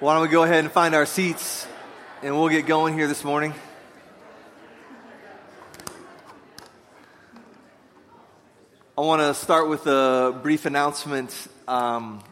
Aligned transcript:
Why 0.00 0.14
don't 0.14 0.22
we 0.22 0.28
go 0.28 0.44
ahead 0.44 0.60
and 0.64 0.72
find 0.72 0.94
our 0.94 1.04
seats 1.04 1.66
and 2.22 2.34
we'll 2.34 2.48
get 2.48 2.64
going 2.64 2.94
here 2.94 3.06
this 3.06 3.22
morning? 3.22 3.52
I 8.96 9.00
want 9.02 9.20
to 9.20 9.34
start 9.34 9.68
with 9.68 9.86
a 9.86 10.40
brief 10.42 10.64
announcement. 10.64 11.48
Um, 11.68 12.24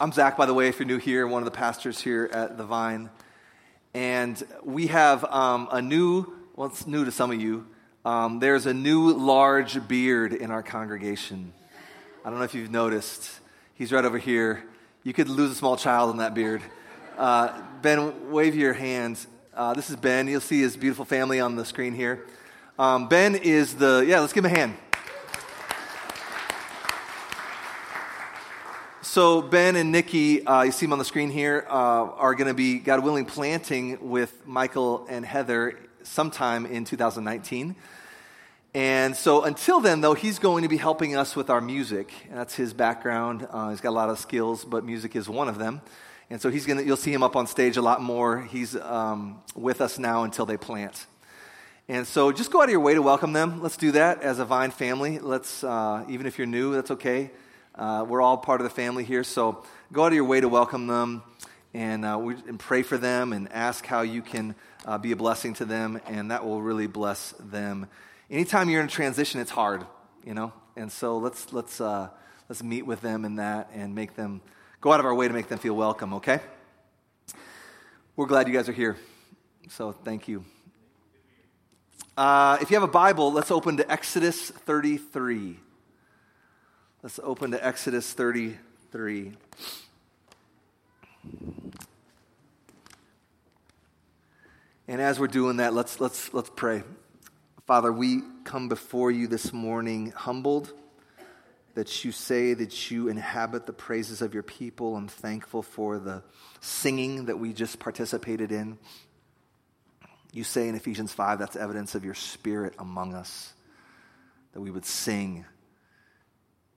I'm 0.00 0.10
Zach, 0.10 0.38
by 0.38 0.46
the 0.46 0.54
way, 0.54 0.68
if 0.68 0.78
you're 0.78 0.88
new 0.88 0.96
here, 0.96 1.26
one 1.26 1.42
of 1.42 1.44
the 1.44 1.50
pastors 1.50 2.00
here 2.00 2.30
at 2.32 2.56
The 2.56 2.64
Vine. 2.64 3.10
And 3.92 4.42
we 4.64 4.86
have 4.86 5.22
um, 5.24 5.68
a 5.70 5.82
new, 5.82 6.32
well, 6.56 6.68
it's 6.68 6.86
new 6.86 7.04
to 7.04 7.12
some 7.12 7.30
of 7.30 7.38
you, 7.38 7.66
um, 8.06 8.38
there's 8.38 8.64
a 8.64 8.72
new 8.72 9.12
large 9.12 9.86
beard 9.86 10.32
in 10.32 10.50
our 10.50 10.62
congregation. 10.62 11.52
I 12.24 12.30
don't 12.30 12.38
know 12.38 12.46
if 12.46 12.54
you've 12.54 12.70
noticed. 12.70 13.28
He's 13.74 13.92
right 13.92 14.06
over 14.06 14.16
here. 14.16 14.64
You 15.02 15.14
could 15.14 15.30
lose 15.30 15.50
a 15.50 15.54
small 15.54 15.78
child 15.78 16.10
in 16.10 16.18
that 16.18 16.34
beard. 16.34 16.60
Uh, 17.16 17.58
ben, 17.80 18.30
wave 18.30 18.54
your 18.54 18.74
hands. 18.74 19.26
Uh, 19.54 19.72
this 19.72 19.88
is 19.88 19.96
Ben. 19.96 20.28
You'll 20.28 20.42
see 20.42 20.60
his 20.60 20.76
beautiful 20.76 21.06
family 21.06 21.40
on 21.40 21.56
the 21.56 21.64
screen 21.64 21.94
here. 21.94 22.26
Um, 22.78 23.08
ben 23.08 23.34
is 23.34 23.76
the, 23.76 24.04
yeah, 24.06 24.20
let's 24.20 24.34
give 24.34 24.44
him 24.44 24.52
a 24.52 24.54
hand. 24.54 24.76
So, 29.00 29.40
Ben 29.40 29.74
and 29.76 29.90
Nikki, 29.90 30.46
uh, 30.46 30.64
you 30.64 30.70
see 30.70 30.84
them 30.84 30.92
on 30.92 30.98
the 30.98 31.06
screen 31.06 31.30
here, 31.30 31.66
uh, 31.70 31.72
are 31.72 32.34
going 32.34 32.48
to 32.48 32.54
be, 32.54 32.78
God 32.78 33.02
willing, 33.02 33.24
planting 33.24 34.10
with 34.10 34.46
Michael 34.46 35.06
and 35.08 35.24
Heather 35.24 35.78
sometime 36.02 36.66
in 36.66 36.84
2019. 36.84 37.74
And 38.72 39.16
so 39.16 39.42
until 39.42 39.80
then, 39.80 40.00
though, 40.00 40.14
he's 40.14 40.38
going 40.38 40.62
to 40.62 40.68
be 40.68 40.76
helping 40.76 41.16
us 41.16 41.34
with 41.34 41.50
our 41.50 41.60
music. 41.60 42.12
That's 42.30 42.54
his 42.54 42.72
background. 42.72 43.48
Uh, 43.50 43.70
he's 43.70 43.80
got 43.80 43.88
a 43.88 43.90
lot 43.90 44.10
of 44.10 44.18
skills, 44.20 44.64
but 44.64 44.84
music 44.84 45.16
is 45.16 45.28
one 45.28 45.48
of 45.48 45.58
them. 45.58 45.80
And 46.30 46.40
so 46.40 46.50
he's 46.50 46.66
gonna, 46.66 46.82
you'll 46.82 46.96
see 46.96 47.12
him 47.12 47.24
up 47.24 47.34
on 47.34 47.48
stage 47.48 47.76
a 47.76 47.82
lot 47.82 48.00
more. 48.00 48.42
He's 48.42 48.76
um, 48.76 49.42
with 49.56 49.80
us 49.80 49.98
now 49.98 50.22
until 50.22 50.46
they 50.46 50.56
plant. 50.56 51.06
And 51.88 52.06
so 52.06 52.30
just 52.30 52.52
go 52.52 52.60
out 52.60 52.66
of 52.66 52.70
your 52.70 52.78
way 52.78 52.94
to 52.94 53.02
welcome 53.02 53.32
them. 53.32 53.60
Let's 53.60 53.76
do 53.76 53.90
that 53.90 54.22
as 54.22 54.38
a 54.38 54.44
Vine 54.44 54.70
family. 54.70 55.18
Let's, 55.18 55.64
uh, 55.64 56.04
even 56.08 56.26
if 56.26 56.38
you're 56.38 56.46
new, 56.46 56.74
that's 56.74 56.92
okay. 56.92 57.32
Uh, 57.74 58.06
we're 58.08 58.22
all 58.22 58.36
part 58.36 58.60
of 58.60 58.64
the 58.64 58.70
family 58.70 59.02
here. 59.02 59.24
So 59.24 59.64
go 59.92 60.04
out 60.04 60.08
of 60.08 60.14
your 60.14 60.24
way 60.26 60.40
to 60.40 60.48
welcome 60.48 60.86
them 60.86 61.24
and, 61.74 62.04
uh, 62.04 62.16
we, 62.22 62.34
and 62.46 62.60
pray 62.60 62.82
for 62.82 62.98
them 62.98 63.32
and 63.32 63.50
ask 63.52 63.84
how 63.84 64.02
you 64.02 64.22
can 64.22 64.54
uh, 64.86 64.98
be 64.98 65.10
a 65.10 65.16
blessing 65.16 65.54
to 65.54 65.64
them, 65.64 66.00
and 66.06 66.30
that 66.30 66.44
will 66.44 66.62
really 66.62 66.86
bless 66.86 67.32
them 67.40 67.88
anytime 68.30 68.70
you're 68.70 68.80
in 68.80 68.86
a 68.86 68.90
transition, 68.90 69.40
it's 69.40 69.50
hard, 69.50 69.84
you 70.24 70.34
know? 70.34 70.52
And 70.76 70.90
so 70.90 71.18
let's, 71.18 71.52
let's, 71.52 71.80
uh, 71.80 72.08
let's 72.48 72.62
meet 72.62 72.86
with 72.86 73.00
them 73.00 73.24
in 73.24 73.36
that 73.36 73.70
and 73.74 73.94
make 73.94 74.14
them, 74.14 74.40
go 74.80 74.92
out 74.92 75.00
of 75.00 75.06
our 75.06 75.14
way 75.14 75.28
to 75.28 75.34
make 75.34 75.48
them 75.48 75.58
feel 75.58 75.74
welcome, 75.74 76.14
okay? 76.14 76.40
We're 78.16 78.26
glad 78.26 78.48
you 78.48 78.54
guys 78.54 78.68
are 78.68 78.72
here. 78.72 78.96
So 79.68 79.92
thank 79.92 80.28
you. 80.28 80.44
Uh, 82.16 82.58
if 82.60 82.70
you 82.70 82.76
have 82.76 82.82
a 82.82 82.92
Bible, 82.92 83.32
let's 83.32 83.50
open 83.50 83.76
to 83.78 83.90
Exodus 83.90 84.50
33. 84.50 85.56
Let's 87.02 87.18
open 87.22 87.50
to 87.52 87.66
Exodus 87.66 88.12
33. 88.12 89.32
And 94.86 95.00
as 95.00 95.20
we're 95.20 95.28
doing 95.28 95.58
that, 95.58 95.72
let's, 95.72 96.00
let's, 96.00 96.34
let's 96.34 96.50
pray. 96.54 96.82
Father, 97.70 97.92
we 97.92 98.22
come 98.42 98.68
before 98.68 99.12
you 99.12 99.28
this 99.28 99.52
morning 99.52 100.10
humbled 100.10 100.72
that 101.74 102.04
you 102.04 102.10
say 102.10 102.52
that 102.52 102.90
you 102.90 103.06
inhabit 103.06 103.64
the 103.64 103.72
praises 103.72 104.22
of 104.22 104.34
your 104.34 104.42
people. 104.42 104.96
I'm 104.96 105.06
thankful 105.06 105.62
for 105.62 106.00
the 106.00 106.24
singing 106.58 107.26
that 107.26 107.38
we 107.38 107.52
just 107.52 107.78
participated 107.78 108.50
in. 108.50 108.76
You 110.32 110.42
say 110.42 110.68
in 110.68 110.74
Ephesians 110.74 111.12
5 111.12 111.38
that's 111.38 111.54
evidence 111.54 111.94
of 111.94 112.04
your 112.04 112.14
spirit 112.14 112.74
among 112.76 113.14
us, 113.14 113.52
that 114.52 114.60
we 114.60 114.72
would 114.72 114.84
sing. 114.84 115.44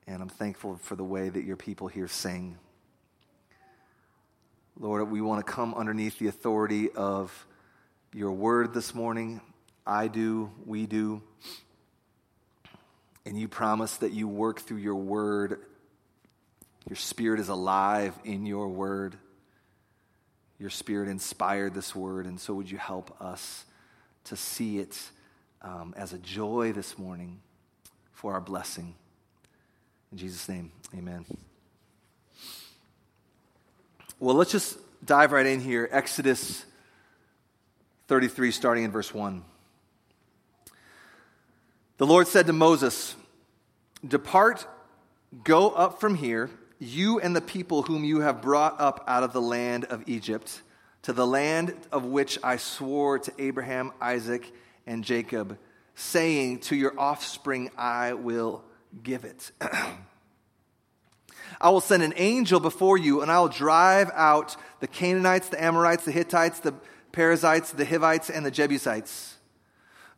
And 0.05 0.21
I'm 0.21 0.29
thankful 0.29 0.77
for 0.77 0.95
the 0.95 1.03
way 1.03 1.27
that 1.27 1.43
your 1.43 1.57
people 1.57 1.87
here 1.87 2.07
sing. 2.07 2.59
Lord, 4.79 5.09
we 5.09 5.21
want 5.21 5.43
to 5.43 5.51
come 5.51 5.73
underneath 5.73 6.19
the 6.19 6.27
authority 6.27 6.91
of 6.91 7.47
your 8.13 8.31
word 8.31 8.75
this 8.75 8.93
morning. 8.93 9.41
I 9.85 10.07
do, 10.07 10.51
we 10.65 10.85
do. 10.85 11.21
And 13.25 13.39
you 13.39 13.47
promise 13.47 13.97
that 13.97 14.11
you 14.11 14.27
work 14.27 14.61
through 14.61 14.77
your 14.77 14.95
word. 14.95 15.59
Your 16.89 16.95
spirit 16.95 17.39
is 17.39 17.49
alive 17.49 18.13
in 18.23 18.45
your 18.45 18.67
word. 18.67 19.15
Your 20.59 20.69
spirit 20.69 21.09
inspired 21.09 21.73
this 21.73 21.95
word, 21.95 22.25
and 22.25 22.39
so 22.39 22.53
would 22.53 22.69
you 22.69 22.77
help 22.77 23.19
us 23.21 23.65
to 24.25 24.35
see 24.37 24.79
it 24.79 24.97
um, 25.61 25.93
as 25.97 26.13
a 26.13 26.17
joy 26.19 26.71
this 26.71 26.97
morning 26.97 27.39
for 28.13 28.33
our 28.33 28.41
blessing? 28.41 28.95
In 30.11 30.17
Jesus' 30.17 30.47
name, 30.47 30.71
amen. 30.95 31.25
Well, 34.19 34.35
let's 34.35 34.51
just 34.51 34.77
dive 35.05 35.31
right 35.31 35.45
in 35.45 35.59
here. 35.59 35.89
Exodus 35.91 36.63
33, 38.07 38.51
starting 38.51 38.83
in 38.85 38.91
verse 38.91 39.13
1. 39.13 39.43
The 41.97 42.07
Lord 42.07 42.27
said 42.27 42.47
to 42.47 42.53
Moses, 42.53 43.15
Depart, 44.05 44.65
go 45.43 45.69
up 45.69 45.99
from 45.99 46.15
here, 46.15 46.49
you 46.79 47.19
and 47.19 47.35
the 47.35 47.41
people 47.41 47.83
whom 47.83 48.03
you 48.03 48.21
have 48.21 48.41
brought 48.41 48.81
up 48.81 49.03
out 49.07 49.21
of 49.21 49.31
the 49.31 49.41
land 49.41 49.85
of 49.85 50.03
Egypt, 50.07 50.63
to 51.03 51.13
the 51.13 51.27
land 51.27 51.75
of 51.91 52.05
which 52.05 52.39
I 52.43 52.57
swore 52.57 53.19
to 53.19 53.31
Abraham, 53.37 53.91
Isaac, 54.01 54.51
and 54.87 55.03
Jacob, 55.03 55.59
saying, 55.93 56.61
To 56.61 56.75
your 56.75 56.99
offspring 56.99 57.69
I 57.77 58.13
will 58.13 58.63
give 59.03 59.23
it. 59.23 59.51
I 61.61 61.69
will 61.69 61.79
send 61.79 62.01
an 62.01 62.13
angel 62.15 62.59
before 62.59 62.97
you, 62.97 63.21
and 63.21 63.31
I 63.31 63.39
will 63.39 63.49
drive 63.49 64.09
out 64.15 64.57
the 64.79 64.87
Canaanites, 64.87 65.49
the 65.49 65.63
Amorites, 65.63 66.05
the 66.05 66.11
Hittites, 66.11 66.59
the 66.59 66.73
Perizzites, 67.11 67.71
the 67.71 67.85
Hivites, 67.85 68.31
and 68.31 68.43
the 68.43 68.51
Jebusites. 68.51 69.32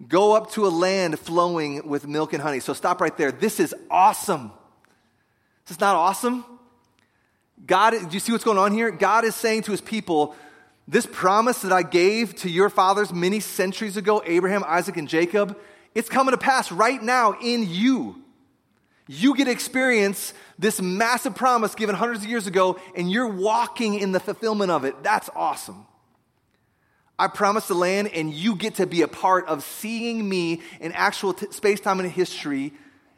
Go 0.08 0.34
up 0.36 0.52
to 0.52 0.68
a 0.68 0.70
land 0.70 1.18
flowing 1.20 1.88
with 1.88 2.08
milk 2.08 2.34
and 2.34 2.42
honey. 2.42 2.60
So 2.60 2.74
stop 2.74 3.00
right 3.00 3.16
there. 3.18 3.32
This 3.32 3.60
is 3.60 3.74
awesome. 3.90 4.52
This 5.66 5.78
is 5.78 5.82
not 5.82 5.96
awesome. 5.96 6.46
God, 7.66 7.92
do 7.92 8.08
you 8.12 8.20
see 8.20 8.32
what's 8.32 8.44
going 8.44 8.58
on 8.58 8.74
here? 8.74 8.92
God 8.92 9.24
is 9.24 9.36
saying 9.36 9.64
to 9.64 9.72
his 9.72 9.82
people, 9.82 10.36
this 10.88 11.08
promise 11.12 11.62
that 11.62 11.72
I 11.72 11.82
gave 11.82 12.36
to 12.38 12.50
your 12.50 12.70
fathers 12.70 13.12
many 13.14 13.40
centuries 13.40 13.98
ago, 13.98 14.22
Abraham, 14.26 14.64
Isaac, 14.68 14.98
and 14.98 15.08
Jacob, 15.08 15.58
it's 15.96 16.10
coming 16.10 16.34
to 16.34 16.38
pass 16.38 16.72
right 16.72 17.02
now 17.02 17.36
in 17.42 17.66
you. 17.68 18.22
You 19.08 19.36
get 19.36 19.46
to 19.46 19.52
experience 19.52 20.34
this 20.60 20.82
massive 20.82 21.36
promise 21.36 21.74
given 21.74 21.96
hundreds 21.96 22.24
of 22.24 22.30
years 22.30 22.48
ago, 22.48 22.80
and 22.96 23.10
you're 23.10 23.28
walking 23.28 23.96
in 23.96 24.12
the 24.12 24.20
fulfillment 24.20 24.72
of 24.72 24.84
it. 24.84 25.04
That's 25.04 25.30
awesome. 25.36 25.86
I 27.18 27.28
promise 27.28 27.68
the 27.68 27.76
land, 27.76 28.10
and 28.10 28.34
you 28.34 28.56
get 28.56 28.76
to 28.76 28.88
be 28.88 29.02
a 29.02 29.08
part 29.08 29.48
of 29.48 29.64
seeing 29.64 30.28
me 30.28 30.62
in 30.82 30.92
actual 30.92 31.34
t- 31.34 31.52
space, 31.52 31.80
time, 31.80 32.00
and 32.00 32.12
history 32.12 32.74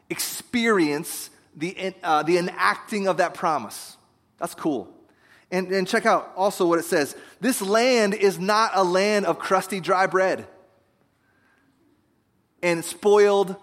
experience 0.08 1.30
the, 1.56 1.94
uh, 2.02 2.22
the 2.22 2.38
enacting 2.38 3.08
of 3.08 3.16
that 3.16 3.34
promise. 3.34 3.96
That's 4.38 4.54
cool. 4.54 4.88
And, 5.50 5.68
and 5.72 5.88
check 5.88 6.06
out 6.06 6.32
also 6.36 6.66
what 6.66 6.78
it 6.78 6.84
says 6.84 7.16
this 7.40 7.62
land 7.62 8.14
is 8.14 8.38
not 8.38 8.72
a 8.74 8.84
land 8.84 9.26
of 9.26 9.38
crusty, 9.38 9.80
dry 9.80 10.06
bread 10.06 10.46
and 12.62 12.84
spoiled, 12.84 13.56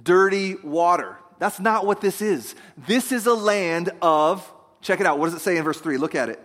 dirty 0.00 0.56
water. 0.56 1.16
That's 1.38 1.60
not 1.60 1.86
what 1.86 2.00
this 2.00 2.20
is. 2.20 2.54
This 2.76 3.12
is 3.12 3.26
a 3.26 3.34
land 3.34 3.90
of, 4.00 4.50
check 4.80 5.00
it 5.00 5.06
out. 5.06 5.18
What 5.18 5.26
does 5.26 5.34
it 5.34 5.40
say 5.40 5.56
in 5.56 5.64
verse 5.64 5.80
3? 5.80 5.96
Look 5.96 6.14
at 6.14 6.28
it. 6.28 6.42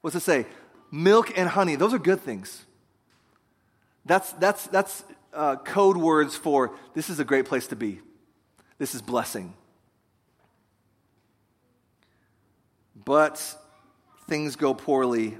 What's 0.00 0.16
it 0.16 0.20
say? 0.20 0.46
Milk 0.94 1.36
and 1.36 1.48
honey, 1.48 1.74
those 1.74 1.92
are 1.92 1.98
good 1.98 2.20
things. 2.20 2.64
That's, 4.06 4.32
that's, 4.32 4.66
that's 4.68 5.04
uh, 5.32 5.56
code 5.56 5.96
words 5.96 6.36
for 6.36 6.76
this 6.94 7.10
is 7.10 7.18
a 7.18 7.24
great 7.24 7.46
place 7.46 7.66
to 7.68 7.76
be. 7.76 8.00
This 8.78 8.94
is 8.94 9.02
blessing. 9.02 9.54
But 13.04 13.56
things 14.28 14.56
go 14.56 14.72
poorly 14.72 15.36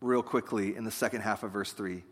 real 0.00 0.22
quickly 0.22 0.76
in 0.76 0.84
the 0.84 0.90
second 0.90 1.22
half 1.22 1.42
of 1.42 1.50
verse 1.50 1.72
3. 1.72 2.04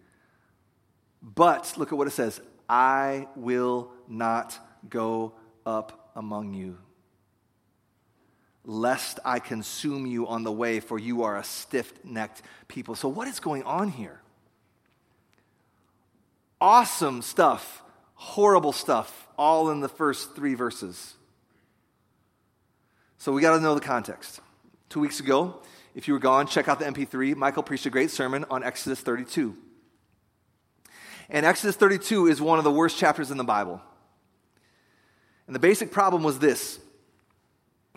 But 1.22 1.74
look 1.76 1.92
at 1.92 1.98
what 1.98 2.08
it 2.08 2.12
says 2.12 2.40
I 2.68 3.28
will 3.36 3.92
not 4.08 4.58
go 4.88 5.34
up 5.64 6.10
among 6.16 6.54
you 6.54 6.78
lest 8.64 9.18
I 9.24 9.38
consume 9.38 10.06
you 10.06 10.26
on 10.26 10.42
the 10.42 10.52
way, 10.52 10.80
for 10.80 10.98
you 10.98 11.22
are 11.22 11.36
a 11.36 11.44
stiff 11.44 11.92
necked 12.04 12.42
people. 12.68 12.94
So, 12.94 13.08
what 13.08 13.28
is 13.28 13.40
going 13.40 13.62
on 13.64 13.88
here? 13.88 14.20
Awesome 16.60 17.22
stuff, 17.22 17.82
horrible 18.14 18.72
stuff, 18.72 19.28
all 19.38 19.70
in 19.70 19.80
the 19.80 19.88
first 19.88 20.34
three 20.34 20.54
verses. 20.54 21.14
So, 23.18 23.32
we 23.32 23.40
got 23.40 23.56
to 23.56 23.60
know 23.60 23.74
the 23.74 23.80
context. 23.80 24.40
Two 24.88 25.00
weeks 25.00 25.20
ago, 25.20 25.60
if 25.94 26.08
you 26.08 26.14
were 26.14 26.20
gone, 26.20 26.46
check 26.46 26.68
out 26.68 26.78
the 26.78 26.84
MP3. 26.84 27.36
Michael 27.36 27.62
preached 27.62 27.86
a 27.86 27.90
great 27.90 28.10
sermon 28.10 28.44
on 28.50 28.62
Exodus 28.62 29.00
32. 29.00 29.56
And 31.28 31.46
Exodus 31.46 31.76
32 31.76 32.26
is 32.26 32.40
one 32.40 32.58
of 32.58 32.64
the 32.64 32.70
worst 32.70 32.98
chapters 32.98 33.30
in 33.30 33.36
the 33.36 33.44
Bible. 33.44 33.80
And 35.46 35.54
the 35.54 35.60
basic 35.60 35.92
problem 35.92 36.22
was 36.22 36.38
this 36.38 36.78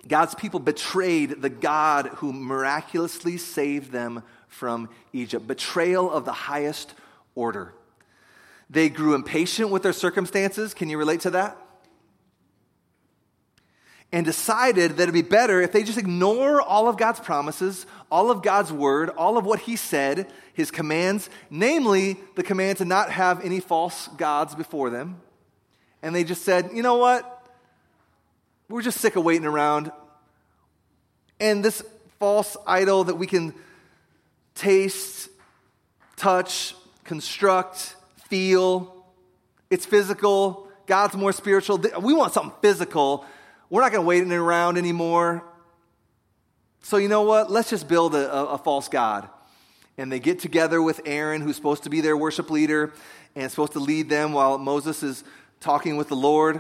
God's 0.08 0.36
people 0.36 0.60
betrayed 0.60 1.42
the 1.42 1.50
God 1.50 2.08
who 2.16 2.34
miraculously 2.34 3.38
saved 3.38 3.92
them 3.92 4.24
from 4.48 4.90
Egypt. 5.14 5.48
Betrayal 5.48 6.12
of 6.12 6.26
the 6.26 6.34
highest 6.34 6.94
order. 7.36 7.74
They 8.70 8.90
grew 8.90 9.16
impatient 9.16 9.70
with 9.70 9.84
their 9.84 9.94
circumstances. 9.94 10.74
Can 10.74 10.90
you 10.90 10.98
relate 10.98 11.22
to 11.22 11.32
that? 11.32 11.58
And 14.12 14.26
decided 14.26 14.98
that 14.98 15.04
it'd 15.04 15.14
be 15.14 15.22
better 15.22 15.62
if 15.62 15.72
they 15.72 15.84
just 15.84 15.98
ignore 15.98 16.62
all 16.62 16.88
of 16.88 16.98
God's 16.98 17.20
promises, 17.20 17.86
all 18.12 18.30
of 18.30 18.44
God's 18.44 18.72
word, 18.72 19.10
all 19.10 19.38
of 19.38 19.46
what 19.46 19.60
He 19.62 19.76
said, 19.76 20.32
His 20.54 20.70
commands, 20.70 21.30
namely 21.50 22.18
the 22.36 22.44
command 22.44 22.78
to 22.80 22.86
not 22.86 23.10
have 23.10 23.44
any 23.44 23.60
false 23.60 24.08
gods 24.10 24.54
before 24.54 24.90
them. 24.90 25.22
And 26.04 26.14
they 26.14 26.24
just 26.24 26.44
said, 26.44 26.72
you 26.74 26.84
know 26.84 26.98
what? 26.98 27.33
We're 28.74 28.82
just 28.82 29.02
sick 29.02 29.16
of 29.16 29.24
waiting 29.24 29.46
around. 29.46 29.92
And 31.40 31.64
this 31.64 31.84
false 32.18 32.58
idol 32.66 33.04
that 33.04 33.14
we 33.14 33.28
can 33.28 33.54
taste, 34.56 35.30
touch, 36.16 36.74
construct, 37.04 37.96
feel, 38.30 39.06
it's 39.70 39.86
physical. 39.86 40.70
God's 40.88 41.16
more 41.16 41.32
spiritual. 41.34 41.78
We 42.02 42.16
want 42.16 42.34
something 42.34 42.58
physical. 42.64 43.28
We're 43.70 43.82
not 43.82 43.92
going 43.92 44.02
to 44.02 44.08
wait 44.08 44.24
around 44.24 44.80
anymore. 44.80 45.44
So, 46.82 46.98
you 46.98 47.10
know 47.10 47.22
what? 47.22 47.52
Let's 47.52 47.70
just 47.70 47.88
build 47.88 48.16
a, 48.16 48.36
a, 48.36 48.46
a, 48.54 48.58
false 48.58 48.88
God. 48.88 49.30
And 50.00 50.12
they 50.12 50.20
get 50.20 50.40
together 50.40 50.82
with 50.82 51.00
Aaron, 51.06 51.42
who's 51.42 51.58
supposed 51.58 51.84
to 51.84 51.92
be 51.92 52.02
their 52.02 52.18
worship 52.18 52.50
leader 52.50 52.92
and 53.36 53.52
supposed 53.52 53.74
to 53.74 53.80
lead 53.80 54.10
them 54.10 54.34
while 54.34 54.58
Moses 54.58 55.04
is 55.04 55.24
talking 55.60 55.96
with 55.96 56.08
the 56.08 56.16
Lord. 56.16 56.60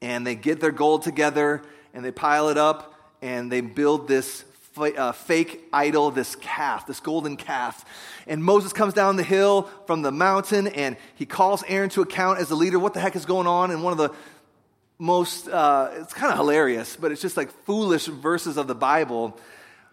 And 0.00 0.26
they 0.26 0.34
get 0.34 0.60
their 0.60 0.70
gold 0.70 1.02
together 1.02 1.62
and 1.92 2.04
they 2.04 2.12
pile 2.12 2.48
it 2.48 2.58
up 2.58 2.94
and 3.20 3.50
they 3.50 3.60
build 3.60 4.08
this 4.08 4.44
uh, 4.76 5.12
fake 5.12 5.64
idol, 5.72 6.10
this 6.10 6.36
calf, 6.36 6.86
this 6.86 7.00
golden 7.00 7.36
calf. 7.36 7.84
And 8.26 8.42
Moses 8.42 8.72
comes 8.72 8.94
down 8.94 9.16
the 9.16 9.22
hill 9.22 9.62
from 9.86 10.02
the 10.02 10.12
mountain 10.12 10.68
and 10.68 10.96
he 11.14 11.26
calls 11.26 11.64
Aaron 11.66 11.90
to 11.90 12.02
account 12.02 12.38
as 12.38 12.48
the 12.48 12.54
leader. 12.54 12.78
What 12.78 12.94
the 12.94 13.00
heck 13.00 13.16
is 13.16 13.26
going 13.26 13.46
on? 13.46 13.70
And 13.70 13.82
one 13.82 13.92
of 13.92 13.98
the 13.98 14.14
most, 14.98 15.48
uh, 15.48 15.90
it's 15.96 16.12
kind 16.12 16.32
of 16.32 16.38
hilarious, 16.38 16.96
but 16.96 17.12
it's 17.12 17.22
just 17.22 17.36
like 17.36 17.50
foolish 17.64 18.06
verses 18.06 18.56
of 18.56 18.66
the 18.66 18.74
Bible. 18.74 19.38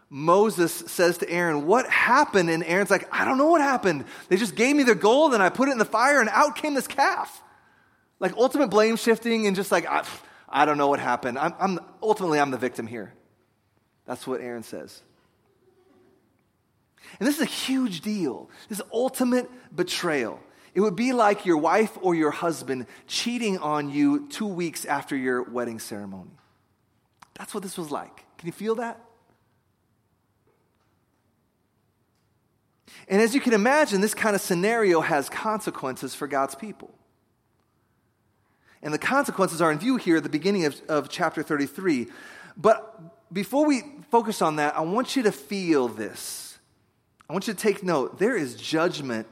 Moses 0.10 0.72
says 0.72 1.18
to 1.20 1.30
Aaron, 1.30 1.66
What 1.66 1.90
happened? 1.90 2.50
And 2.50 2.64
Aaron's 2.64 2.92
like, 2.92 3.08
I 3.12 3.26
don't 3.26 3.38
know 3.38 3.50
what 3.50 3.62
happened. 3.62 4.06
They 4.30 4.38
just 4.38 4.56
gave 4.56 4.76
me 4.76 4.84
their 4.84 4.96
gold 4.96 5.34
and 5.34 5.42
I 5.42 5.50
put 5.50 5.70
it 5.70 5.72
in 5.72 5.78
the 5.78 5.86
fire 5.86 6.20
and 6.20 6.30
out 6.30 6.56
came 6.56 6.74
this 6.74 6.88
calf. 6.88 7.42
Like 8.20 8.34
ultimate 8.38 8.70
blame 8.70 8.96
shifting 8.96 9.48
and 9.48 9.56
just 9.56 9.72
like, 9.72 9.86
I, 9.88 10.06
I 10.48 10.66
don't 10.66 10.78
know 10.78 10.88
what 10.88 11.00
happened. 11.00 11.38
I'm, 11.38 11.54
I'm, 11.60 11.80
ultimately, 12.02 12.40
I'm 12.40 12.52
the 12.52 12.58
victim 12.58 12.88
here. 12.88 13.14
That's 14.06 14.26
what 14.26 14.42
Aaron 14.42 14.64
says. 14.64 15.02
And 17.20 17.28
this 17.28 17.36
is 17.36 17.42
a 17.42 17.46
huge 17.46 18.02
deal. 18.02 18.50
This 18.70 18.82
ultimate 18.92 19.50
betrayal. 19.76 20.40
It 20.74 20.82
would 20.82 20.96
be 20.96 21.14
like 21.14 21.46
your 21.46 21.58
wife 21.58 21.98
or 22.02 22.16
your 22.16 22.32
husband 22.32 22.88
cheating 23.08 23.58
on 23.60 23.90
you 23.90 24.28
two 24.28 24.48
weeks 24.48 24.86
after 24.86 25.16
your 25.16 25.44
wedding 25.44 25.80
ceremony. 25.80 26.32
That's 27.36 27.54
what 27.54 27.64
this 27.64 27.78
was 27.78 27.92
like. 27.92 28.26
Can 28.38 28.48
you 28.48 28.54
feel 28.54 28.76
that? 28.76 29.00
And 33.08 33.22
as 33.22 33.36
you 33.36 33.42
can 33.42 33.54
imagine, 33.54 34.02
this 34.02 34.14
kind 34.14 34.36
of 34.36 34.42
scenario 34.42 35.02
has 35.02 35.30
consequences 35.30 36.16
for 36.16 36.28
God's 36.28 36.56
people. 36.56 36.94
And 38.86 38.94
the 38.94 39.00
consequences 39.00 39.62
are 39.64 39.72
in 39.72 39.80
view 39.80 39.98
here 39.98 40.18
at 40.18 40.24
the 40.24 40.30
beginning 40.30 40.66
of, 40.66 40.80
of 40.88 41.10
chapter 41.10 41.42
33. 41.42 42.06
But 42.56 43.34
before 43.34 43.66
we 43.66 43.82
focus 44.12 44.44
on 44.44 44.58
that, 44.58 44.78
I 44.78 44.82
want 44.82 45.16
you 45.16 45.24
to 45.24 45.32
feel 45.32 45.88
this. 45.88 46.60
I 47.28 47.34
want 47.34 47.48
you 47.48 47.54
to 47.56 47.60
take 47.60 47.82
note. 47.82 48.20
There 48.20 48.38
is 48.38 48.54
judgment 48.56 49.28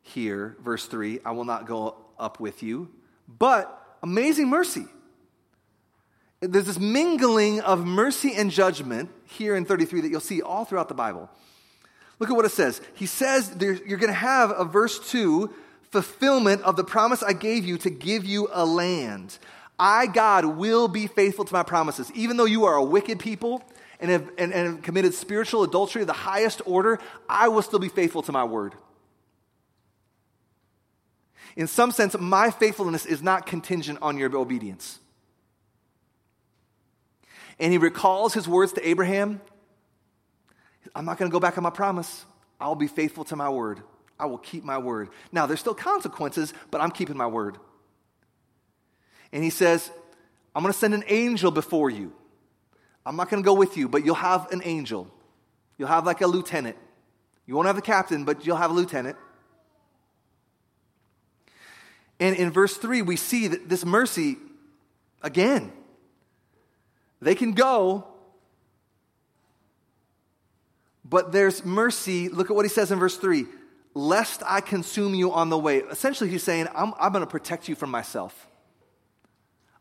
here, 0.00 0.56
verse 0.64 0.86
3 0.86 1.20
I 1.26 1.32
will 1.32 1.44
not 1.44 1.66
go 1.66 1.96
up 2.18 2.40
with 2.40 2.62
you, 2.62 2.88
but 3.28 3.98
amazing 4.02 4.48
mercy. 4.48 4.86
There's 6.40 6.66
this 6.66 6.78
mingling 6.78 7.60
of 7.60 7.84
mercy 7.84 8.34
and 8.34 8.50
judgment 8.50 9.10
here 9.24 9.56
in 9.56 9.66
33 9.66 10.00
that 10.00 10.08
you'll 10.08 10.20
see 10.20 10.40
all 10.40 10.64
throughout 10.64 10.88
the 10.88 10.94
Bible. 10.94 11.30
Look 12.18 12.30
at 12.30 12.36
what 12.36 12.46
it 12.46 12.52
says. 12.52 12.80
He 12.94 13.06
says 13.06 13.50
there, 13.50 13.72
you're 13.72 13.98
going 13.98 14.12
to 14.12 14.14
have 14.14 14.50
a 14.56 14.64
verse 14.64 15.10
2 15.10 15.52
fulfillment 16.02 16.60
of 16.62 16.74
the 16.74 16.82
promise 16.82 17.22
I 17.22 17.34
gave 17.34 17.64
you 17.64 17.78
to 17.78 17.90
give 17.90 18.24
you 18.24 18.48
a 18.52 18.66
land. 18.66 19.38
I, 19.78 20.06
God, 20.06 20.44
will 20.44 20.88
be 20.88 21.06
faithful 21.06 21.44
to 21.44 21.52
my 21.52 21.62
promises. 21.62 22.10
Even 22.14 22.36
though 22.36 22.44
you 22.44 22.64
are 22.64 22.74
a 22.74 22.82
wicked 22.82 23.20
people 23.20 23.62
and 24.00 24.10
have, 24.10 24.28
and, 24.36 24.52
and 24.52 24.74
have 24.74 24.82
committed 24.82 25.14
spiritual 25.14 25.62
adultery 25.62 26.02
of 26.02 26.08
the 26.08 26.12
highest 26.12 26.62
order, 26.66 26.98
I 27.28 27.46
will 27.46 27.62
still 27.62 27.78
be 27.78 27.88
faithful 27.88 28.22
to 28.22 28.32
my 28.32 28.42
word. 28.42 28.74
In 31.54 31.68
some 31.68 31.92
sense, 31.92 32.16
my 32.18 32.50
faithfulness 32.50 33.06
is 33.06 33.22
not 33.22 33.46
contingent 33.46 34.00
on 34.02 34.18
your 34.18 34.36
obedience. 34.36 34.98
And 37.60 37.70
he 37.70 37.78
recalls 37.78 38.34
his 38.34 38.48
words 38.48 38.72
to 38.72 38.88
Abraham 38.88 39.40
I'm 40.96 41.04
not 41.04 41.18
going 41.18 41.30
to 41.30 41.32
go 41.32 41.40
back 41.40 41.56
on 41.56 41.64
my 41.64 41.70
promise. 41.70 42.24
I'll 42.60 42.74
be 42.74 42.86
faithful 42.86 43.24
to 43.24 43.36
my 43.36 43.48
word. 43.48 43.82
I 44.24 44.26
will 44.26 44.38
keep 44.38 44.64
my 44.64 44.78
word. 44.78 45.10
Now, 45.32 45.44
there's 45.44 45.60
still 45.60 45.74
consequences, 45.74 46.54
but 46.70 46.80
I'm 46.80 46.90
keeping 46.90 47.14
my 47.14 47.26
word. 47.26 47.58
And 49.34 49.44
he 49.44 49.50
says, 49.50 49.90
I'm 50.54 50.62
going 50.62 50.72
to 50.72 50.78
send 50.78 50.94
an 50.94 51.04
angel 51.08 51.50
before 51.50 51.90
you. 51.90 52.10
I'm 53.04 53.16
not 53.16 53.28
going 53.28 53.42
to 53.42 53.46
go 53.46 53.52
with 53.52 53.76
you, 53.76 53.86
but 53.86 54.02
you'll 54.02 54.14
have 54.14 54.50
an 54.50 54.62
angel. 54.64 55.12
You'll 55.76 55.88
have 55.88 56.06
like 56.06 56.22
a 56.22 56.26
lieutenant. 56.26 56.76
You 57.44 57.54
won't 57.54 57.66
have 57.66 57.76
the 57.76 57.82
captain, 57.82 58.24
but 58.24 58.46
you'll 58.46 58.56
have 58.56 58.70
a 58.70 58.74
lieutenant. 58.74 59.18
And 62.18 62.34
in 62.34 62.50
verse 62.50 62.78
3, 62.78 63.02
we 63.02 63.16
see 63.16 63.48
that 63.48 63.68
this 63.68 63.84
mercy 63.84 64.38
again. 65.20 65.70
They 67.20 67.34
can 67.34 67.52
go, 67.52 68.06
but 71.04 71.30
there's 71.30 71.62
mercy. 71.62 72.30
Look 72.30 72.48
at 72.48 72.56
what 72.56 72.64
he 72.64 72.70
says 72.70 72.90
in 72.90 72.98
verse 72.98 73.18
3 73.18 73.44
lest 73.94 74.42
I 74.44 74.60
consume 74.60 75.14
you 75.14 75.32
on 75.32 75.48
the 75.48 75.58
way. 75.58 75.78
Essentially, 75.78 76.28
he's 76.28 76.42
saying, 76.42 76.66
I'm, 76.74 76.92
I'm 76.98 77.12
going 77.12 77.24
to 77.24 77.30
protect 77.30 77.68
you 77.68 77.74
from 77.74 77.90
myself. 77.90 78.48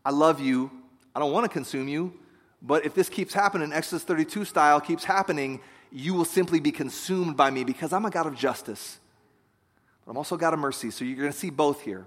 I 0.05 0.11
love 0.11 0.39
you. 0.39 0.71
I 1.15 1.19
don't 1.19 1.31
want 1.31 1.45
to 1.45 1.49
consume 1.49 1.87
you. 1.87 2.13
But 2.61 2.85
if 2.85 2.93
this 2.93 3.09
keeps 3.09 3.33
happening, 3.33 3.73
Exodus 3.73 4.03
32 4.03 4.45
style 4.45 4.79
keeps 4.79 5.03
happening, 5.03 5.59
you 5.91 6.13
will 6.13 6.25
simply 6.25 6.59
be 6.59 6.71
consumed 6.71 7.35
by 7.35 7.49
me 7.49 7.63
because 7.63 7.91
I'm 7.91 8.05
a 8.05 8.09
God 8.09 8.25
of 8.25 8.35
justice. 8.35 8.99
But 10.05 10.11
I'm 10.11 10.17
also 10.17 10.37
God 10.37 10.53
of 10.53 10.59
mercy. 10.59 10.91
So 10.91 11.03
you're 11.03 11.17
going 11.17 11.31
to 11.31 11.37
see 11.37 11.49
both 11.49 11.81
here. 11.81 12.05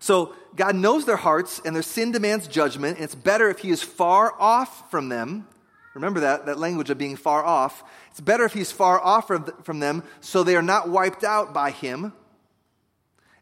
So 0.00 0.34
God 0.54 0.76
knows 0.76 1.04
their 1.06 1.16
hearts 1.16 1.60
and 1.64 1.74
their 1.74 1.82
sin 1.82 2.12
demands 2.12 2.46
judgment, 2.46 2.96
and 2.96 3.04
it's 3.04 3.14
better 3.14 3.48
if 3.48 3.58
He 3.58 3.70
is 3.70 3.82
far 3.82 4.32
off 4.38 4.90
from 4.90 5.08
them. 5.08 5.46
Remember 5.94 6.20
that, 6.20 6.46
that 6.46 6.58
language 6.58 6.90
of 6.90 6.98
being 6.98 7.16
far 7.16 7.44
off. 7.44 7.82
It's 8.10 8.20
better 8.20 8.44
if 8.44 8.52
He's 8.52 8.70
far 8.70 9.00
off 9.00 9.26
from 9.64 9.80
them 9.80 10.02
so 10.20 10.42
they 10.42 10.56
are 10.56 10.62
not 10.62 10.88
wiped 10.88 11.24
out 11.24 11.52
by 11.52 11.70
Him 11.70 12.12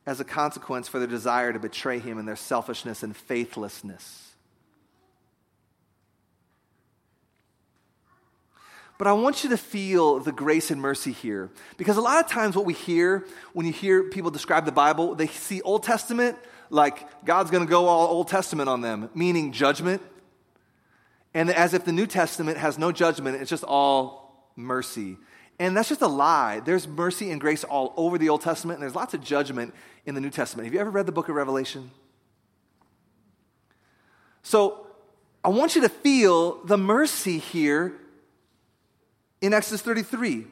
as 0.06 0.20
a 0.20 0.24
consequence 0.24 0.88
for 0.88 0.98
their 0.98 1.08
desire 1.08 1.52
to 1.52 1.58
betray 1.58 1.98
Him 1.98 2.18
and 2.18 2.26
their 2.26 2.36
selfishness 2.36 3.02
and 3.02 3.16
faithlessness. 3.16 4.26
But 8.98 9.06
I 9.06 9.12
want 9.12 9.44
you 9.44 9.50
to 9.50 9.58
feel 9.58 10.20
the 10.20 10.32
grace 10.32 10.70
and 10.70 10.80
mercy 10.80 11.12
here. 11.12 11.50
Because 11.76 11.96
a 11.98 12.00
lot 12.00 12.24
of 12.24 12.30
times, 12.30 12.56
what 12.56 12.64
we 12.64 12.72
hear 12.72 13.26
when 13.52 13.66
you 13.66 13.72
hear 13.72 14.04
people 14.04 14.30
describe 14.30 14.64
the 14.64 14.72
Bible, 14.72 15.14
they 15.14 15.26
see 15.26 15.60
Old 15.62 15.82
Testament 15.82 16.38
like 16.70 17.24
God's 17.24 17.50
going 17.50 17.64
to 17.64 17.70
go 17.70 17.86
all 17.86 18.08
Old 18.08 18.28
Testament 18.28 18.68
on 18.68 18.80
them, 18.80 19.10
meaning 19.14 19.52
judgment. 19.52 20.02
And 21.36 21.50
as 21.50 21.74
if 21.74 21.84
the 21.84 21.92
New 21.92 22.06
Testament 22.06 22.56
has 22.56 22.78
no 22.78 22.92
judgment, 22.92 23.38
it's 23.42 23.50
just 23.50 23.62
all 23.62 24.50
mercy. 24.56 25.18
And 25.58 25.76
that's 25.76 25.90
just 25.90 26.00
a 26.00 26.06
lie. 26.06 26.60
There's 26.60 26.88
mercy 26.88 27.30
and 27.30 27.38
grace 27.38 27.62
all 27.62 27.92
over 27.98 28.16
the 28.16 28.30
Old 28.30 28.40
Testament, 28.40 28.78
and 28.78 28.82
there's 28.82 28.94
lots 28.94 29.12
of 29.12 29.22
judgment 29.22 29.74
in 30.06 30.14
the 30.14 30.20
New 30.22 30.30
Testament. 30.30 30.64
Have 30.64 30.72
you 30.72 30.80
ever 30.80 30.88
read 30.88 31.04
the 31.04 31.12
book 31.12 31.28
of 31.28 31.34
Revelation? 31.34 31.90
So 34.42 34.86
I 35.44 35.50
want 35.50 35.76
you 35.76 35.82
to 35.82 35.90
feel 35.90 36.64
the 36.64 36.78
mercy 36.78 37.36
here 37.36 37.92
in 39.42 39.52
Exodus 39.52 39.82
33. 39.82 40.46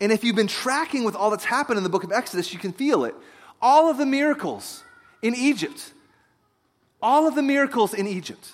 And 0.00 0.12
if 0.12 0.22
you've 0.22 0.36
been 0.36 0.46
tracking 0.46 1.02
with 1.02 1.16
all 1.16 1.30
that's 1.30 1.46
happened 1.46 1.78
in 1.78 1.82
the 1.82 1.90
book 1.90 2.04
of 2.04 2.12
Exodus, 2.12 2.52
you 2.52 2.60
can 2.60 2.72
feel 2.72 3.04
it. 3.04 3.16
All 3.60 3.90
of 3.90 3.98
the 3.98 4.06
miracles 4.06 4.84
in 5.20 5.34
Egypt, 5.34 5.92
all 7.02 7.26
of 7.26 7.34
the 7.34 7.42
miracles 7.42 7.92
in 7.92 8.06
Egypt, 8.06 8.52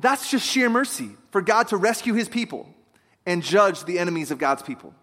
That's 0.00 0.30
just 0.30 0.46
sheer 0.46 0.70
mercy 0.70 1.10
for 1.30 1.42
God 1.42 1.68
to 1.68 1.76
rescue 1.76 2.14
his 2.14 2.28
people 2.28 2.68
and 3.26 3.42
judge 3.42 3.84
the 3.84 3.98
enemies 3.98 4.30
of 4.30 4.38
God's 4.38 4.62
people. 4.62 4.94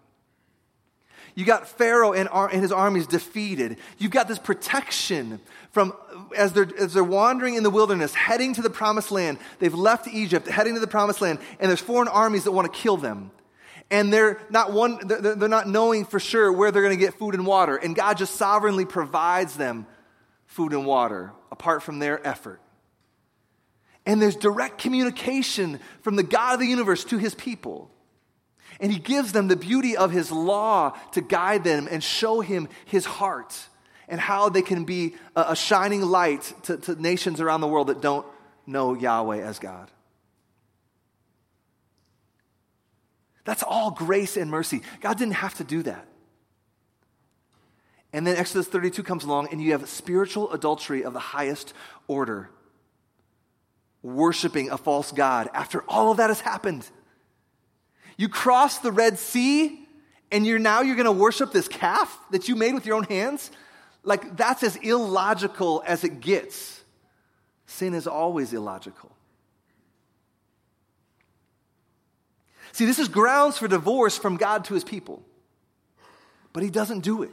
You 1.34 1.44
got 1.44 1.68
Pharaoh 1.68 2.14
and, 2.14 2.28
and 2.32 2.60
his 2.62 2.72
armies 2.72 3.06
defeated. 3.06 3.76
You've 3.98 4.10
got 4.10 4.26
this 4.26 4.40
protection 4.40 5.40
from 5.70 5.92
as 6.36 6.52
they're, 6.52 6.68
as 6.76 6.94
they're 6.94 7.04
wandering 7.04 7.54
in 7.54 7.62
the 7.62 7.70
wilderness, 7.70 8.12
heading 8.12 8.54
to 8.54 8.62
the 8.62 8.70
promised 8.70 9.12
land. 9.12 9.38
They've 9.60 9.72
left 9.72 10.08
Egypt, 10.08 10.48
heading 10.48 10.74
to 10.74 10.80
the 10.80 10.88
promised 10.88 11.20
land, 11.20 11.38
and 11.60 11.68
there's 11.68 11.80
foreign 11.80 12.08
armies 12.08 12.42
that 12.44 12.50
want 12.50 12.72
to 12.72 12.76
kill 12.76 12.96
them. 12.96 13.30
And 13.88 14.12
they're 14.12 14.40
not 14.50 14.72
one, 14.72 14.98
they're, 15.06 15.36
they're 15.36 15.48
not 15.48 15.68
knowing 15.68 16.06
for 16.06 16.18
sure 16.18 16.52
where 16.52 16.72
they're 16.72 16.82
going 16.82 16.98
to 16.98 17.00
get 17.00 17.14
food 17.14 17.34
and 17.34 17.46
water. 17.46 17.76
And 17.76 17.94
God 17.94 18.18
just 18.18 18.34
sovereignly 18.34 18.84
provides 18.84 19.56
them 19.56 19.86
food 20.46 20.72
and 20.72 20.84
water 20.84 21.32
apart 21.52 21.84
from 21.84 22.00
their 22.00 22.26
effort. 22.26 22.60
And 24.08 24.22
there's 24.22 24.36
direct 24.36 24.78
communication 24.78 25.80
from 26.00 26.16
the 26.16 26.22
God 26.22 26.54
of 26.54 26.60
the 26.60 26.66
universe 26.66 27.04
to 27.04 27.18
his 27.18 27.34
people. 27.34 27.90
And 28.80 28.90
he 28.90 28.98
gives 28.98 29.32
them 29.32 29.48
the 29.48 29.56
beauty 29.56 29.98
of 29.98 30.10
his 30.10 30.32
law 30.32 30.96
to 31.12 31.20
guide 31.20 31.62
them 31.62 31.86
and 31.90 32.02
show 32.02 32.40
him 32.40 32.70
his 32.86 33.04
heart 33.04 33.54
and 34.08 34.18
how 34.18 34.48
they 34.48 34.62
can 34.62 34.86
be 34.86 35.14
a, 35.36 35.54
shining 35.54 36.00
light 36.00 36.54
to, 36.62 36.78
to 36.78 36.94
nations 37.00 37.38
around 37.38 37.60
the 37.60 37.66
world 37.66 37.88
that 37.88 38.00
don't 38.00 38.26
know 38.66 38.94
Yahweh 38.94 39.42
as 39.42 39.58
God. 39.58 39.90
That's 43.44 43.62
all 43.62 43.90
grace 43.90 44.38
and 44.38 44.50
mercy. 44.50 44.80
God 45.02 45.18
didn't 45.18 45.34
have 45.34 45.54
to 45.56 45.64
do 45.64 45.82
that. 45.82 46.06
And 48.14 48.26
then 48.26 48.36
Exodus 48.36 48.68
32 48.68 49.02
comes 49.02 49.24
along, 49.24 49.48
and 49.52 49.60
you 49.60 49.72
have 49.72 49.86
spiritual 49.86 50.50
adultery 50.52 51.04
of 51.04 51.12
the 51.12 51.18
highest 51.18 51.74
order, 52.06 52.48
worshiping 54.14 54.70
a 54.70 54.78
false 54.78 55.12
God 55.12 55.48
after 55.54 55.82
all 55.88 56.10
of 56.10 56.16
that 56.18 56.30
has 56.30 56.40
happened. 56.40 56.88
You 58.16 58.28
cross 58.28 58.78
the 58.78 58.92
Red 58.92 59.18
Sea, 59.18 59.86
and 60.32 60.46
you're 60.46 60.58
now 60.58 60.80
you're 60.82 60.96
going 60.96 61.06
to 61.06 61.12
worship 61.12 61.52
this 61.52 61.68
calf 61.68 62.18
that 62.30 62.48
you 62.48 62.56
made 62.56 62.74
with 62.74 62.84
your 62.86 62.96
own 62.96 63.04
hands? 63.04 63.50
Like, 64.02 64.36
that's 64.36 64.62
as 64.62 64.76
illogical 64.76 65.82
as 65.86 66.04
it 66.04 66.20
gets. 66.20 66.82
Sin 67.66 67.94
is 67.94 68.06
always 68.06 68.52
illogical. 68.52 69.10
See, 72.72 72.86
this 72.86 72.98
is 72.98 73.08
grounds 73.08 73.58
for 73.58 73.68
divorce 73.68 74.16
from 74.16 74.36
God 74.36 74.64
to 74.66 74.74
his 74.74 74.84
people. 74.84 75.22
But 76.52 76.62
he 76.62 76.70
doesn't 76.70 77.00
do 77.00 77.22
it. 77.22 77.30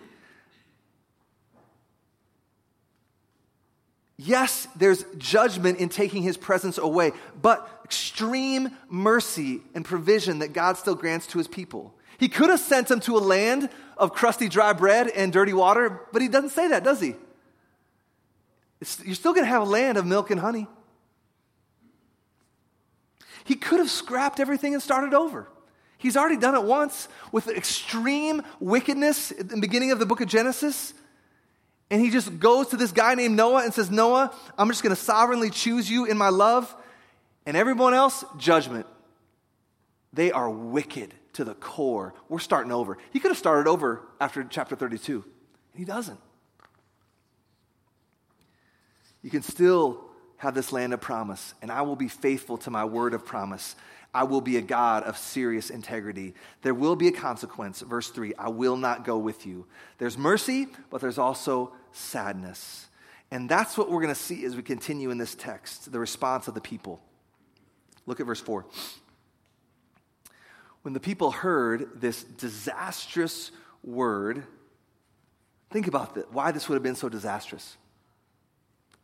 Yes, 4.17 4.67
there's 4.75 5.03
judgment 5.17 5.79
in 5.79 5.89
taking 5.89 6.23
his 6.23 6.37
presence 6.37 6.77
away, 6.77 7.11
but 7.41 7.81
extreme 7.83 8.69
mercy 8.89 9.61
and 9.73 9.83
provision 9.83 10.39
that 10.39 10.53
God 10.53 10.77
still 10.77 10.95
grants 10.95 11.27
to 11.27 11.37
his 11.37 11.47
people. 11.47 11.93
He 12.17 12.29
could 12.29 12.49
have 12.49 12.61
sent 12.61 12.87
them 12.87 13.01
to 13.01 13.17
a 13.17 13.19
land 13.19 13.69
of 13.97 14.13
crusty, 14.13 14.47
dry 14.47 14.71
bread 14.71 15.09
and 15.09 15.33
dirty 15.33 15.53
water, 15.53 16.01
but 16.13 16.21
he 16.21 16.29
doesn't 16.29 16.51
say 16.51 16.69
that, 16.69 16.83
does 16.83 17.01
he? 17.01 17.15
It's, 18.79 19.03
you're 19.03 19.15
still 19.15 19.33
going 19.33 19.45
to 19.45 19.49
have 19.49 19.61
a 19.61 19.65
land 19.65 19.97
of 19.97 20.05
milk 20.05 20.31
and 20.31 20.39
honey. 20.39 20.67
He 23.43 23.55
could 23.55 23.79
have 23.79 23.91
scrapped 23.91 24.39
everything 24.39 24.73
and 24.73 24.81
started 24.81 25.13
over. 25.13 25.49
He's 25.97 26.17
already 26.17 26.37
done 26.37 26.55
it 26.55 26.63
once 26.63 27.07
with 27.31 27.47
extreme 27.47 28.43
wickedness 28.59 29.31
at 29.31 29.49
the 29.49 29.57
beginning 29.57 29.91
of 29.91 29.99
the 29.99 30.05
book 30.05 30.21
of 30.21 30.27
Genesis. 30.27 30.93
And 31.91 32.01
he 32.01 32.09
just 32.09 32.39
goes 32.39 32.69
to 32.69 32.77
this 32.77 32.91
guy 32.91 33.15
named 33.15 33.35
Noah 33.35 33.63
and 33.63 33.73
says, 33.73 33.91
Noah, 33.91 34.35
I'm 34.57 34.67
just 34.69 34.81
going 34.81 34.95
to 34.95 35.01
sovereignly 35.01 35.49
choose 35.49 35.89
you 35.89 36.05
in 36.05 36.17
my 36.17 36.29
love. 36.29 36.73
And 37.45 37.55
everyone 37.55 37.93
else, 37.93 38.25
judgment. 38.37 38.87
They 40.11 40.31
are 40.31 40.49
wicked 40.49 41.13
to 41.33 41.43
the 41.43 41.53
core. 41.53 42.13
We're 42.27 42.39
starting 42.39 42.71
over. 42.71 42.97
He 43.11 43.19
could 43.19 43.29
have 43.29 43.37
started 43.37 43.69
over 43.69 44.01
after 44.19 44.43
chapter 44.43 44.75
32. 44.75 45.23
and 45.23 45.79
He 45.79 45.85
doesn't. 45.85 46.19
You 49.21 49.29
can 49.29 49.41
still 49.41 50.05
have 50.37 50.53
this 50.53 50.71
land 50.71 50.93
of 50.93 51.01
promise, 51.01 51.53
and 51.61 51.71
I 51.71 51.81
will 51.81 51.95
be 51.95 52.07
faithful 52.07 52.57
to 52.59 52.69
my 52.71 52.85
word 52.85 53.13
of 53.13 53.25
promise. 53.25 53.75
I 54.15 54.23
will 54.23 54.39
be 54.39 54.55
a 54.55 54.61
God 54.61 55.03
of 55.03 55.17
serious 55.17 55.69
integrity. 55.69 56.33
There 56.61 56.73
will 56.73 56.95
be 56.95 57.09
a 57.09 57.11
consequence. 57.11 57.81
Verse 57.81 58.09
3 58.09 58.33
I 58.39 58.47
will 58.47 58.77
not 58.77 59.03
go 59.03 59.17
with 59.17 59.45
you. 59.45 59.67
There's 59.97 60.17
mercy, 60.17 60.67
but 60.89 61.01
there's 61.01 61.17
also 61.17 61.73
sadness. 61.91 62.87
And 63.29 63.49
that's 63.49 63.77
what 63.77 63.91
we're 63.91 64.01
going 64.01 64.13
to 64.13 64.19
see 64.19 64.45
as 64.45 64.55
we 64.55 64.63
continue 64.63 65.11
in 65.11 65.17
this 65.17 65.35
text 65.35 65.91
the 65.91 65.99
response 65.99 66.47
of 66.47 66.53
the 66.53 66.61
people. 66.61 67.01
Look 68.05 68.21
at 68.21 68.25
verse 68.25 68.39
4. 68.39 68.65
When 70.83 70.93
the 70.93 70.99
people 71.01 71.31
heard 71.31 71.99
this 71.99 72.23
disastrous 72.23 73.51
word, 73.83 74.45
think 75.71 75.87
about 75.87 76.31
why 76.31 76.51
this 76.51 76.69
would 76.69 76.75
have 76.75 76.83
been 76.83 76.95
so 76.95 77.09
disastrous. 77.09 77.75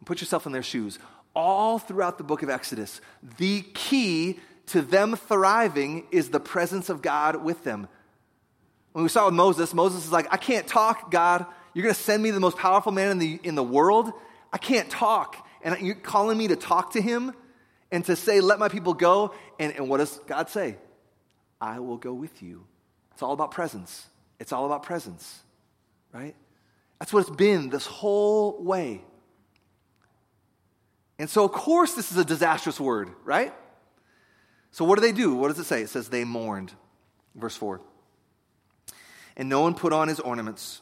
Put 0.06 0.22
yourself 0.22 0.46
in 0.46 0.54
their 0.54 0.64
shoes. 0.64 1.00
All 1.36 1.80
throughout 1.80 2.18
the 2.18 2.24
book 2.24 2.44
of 2.44 2.50
Exodus, 2.50 3.02
the 3.38 3.64
key 3.74 4.40
to 4.72 4.82
them 4.82 5.16
thriving 5.16 6.08
is 6.12 6.30
the 6.30 6.40
presence 6.40 6.90
of 6.90 7.02
God 7.02 7.44
with 7.44 7.64
them. 7.64 7.88
When 8.94 9.04
we 9.04 9.10
saw 9.10 9.26
with 9.26 9.34
Moses, 9.34 9.74
Moses 9.74 10.06
is 10.06 10.12
like, 10.12 10.28
I 10.32 10.38
can't 10.38 10.68
talk, 10.68 11.12
God. 11.12 11.46
You're 11.74 11.84
going 11.84 11.96
to 11.96 12.02
send 12.02 12.22
me 12.22 12.32
the 12.32 12.40
most 12.40 12.58
powerful 12.58 12.92
man 12.92 13.12
in 13.12 13.20
the, 13.20 13.40
in 13.44 13.56
the 13.56 13.64
world. 13.64 14.12
I 14.52 14.58
can't 14.58 14.90
talk. 14.90 15.48
And 15.62 15.80
you're 15.80 15.96
calling 15.96 16.38
me 16.38 16.50
to 16.50 16.56
talk 16.56 16.94
to 16.94 17.02
him 17.02 17.34
and 17.92 18.04
to 18.06 18.16
say, 18.16 18.42
let 18.42 18.60
my 18.60 18.68
people 18.68 18.94
go. 18.94 19.34
And, 19.60 19.74
and 19.76 19.88
what 19.88 19.98
does 19.98 20.20
God 20.28 20.50
say? 20.50 20.78
I 21.60 21.80
will 21.80 21.98
go 21.98 22.14
with 22.14 22.42
you. 22.42 22.66
It's 23.14 23.22
all 23.22 23.34
about 23.34 23.52
presence. 23.52 24.08
It's 24.40 24.52
all 24.52 24.66
about 24.66 24.84
presence, 24.84 25.42
right? 26.12 26.36
That's 27.00 27.14
what 27.14 27.22
it's 27.22 27.36
been 27.36 27.70
this 27.70 27.86
whole 27.86 28.62
way. 28.64 29.02
And 31.20 31.30
so, 31.30 31.46
of 31.46 31.52
course, 31.52 31.94
this 31.94 32.12
is 32.12 32.18
a 32.18 32.26
disastrous 32.26 32.80
word, 32.80 33.10
right? 33.24 33.54
So, 34.72 34.86
what 34.86 34.96
do 34.96 35.02
they 35.02 35.12
do? 35.12 35.36
What 35.36 35.50
does 35.50 35.60
it 35.60 35.66
say? 35.66 35.82
It 35.82 35.90
says 35.90 36.10
they 36.10 36.24
mourned. 36.24 36.74
Verse 37.36 37.56
4. 37.56 37.82
And 39.38 39.50
no 39.50 39.62
one 39.62 39.74
put 39.74 39.94
on 39.94 40.08
his 40.08 40.20
ornaments. 40.20 40.82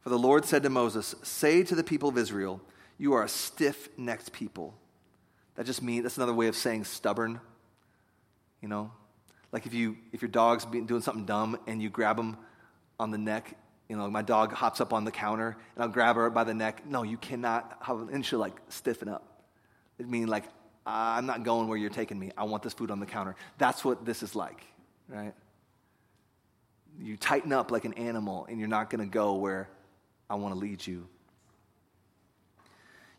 For 0.00 0.10
the 0.10 0.18
Lord 0.18 0.44
said 0.44 0.62
to 0.62 0.70
Moses, 0.70 1.14
Say 1.22 1.62
to 1.64 1.74
the 1.74 1.84
people 1.84 2.08
of 2.08 2.16
Israel, 2.16 2.60
You 2.98 3.14
are 3.14 3.24
a 3.24 3.28
stiff 3.28 3.88
necked 3.96 4.32
people. 4.32 4.74
That 5.56 5.66
just 5.66 5.82
means, 5.82 6.04
that's 6.04 6.16
another 6.16 6.34
way 6.34 6.46
of 6.48 6.56
saying 6.56 6.84
stubborn. 6.84 7.40
You 8.60 8.68
know? 8.68 8.92
Like 9.52 9.66
if, 9.66 9.74
you, 9.74 9.96
if 10.12 10.22
your 10.22 10.28
dog's 10.28 10.64
doing 10.64 11.00
something 11.00 11.24
dumb 11.24 11.58
and 11.66 11.82
you 11.82 11.88
grab 11.88 12.18
him 12.18 12.36
on 13.00 13.10
the 13.10 13.18
neck, 13.18 13.56
you 13.88 13.96
know, 13.96 14.10
my 14.10 14.22
dog 14.22 14.52
hops 14.52 14.80
up 14.80 14.92
on 14.92 15.04
the 15.04 15.10
counter 15.10 15.56
and 15.74 15.82
I'll 15.82 15.88
grab 15.88 16.16
her 16.16 16.28
by 16.30 16.44
the 16.44 16.54
neck. 16.54 16.82
No, 16.86 17.02
you 17.02 17.16
cannot, 17.16 17.78
have, 17.80 18.08
and 18.12 18.24
she'll 18.24 18.38
like 18.38 18.54
stiffen 18.68 19.08
up. 19.08 19.44
It 19.98 20.08
means 20.08 20.28
like, 20.28 20.44
I'm 20.86 21.26
not 21.26 21.42
going 21.42 21.68
where 21.68 21.76
you're 21.76 21.90
taking 21.90 22.18
me. 22.18 22.30
I 22.36 22.44
want 22.44 22.62
this 22.62 22.72
food 22.72 22.90
on 22.90 23.00
the 23.00 23.06
counter. 23.06 23.34
That's 23.58 23.84
what 23.84 24.04
this 24.04 24.22
is 24.22 24.36
like, 24.36 24.64
right? 25.08 25.34
You 26.98 27.16
tighten 27.16 27.52
up 27.52 27.70
like 27.70 27.84
an 27.84 27.94
animal 27.94 28.46
and 28.48 28.58
you're 28.58 28.68
not 28.68 28.88
going 28.88 29.04
to 29.04 29.10
go 29.10 29.34
where 29.34 29.68
I 30.30 30.36
want 30.36 30.54
to 30.54 30.58
lead 30.58 30.86
you. 30.86 31.08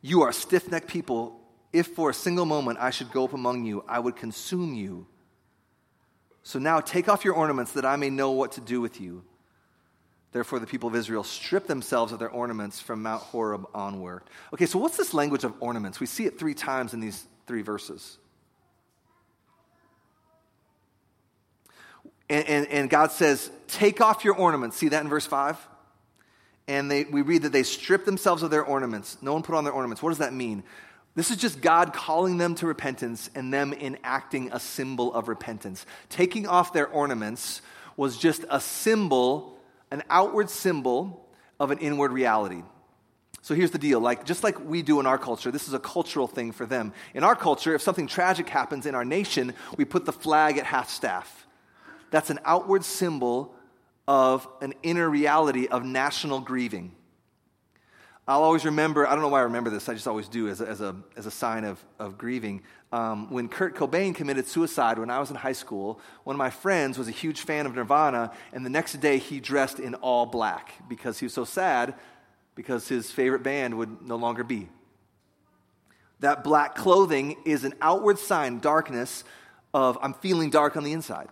You 0.02 0.22
are 0.22 0.32
stiff 0.32 0.72
necked 0.72 0.88
people. 0.88 1.42
If 1.74 1.88
for 1.88 2.10
a 2.10 2.14
single 2.14 2.46
moment 2.46 2.80
I 2.80 2.92
should 2.92 3.12
go 3.12 3.26
up 3.26 3.34
among 3.34 3.66
you, 3.66 3.84
I 3.88 4.00
would 4.00 4.16
consume 4.16 4.74
you. 4.74 5.06
So 6.44 6.60
now 6.60 6.80
take 6.80 7.10
off 7.10 7.26
your 7.26 7.34
ornaments 7.34 7.74
that 7.74 7.86
I 7.86 7.98
may 7.98 8.10
know 8.10 8.32
what 8.32 8.54
to 8.54 8.62
do 8.62 8.80
with 8.80 9.02
you. 9.02 9.24
Therefore, 10.32 10.60
the 10.60 10.68
people 10.68 10.88
of 10.88 10.96
Israel 10.96 11.24
stripped 11.24 11.68
themselves 11.68 12.12
of 12.12 12.20
their 12.20 12.30
ornaments 12.30 12.80
from 12.80 13.02
Mount 13.04 13.22
Horeb 13.22 13.66
onward. 13.74 14.24
Okay, 14.54 14.66
so 14.66 14.78
what's 14.78 14.96
this 14.96 15.14
language 15.14 15.44
of 15.44 15.54
ornaments? 15.60 16.00
We 16.00 16.06
see 16.06 16.26
it 16.26 16.38
three 16.40 16.54
times 16.54 16.94
in 16.94 17.00
these 17.00 17.28
three 17.48 17.62
verses. 17.62 18.18
And, 22.30 22.48
and, 22.48 22.68
and, 22.68 22.90
God 22.90 23.12
says, 23.12 23.50
Take 23.68 24.02
off 24.02 24.26
your 24.26 24.36
ornaments. 24.36 24.78
See 24.78 24.90
that 24.90 25.02
in 25.02 25.10
verse 25.10 25.26
5? 25.26 25.58
And 26.68 26.92
they, 26.92 27.06
we 27.06 27.22
read 27.22 27.44
that 27.44 27.54
they 27.54 27.64
stripped 27.64 28.06
themselves 28.06 28.44
of 28.44 28.52
their 28.52 28.64
ornaments. 28.64 29.18
No 29.22 29.34
one 29.34 29.44
put 29.44 29.56
on 29.56 29.64
their 29.64 29.72
ornaments. 29.72 30.04
What 30.04 30.10
does 30.10 30.18
that 30.18 30.34
mean? 30.34 30.64
This 31.16 31.32
is 31.32 31.38
just 31.38 31.62
God 31.62 31.94
calling 31.94 32.38
them 32.38 32.54
to 32.56 32.68
repentance 32.68 33.30
and 33.34 33.52
them 33.52 33.74
enacting 33.74 34.52
a 34.52 34.60
symbol 34.60 35.14
of 35.14 35.30
repentance. 35.30 35.86
Taking 36.10 36.46
off 36.46 36.74
their 36.74 36.88
ornaments 36.88 37.62
was 37.96 38.18
just 38.18 38.46
a 38.52 38.60
symbol, 38.60 39.58
an 39.90 40.04
outward 40.10 40.50
symbol 40.50 41.26
of 41.60 41.72
an 41.72 41.80
inward 41.80 42.12
reality. 42.12 42.62
So 43.48 43.56
here's 43.56 43.72
the 43.72 43.78
deal 43.78 44.02
like 44.02 44.26
just 44.26 44.44
like 44.44 44.60
we 44.60 44.82
do 44.82 45.00
in 45.00 45.06
our 45.06 45.18
culture, 45.18 45.52
this 45.52 45.70
is 45.70 45.74
a 45.74 45.80
cultural 45.80 46.28
thing 46.28 46.52
for 46.52 46.66
them. 46.66 46.92
In 47.14 47.24
our 47.24 47.34
culture, 47.34 47.74
if 47.74 47.82
something 47.82 48.06
tragic 48.06 48.50
happens 48.50 48.86
in 48.86 48.94
our 48.94 49.06
nation, 49.06 49.54
we 49.78 49.86
put 49.86 50.04
the 50.04 50.12
flag 50.12 50.58
at 50.58 50.66
half 50.66 50.90
staff. 50.90 51.48
That's 52.12 52.30
an 52.30 52.40
outward 52.44 52.84
symbol 52.84 53.56
of 54.06 54.46
an 54.60 54.74
inner 54.84 55.10
reality 55.10 55.68
of 55.68 55.86
national 55.86 56.42
grieving. 56.42 56.92
I'll 58.28 58.44
always 58.44 58.66
remember, 58.66 59.08
I 59.08 59.12
don't 59.14 59.22
know 59.22 59.30
why 59.30 59.40
I 59.40 59.44
remember 59.44 59.70
this, 59.70 59.88
I 59.88 59.94
just 59.94 60.10
always 60.10 60.28
do 60.28 60.50
as 60.50 60.60
a, 60.60 60.68
as 60.68 60.82
a, 60.82 60.98
as 61.16 61.26
a 61.26 61.32
sign 61.32 61.64
of, 61.64 61.82
of 62.00 62.18
grieving. 62.18 62.64
Um, 62.92 63.32
when 63.32 63.48
Kurt 63.48 63.78
Cobain 63.78 64.14
committed 64.14 64.46
suicide 64.46 65.00
when 65.00 65.10
I 65.10 65.20
was 65.20 65.30
in 65.30 65.38
high 65.38 65.54
school, 65.54 66.02
one 66.26 66.36
of 66.36 66.38
my 66.38 66.50
friends 66.50 66.98
was 66.98 67.08
a 67.08 67.12
huge 67.12 67.40
fan 67.40 67.66
of 67.66 67.76
Nirvana, 67.76 68.34
and 68.52 68.66
the 68.66 68.70
next 68.70 69.00
day 69.00 69.18
he 69.18 69.40
dressed 69.40 69.80
in 69.80 69.96
all 69.96 70.26
black 70.26 70.74
because 70.90 71.20
he 71.20 71.26
was 71.26 71.34
so 71.34 71.46
sad 71.46 71.94
because 72.58 72.88
his 72.88 73.12
favorite 73.12 73.44
band 73.44 73.78
would 73.78 74.02
no 74.02 74.16
longer 74.16 74.44
be. 74.44 74.68
That 76.20 76.44
black 76.44 76.76
clothing 76.76 77.38
is 77.46 77.64
an 77.64 77.76
outward 77.80 78.18
sign, 78.18 78.58
darkness, 78.58 79.24
of 79.74 79.98
I'm 80.02 80.16
feeling 80.16 80.50
dark 80.50 80.76
on 80.76 80.84
the 80.84 80.92
inside. 80.92 81.30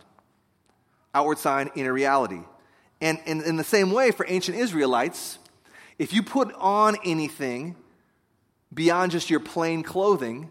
Outward 1.15 1.39
sign, 1.39 1.71
inner 1.75 1.91
reality. 1.91 2.41
And 3.01 3.19
in 3.25 3.55
the 3.55 3.63
same 3.63 3.91
way, 3.91 4.11
for 4.11 4.25
ancient 4.29 4.57
Israelites, 4.57 5.39
if 5.97 6.13
you 6.13 6.21
put 6.21 6.53
on 6.53 6.95
anything 7.03 7.75
beyond 8.71 9.11
just 9.11 9.29
your 9.29 9.39
plain 9.39 9.81
clothing, 9.81 10.49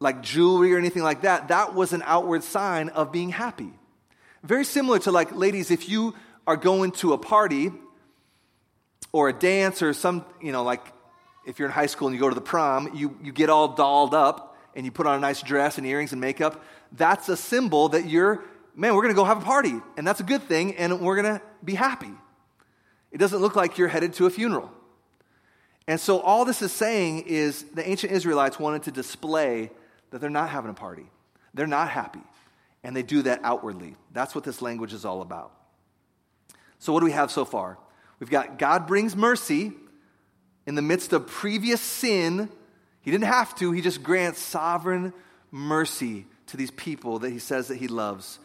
like 0.00 0.22
jewelry 0.22 0.74
or 0.74 0.78
anything 0.78 1.02
like 1.02 1.22
that, 1.22 1.48
that 1.48 1.74
was 1.74 1.92
an 1.92 2.02
outward 2.06 2.42
sign 2.42 2.88
of 2.88 3.12
being 3.12 3.28
happy. 3.28 3.72
Very 4.42 4.64
similar 4.64 4.98
to, 5.00 5.12
like, 5.12 5.34
ladies, 5.36 5.70
if 5.70 5.88
you 5.88 6.14
are 6.46 6.56
going 6.56 6.92
to 6.92 7.12
a 7.12 7.18
party 7.18 7.70
or 9.10 9.28
a 9.28 9.32
dance 9.32 9.82
or 9.82 9.92
some, 9.92 10.24
you 10.40 10.52
know, 10.52 10.62
like 10.62 10.84
if 11.46 11.58
you're 11.58 11.68
in 11.68 11.72
high 11.72 11.86
school 11.86 12.08
and 12.08 12.14
you 12.14 12.20
go 12.20 12.28
to 12.28 12.34
the 12.34 12.40
prom, 12.40 12.94
you, 12.94 13.16
you 13.22 13.32
get 13.32 13.50
all 13.50 13.68
dolled 13.68 14.14
up 14.14 14.56
and 14.74 14.84
you 14.86 14.92
put 14.92 15.06
on 15.06 15.16
a 15.16 15.20
nice 15.20 15.42
dress 15.42 15.78
and 15.78 15.86
earrings 15.86 16.12
and 16.12 16.20
makeup. 16.20 16.64
That's 16.92 17.28
a 17.28 17.36
symbol 17.36 17.88
that 17.90 18.06
you're, 18.06 18.44
man, 18.76 18.94
we're 18.94 19.02
going 19.02 19.14
to 19.14 19.18
go 19.18 19.24
have 19.24 19.42
a 19.42 19.44
party. 19.44 19.74
And 19.96 20.06
that's 20.06 20.20
a 20.20 20.24
good 20.24 20.42
thing 20.42 20.76
and 20.76 21.00
we're 21.00 21.20
going 21.20 21.38
to 21.38 21.42
be 21.64 21.74
happy. 21.74 22.12
It 23.10 23.18
doesn't 23.18 23.40
look 23.40 23.56
like 23.56 23.76
you're 23.76 23.88
headed 23.88 24.14
to 24.14 24.26
a 24.26 24.30
funeral. 24.30 24.70
And 25.86 26.00
so 26.00 26.20
all 26.20 26.44
this 26.44 26.62
is 26.62 26.72
saying 26.72 27.24
is 27.26 27.64
the 27.74 27.86
ancient 27.88 28.12
Israelites 28.12 28.58
wanted 28.58 28.84
to 28.84 28.92
display 28.92 29.70
that 30.10 30.20
they're 30.20 30.30
not 30.30 30.48
having 30.48 30.70
a 30.70 30.74
party. 30.74 31.10
They're 31.54 31.66
not 31.66 31.90
happy. 31.90 32.22
And 32.84 32.96
they 32.96 33.02
do 33.02 33.22
that 33.22 33.40
outwardly. 33.42 33.96
That's 34.12 34.34
what 34.34 34.44
this 34.44 34.62
language 34.62 34.92
is 34.92 35.04
all 35.04 35.22
about. 35.22 35.52
So, 36.78 36.92
what 36.92 37.00
do 37.00 37.06
we 37.06 37.12
have 37.12 37.30
so 37.30 37.44
far? 37.44 37.78
We've 38.22 38.30
got 38.30 38.56
God 38.56 38.86
brings 38.86 39.16
mercy 39.16 39.72
in 40.64 40.76
the 40.76 40.80
midst 40.80 41.12
of 41.12 41.26
previous 41.26 41.80
sin. 41.80 42.48
He 43.00 43.10
didn't 43.10 43.24
have 43.24 43.52
to, 43.56 43.72
He 43.72 43.80
just 43.80 44.00
grants 44.04 44.38
sovereign 44.38 45.12
mercy 45.50 46.26
to 46.46 46.56
these 46.56 46.70
people 46.70 47.18
that 47.18 47.30
He 47.30 47.40
says 47.40 47.66
that 47.66 47.78
He 47.78 47.88
loves, 47.88 48.38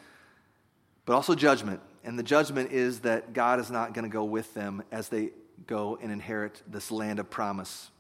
but 1.06 1.14
also 1.14 1.36
judgment. 1.36 1.80
And 2.04 2.18
the 2.18 2.24
judgment 2.24 2.72
is 2.72 3.02
that 3.02 3.34
God 3.34 3.60
is 3.60 3.70
not 3.70 3.94
going 3.94 4.02
to 4.02 4.10
go 4.10 4.24
with 4.24 4.52
them 4.56 4.82
as 4.92 5.10
they 5.10 5.30
go 5.68 6.00
and 6.02 6.12
inherit 6.12 6.60
this 6.66 6.90
land 6.90 7.20
of 7.20 7.30
promise. 7.30 7.92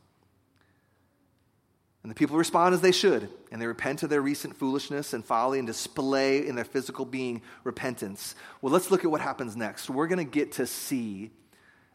And 2.01 2.09
the 2.09 2.15
people 2.15 2.37
respond 2.37 2.73
as 2.73 2.81
they 2.81 2.91
should, 2.91 3.29
and 3.51 3.61
they 3.61 3.67
repent 3.67 4.01
of 4.01 4.09
their 4.09 4.23
recent 4.23 4.55
foolishness 4.55 5.13
and 5.13 5.23
folly 5.23 5.59
and 5.59 5.67
display 5.67 6.47
in 6.47 6.55
their 6.55 6.65
physical 6.65 7.05
being 7.05 7.43
repentance. 7.63 8.33
Well, 8.63 8.73
let's 8.73 8.89
look 8.89 9.05
at 9.05 9.11
what 9.11 9.21
happens 9.21 9.55
next. 9.55 9.91
We're 9.91 10.07
going 10.07 10.25
to 10.25 10.31
get 10.31 10.53
to 10.53 10.65
see 10.65 11.29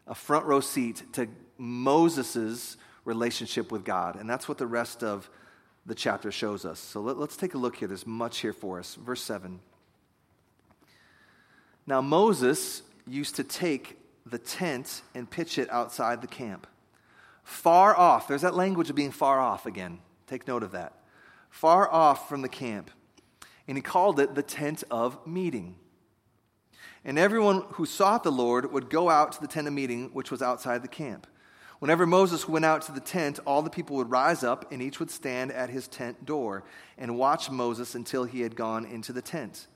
a 0.07 0.15
front 0.15 0.45
row 0.45 0.59
seat 0.59 1.03
to 1.13 1.27
Moses' 1.57 2.77
relationship 3.05 3.71
with 3.71 3.83
God, 3.83 4.15
and 4.15 4.29
that's 4.29 4.47
what 4.47 4.57
the 4.57 4.67
rest 4.67 5.03
of 5.03 5.29
the 5.85 5.95
chapter 5.95 6.31
shows 6.31 6.65
us. 6.65 6.79
So 6.79 7.01
let, 7.01 7.17
us 7.17 7.35
take 7.35 7.53
a 7.53 7.57
look 7.57 7.75
here. 7.75 7.87
There's 7.87 8.07
much 8.07 8.39
here 8.39 8.53
for 8.53 8.79
us. 8.79 8.95
Verse 8.95 9.21
7. 9.21 9.59
Now, 11.85 12.01
Moses 12.01 12.83
used 13.05 13.35
to 13.35 13.43
take 13.43 13.97
the 14.25 14.37
tent 14.37 15.01
and 15.13 15.29
pitch 15.29 15.57
it 15.57 15.69
outside 15.69 16.21
the 16.21 16.27
camp 16.27 16.67
far 17.43 17.95
off. 17.95 18.27
There's 18.27 18.41
that 18.41 18.55
language 18.55 18.89
of 18.89 18.95
being 18.95 19.11
far 19.11 19.39
off 19.39 19.65
again. 19.65 19.99
Take 20.27 20.47
note 20.47 20.63
of 20.63 20.71
that. 20.71 20.93
Far 21.49 21.91
off 21.91 22.29
from 22.29 22.41
the 22.41 22.49
camp. 22.49 22.89
And 23.67 23.77
he 23.77 23.81
called 23.81 24.19
it 24.19 24.35
the 24.35 24.43
tent 24.43 24.83
of 24.89 25.25
meeting. 25.27 25.75
And 27.05 27.19
everyone 27.19 27.65
who 27.71 27.85
sought 27.85 28.23
the 28.23 28.31
Lord 28.31 28.71
would 28.71 28.89
go 28.89 29.09
out 29.09 29.33
to 29.33 29.41
the 29.41 29.47
tent 29.47 29.67
of 29.67 29.73
meeting, 29.73 30.09
which 30.13 30.31
was 30.31 30.41
outside 30.41 30.81
the 30.81 30.87
camp. 30.87 31.27
Whenever 31.79 32.05
Moses 32.05 32.47
went 32.47 32.63
out 32.63 32.81
to 32.83 32.93
the 32.93 33.01
tent, 33.01 33.39
all 33.45 33.61
the 33.61 33.69
people 33.69 33.97
would 33.97 34.09
rise 34.09 34.41
up, 34.41 34.71
and 34.71 34.81
each 34.81 34.99
would 34.99 35.11
stand 35.11 35.51
at 35.51 35.69
his 35.69 35.87
tent 35.87 36.25
door 36.25 36.63
and 36.97 37.17
watch 37.17 37.51
Moses 37.51 37.93
until 37.93 38.23
he 38.23 38.39
had 38.41 38.55
gone 38.55 38.85
into 38.85 39.11
the 39.11 39.21
tent. 39.21 39.67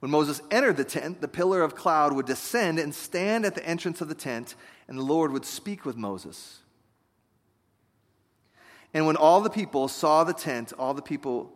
When 0.00 0.10
Moses 0.10 0.42
entered 0.50 0.76
the 0.76 0.84
tent, 0.84 1.20
the 1.20 1.28
pillar 1.28 1.62
of 1.62 1.76
cloud 1.76 2.12
would 2.12 2.26
descend 2.26 2.78
and 2.78 2.94
stand 2.94 3.46
at 3.46 3.54
the 3.54 3.64
entrance 3.64 4.00
of 4.00 4.08
the 4.08 4.14
tent, 4.14 4.56
and 4.88 4.98
the 4.98 5.02
Lord 5.02 5.30
would 5.30 5.44
speak 5.44 5.84
with 5.84 5.96
Moses. 5.96 6.58
And 8.92 9.06
when 9.06 9.16
all 9.16 9.40
the 9.40 9.50
people 9.50 9.88
saw 9.88 10.24
the 10.24 10.32
tent, 10.32 10.72
all 10.78 10.94
the 10.94 11.02
people, 11.02 11.52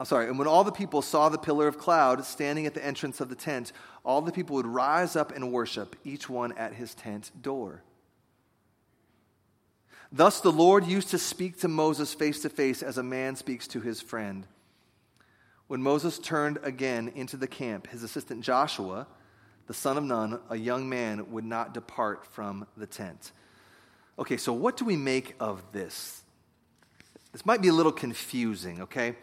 I'm 0.00 0.06
sorry, 0.06 0.28
and 0.28 0.38
when 0.38 0.48
all 0.48 0.64
the 0.64 0.72
people 0.72 1.02
saw 1.02 1.28
the 1.28 1.36
pillar 1.36 1.68
of 1.68 1.76
cloud 1.76 2.24
standing 2.24 2.64
at 2.64 2.72
the 2.72 2.82
entrance 2.82 3.20
of 3.20 3.28
the 3.28 3.34
tent, 3.34 3.70
all 4.02 4.22
the 4.22 4.32
people 4.32 4.56
would 4.56 4.66
rise 4.66 5.14
up 5.14 5.30
and 5.30 5.52
worship, 5.52 5.94
each 6.04 6.26
one 6.26 6.52
at 6.56 6.72
his 6.72 6.94
tent 6.94 7.30
door. 7.42 7.82
Thus 10.10 10.40
the 10.40 10.50
Lord 10.50 10.86
used 10.86 11.10
to 11.10 11.18
speak 11.18 11.60
to 11.60 11.68
Moses 11.68 12.14
face 12.14 12.40
to 12.40 12.48
face 12.48 12.82
as 12.82 12.96
a 12.96 13.02
man 13.02 13.36
speaks 13.36 13.68
to 13.68 13.80
his 13.82 14.00
friend. 14.00 14.46
When 15.66 15.82
Moses 15.82 16.18
turned 16.18 16.58
again 16.62 17.12
into 17.14 17.36
the 17.36 17.46
camp, 17.46 17.86
his 17.88 18.02
assistant 18.02 18.42
Joshua, 18.42 19.06
the 19.66 19.74
son 19.74 19.98
of 19.98 20.04
Nun, 20.04 20.40
a 20.48 20.56
young 20.56 20.88
man, 20.88 21.30
would 21.30 21.44
not 21.44 21.74
depart 21.74 22.24
from 22.24 22.66
the 22.74 22.86
tent. 22.86 23.32
Okay, 24.18 24.38
so 24.38 24.54
what 24.54 24.78
do 24.78 24.86
we 24.86 24.96
make 24.96 25.34
of 25.38 25.62
this? 25.72 26.22
This 27.32 27.44
might 27.44 27.60
be 27.60 27.68
a 27.68 27.74
little 27.74 27.92
confusing, 27.92 28.80
okay? 28.80 29.14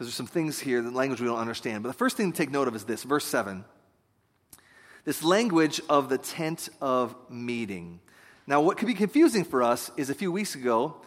Because 0.00 0.12
there's 0.12 0.16
some 0.16 0.26
things 0.26 0.58
here, 0.58 0.80
the 0.80 0.90
language 0.90 1.20
we 1.20 1.26
don't 1.26 1.38
understand. 1.38 1.82
But 1.82 1.90
the 1.90 1.98
first 1.98 2.16
thing 2.16 2.32
to 2.32 2.38
take 2.38 2.50
note 2.50 2.68
of 2.68 2.74
is 2.74 2.84
this 2.84 3.02
verse 3.02 3.26
7. 3.26 3.66
This 5.04 5.22
language 5.22 5.78
of 5.90 6.08
the 6.08 6.16
tent 6.16 6.70
of 6.80 7.14
meeting. 7.28 8.00
Now, 8.46 8.62
what 8.62 8.78
could 8.78 8.86
be 8.86 8.94
confusing 8.94 9.44
for 9.44 9.62
us 9.62 9.90
is 9.98 10.08
a 10.08 10.14
few 10.14 10.32
weeks 10.32 10.54
ago, 10.54 11.02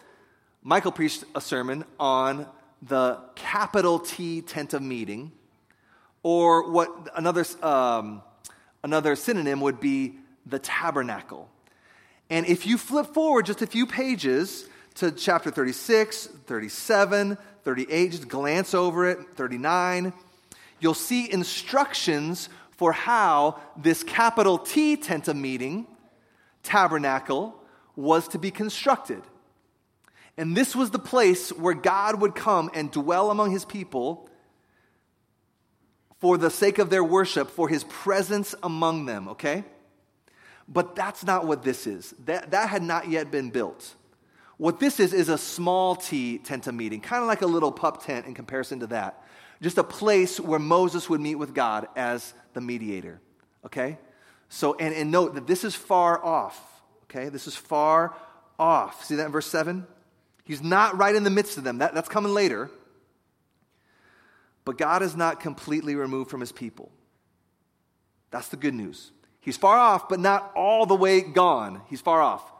Michael 0.62 0.92
preached 0.92 1.24
a 1.34 1.40
sermon 1.40 1.84
on 1.98 2.46
the 2.82 3.18
capital 3.34 3.98
T 3.98 4.42
tent 4.42 4.74
of 4.74 4.82
meeting, 4.82 5.32
or 6.22 6.70
what 6.70 6.88
another, 7.16 7.44
um, 7.64 8.22
another 8.84 9.16
synonym 9.16 9.60
would 9.60 9.80
be 9.80 10.20
the 10.46 10.60
tabernacle. 10.60 11.50
And 12.30 12.46
if 12.46 12.64
you 12.64 12.78
flip 12.78 13.12
forward 13.12 13.46
just 13.46 13.60
a 13.60 13.66
few 13.66 13.86
pages, 13.86 14.68
to 14.94 15.10
chapter 15.10 15.50
36, 15.50 16.28
37, 16.46 17.36
38, 17.64 18.10
just 18.10 18.28
glance 18.28 18.74
over 18.74 19.08
it, 19.08 19.18
39, 19.36 20.12
you'll 20.80 20.94
see 20.94 21.30
instructions 21.30 22.48
for 22.72 22.92
how 22.92 23.60
this 23.76 24.02
capital 24.02 24.58
T 24.58 24.96
tent 24.96 25.28
of 25.28 25.36
meeting, 25.36 25.86
tabernacle, 26.62 27.58
was 27.96 28.28
to 28.28 28.38
be 28.38 28.50
constructed. 28.50 29.22
And 30.36 30.56
this 30.56 30.74
was 30.74 30.90
the 30.90 30.98
place 30.98 31.50
where 31.50 31.74
God 31.74 32.20
would 32.20 32.34
come 32.34 32.70
and 32.74 32.90
dwell 32.90 33.30
among 33.30 33.52
his 33.52 33.64
people 33.64 34.28
for 36.20 36.36
the 36.36 36.50
sake 36.50 36.78
of 36.78 36.90
their 36.90 37.04
worship, 37.04 37.50
for 37.50 37.68
his 37.68 37.84
presence 37.84 38.54
among 38.62 39.06
them, 39.06 39.28
okay? 39.28 39.62
But 40.66 40.96
that's 40.96 41.24
not 41.24 41.46
what 41.46 41.62
this 41.62 41.86
is. 41.86 42.14
That, 42.24 42.50
that 42.50 42.68
had 42.68 42.82
not 42.82 43.08
yet 43.08 43.30
been 43.30 43.50
built. 43.50 43.94
What 44.56 44.78
this 44.78 45.00
is, 45.00 45.12
is 45.12 45.28
a 45.28 45.38
small 45.38 45.96
T 45.96 46.38
tent 46.38 46.66
of 46.66 46.74
meeting, 46.74 47.00
kind 47.00 47.22
of 47.22 47.28
like 47.28 47.42
a 47.42 47.46
little 47.46 47.72
pup 47.72 48.04
tent 48.04 48.26
in 48.26 48.34
comparison 48.34 48.80
to 48.80 48.86
that. 48.88 49.22
Just 49.60 49.78
a 49.78 49.84
place 49.84 50.38
where 50.38 50.58
Moses 50.58 51.08
would 51.08 51.20
meet 51.20 51.36
with 51.36 51.54
God 51.54 51.88
as 51.96 52.34
the 52.52 52.60
mediator. 52.60 53.20
Okay? 53.66 53.98
So, 54.48 54.74
and, 54.74 54.94
and 54.94 55.10
note 55.10 55.34
that 55.34 55.46
this 55.46 55.64
is 55.64 55.74
far 55.74 56.22
off. 56.24 56.60
Okay? 57.04 57.28
This 57.28 57.46
is 57.46 57.56
far 57.56 58.14
off. 58.58 59.04
See 59.04 59.16
that 59.16 59.26
in 59.26 59.32
verse 59.32 59.46
7? 59.46 59.86
He's 60.44 60.62
not 60.62 60.96
right 60.98 61.14
in 61.14 61.24
the 61.24 61.30
midst 61.30 61.58
of 61.58 61.64
them. 61.64 61.78
That, 61.78 61.94
that's 61.94 62.08
coming 62.08 62.34
later. 62.34 62.70
But 64.64 64.78
God 64.78 65.02
is 65.02 65.16
not 65.16 65.40
completely 65.40 65.94
removed 65.94 66.30
from 66.30 66.40
his 66.40 66.52
people. 66.52 66.92
That's 68.30 68.48
the 68.48 68.56
good 68.56 68.74
news. 68.74 69.10
He's 69.40 69.56
far 69.56 69.78
off, 69.78 70.08
but 70.08 70.20
not 70.20 70.52
all 70.54 70.86
the 70.86 70.94
way 70.94 71.20
gone. 71.20 71.82
He's 71.88 72.00
far 72.00 72.22
off 72.22 72.53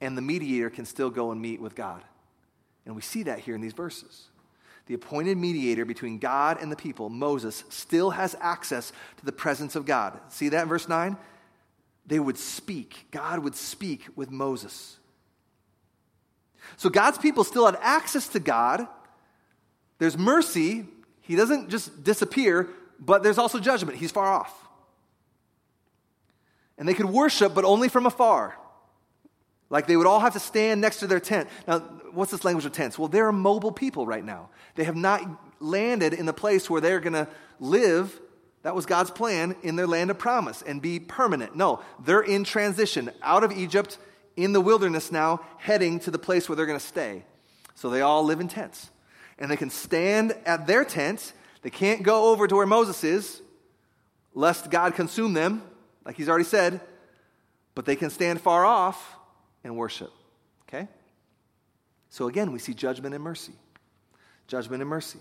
and 0.00 0.16
the 0.16 0.22
mediator 0.22 0.70
can 0.70 0.84
still 0.84 1.10
go 1.10 1.32
and 1.32 1.40
meet 1.40 1.60
with 1.60 1.74
God. 1.74 2.02
And 2.86 2.94
we 2.94 3.02
see 3.02 3.24
that 3.24 3.40
here 3.40 3.54
in 3.54 3.60
these 3.60 3.72
verses. 3.72 4.28
The 4.86 4.94
appointed 4.94 5.36
mediator 5.36 5.84
between 5.84 6.18
God 6.18 6.58
and 6.62 6.72
the 6.72 6.76
people, 6.76 7.10
Moses, 7.10 7.64
still 7.68 8.10
has 8.10 8.34
access 8.40 8.90
to 9.18 9.24
the 9.24 9.32
presence 9.32 9.76
of 9.76 9.84
God. 9.84 10.18
See 10.28 10.48
that 10.48 10.62
in 10.62 10.68
verse 10.68 10.88
9? 10.88 11.16
They 12.06 12.18
would 12.18 12.38
speak. 12.38 13.06
God 13.10 13.40
would 13.40 13.54
speak 13.54 14.06
with 14.16 14.30
Moses. 14.30 14.96
So 16.78 16.88
God's 16.88 17.18
people 17.18 17.44
still 17.44 17.66
had 17.66 17.76
access 17.82 18.28
to 18.28 18.40
God. 18.40 18.86
There's 19.98 20.16
mercy. 20.16 20.86
He 21.20 21.36
doesn't 21.36 21.68
just 21.68 22.02
disappear, 22.02 22.70
but 22.98 23.22
there's 23.22 23.38
also 23.38 23.58
judgment. 23.58 23.98
He's 23.98 24.12
far 24.12 24.32
off. 24.32 24.54
And 26.78 26.88
they 26.88 26.94
could 26.94 27.06
worship, 27.06 27.54
but 27.54 27.66
only 27.66 27.88
from 27.90 28.06
afar. 28.06 28.56
Like 29.70 29.86
they 29.86 29.96
would 29.96 30.06
all 30.06 30.20
have 30.20 30.32
to 30.32 30.40
stand 30.40 30.80
next 30.80 31.00
to 31.00 31.06
their 31.06 31.20
tent. 31.20 31.48
Now, 31.66 31.80
what's 32.12 32.30
this 32.30 32.44
language 32.44 32.64
of 32.64 32.72
tents? 32.72 32.98
Well, 32.98 33.08
they're 33.08 33.28
a 33.28 33.32
mobile 33.32 33.72
people 33.72 34.06
right 34.06 34.24
now. 34.24 34.48
They 34.74 34.84
have 34.84 34.96
not 34.96 35.22
landed 35.60 36.14
in 36.14 36.26
the 36.26 36.32
place 36.32 36.70
where 36.70 36.80
they're 36.80 37.00
going 37.00 37.12
to 37.12 37.28
live. 37.60 38.18
That 38.62 38.74
was 38.74 38.86
God's 38.86 39.10
plan 39.10 39.56
in 39.62 39.76
their 39.76 39.86
land 39.86 40.10
of 40.10 40.18
promise 40.18 40.62
and 40.62 40.80
be 40.80 40.98
permanent. 40.98 41.54
No, 41.54 41.80
they're 42.04 42.22
in 42.22 42.44
transition 42.44 43.10
out 43.22 43.44
of 43.44 43.52
Egypt 43.52 43.98
in 44.36 44.52
the 44.52 44.60
wilderness 44.60 45.10
now, 45.10 45.40
heading 45.58 45.98
to 46.00 46.10
the 46.10 46.18
place 46.18 46.48
where 46.48 46.54
they're 46.54 46.66
going 46.66 46.78
to 46.78 46.84
stay. 46.84 47.24
So 47.74 47.90
they 47.90 48.02
all 48.02 48.24
live 48.24 48.40
in 48.40 48.48
tents. 48.48 48.90
And 49.38 49.50
they 49.50 49.56
can 49.56 49.70
stand 49.70 50.34
at 50.46 50.66
their 50.66 50.84
tent. 50.84 51.32
They 51.62 51.70
can't 51.70 52.02
go 52.02 52.30
over 52.30 52.46
to 52.46 52.54
where 52.54 52.66
Moses 52.66 53.02
is, 53.04 53.42
lest 54.34 54.70
God 54.70 54.94
consume 54.94 55.32
them, 55.32 55.62
like 56.04 56.16
he's 56.16 56.28
already 56.28 56.44
said. 56.44 56.80
But 57.74 57.84
they 57.84 57.96
can 57.96 58.10
stand 58.10 58.40
far 58.40 58.64
off 58.64 59.17
and 59.64 59.76
worship. 59.76 60.12
Okay? 60.68 60.88
So 62.10 62.28
again, 62.28 62.52
we 62.52 62.58
see 62.58 62.74
judgment 62.74 63.14
and 63.14 63.22
mercy. 63.22 63.52
Judgment 64.46 64.82
and 64.82 64.88
mercy. 64.88 65.18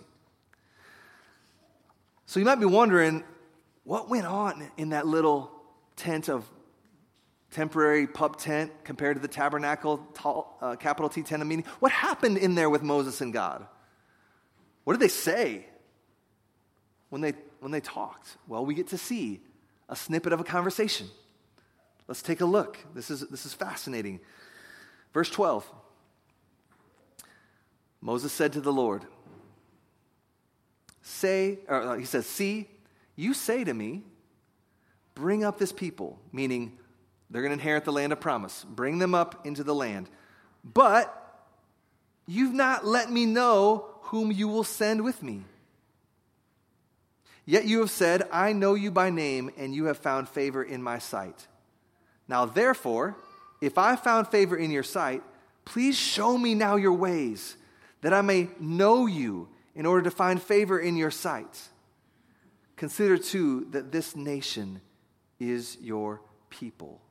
So 2.26 2.40
you 2.40 2.46
might 2.46 2.60
be 2.60 2.66
wondering 2.66 3.24
what 3.84 4.10
went 4.10 4.26
on 4.26 4.70
in 4.78 4.90
that 4.90 5.08
little 5.08 5.52
tent 5.96 6.30
of 6.30 6.46
temporary 7.52 8.08
pup 8.08 8.38
tent 8.38 8.72
compared 8.84 9.16
to 9.16 9.22
the 9.22 9.28
tabernacle, 9.28 10.06
tall, 10.14 10.58
uh, 10.62 10.76
capital 10.76 11.10
T 11.10 11.24
tent 11.24 11.42
of 11.42 11.48
meeting? 11.48 11.66
What 11.80 11.92
happened 11.92 12.38
in 12.38 12.56
there 12.56 12.70
with 12.70 12.84
Moses 12.84 13.22
and 13.22 13.32
God? 13.32 13.66
What 14.84 14.94
did 14.94 15.00
they 15.00 15.08
say 15.08 15.66
when 17.10 17.22
they, 17.22 17.34
when 17.60 17.72
they 17.72 17.82
talked? 17.82 18.38
Well, 18.48 18.66
we 18.66 18.74
get 18.74 18.88
to 18.88 18.98
see 18.98 19.42
a 19.90 19.96
snippet 19.96 20.34
of 20.34 20.40
a 20.40 20.44
conversation. 20.44 21.08
Let's 22.08 22.22
take 22.22 22.42
a 22.42 22.46
look. 22.46 22.80
This 22.94 23.10
is, 23.12 23.22
this 23.22 23.46
is 23.46 23.54
fascinating. 23.54 24.20
Verse 25.14 25.30
12 25.30 25.70
Moses 28.00 28.32
said 28.32 28.54
to 28.54 28.62
the 28.62 28.72
Lord, 28.72 29.04
Say, 31.02 31.60
or 31.68 31.82
uh, 31.82 31.98
he 31.98 32.06
says, 32.06 32.26
See, 32.26 32.68
you 33.16 33.34
say 33.34 33.64
to 33.64 33.74
me, 33.74 34.04
bring 35.16 35.44
up 35.44 35.58
this 35.58 35.72
people, 35.72 36.20
meaning 36.32 36.78
they're 37.30 37.42
going 37.42 37.50
to 37.50 37.54
inherit 37.54 37.86
the 37.86 37.92
land 37.92 38.14
of 38.14 38.20
promise. 38.20 38.64
Bring 38.64 39.00
them 39.00 39.16
up 39.16 39.46
into 39.46 39.64
the 39.64 39.76
land. 39.76 40.10
But 40.64 41.14
you've 42.28 42.54
not 42.54 42.86
let 42.86 43.12
me 43.12 43.26
know 43.26 43.88
whom 44.04 44.32
you 44.32 44.48
will 44.48 44.64
send 44.64 45.04
with 45.04 45.24
me. 45.24 45.44
Yet 47.46 47.66
you 47.66 47.80
have 47.80 47.90
said, 47.90 48.28
I 48.32 48.54
know 48.54 48.74
you 48.74 48.92
by 48.92 49.10
name, 49.10 49.50
and 49.58 49.74
you 49.74 49.86
have 49.86 49.98
found 49.98 50.30
favor 50.30 50.62
in 50.62 50.84
my 50.84 51.00
sight. 51.00 51.48
Now, 52.28 52.46
therefore, 52.46 53.18
if 53.62 53.78
I 53.78 53.96
found 53.96 54.28
favor 54.28 54.56
in 54.56 54.72
your 54.72 54.84
sight, 54.84 55.24
please 55.66 55.98
show 55.98 56.38
me 56.38 56.56
now 56.56 56.76
your 56.76 56.94
ways, 56.94 57.58
that 58.02 58.14
I 58.14 58.22
may 58.22 58.50
know 58.60 59.06
you 59.06 59.50
in 59.76 59.86
order 59.86 60.04
to 60.04 60.12
find 60.12 60.42
favor 60.42 60.80
in 60.80 60.96
your 60.96 61.12
sight. 61.12 61.70
Consider, 62.76 63.18
too, 63.18 63.68
that 63.72 63.92
this 63.92 64.16
nation 64.16 64.82
is 65.40 65.78
your 65.82 66.22
people. 66.50 67.02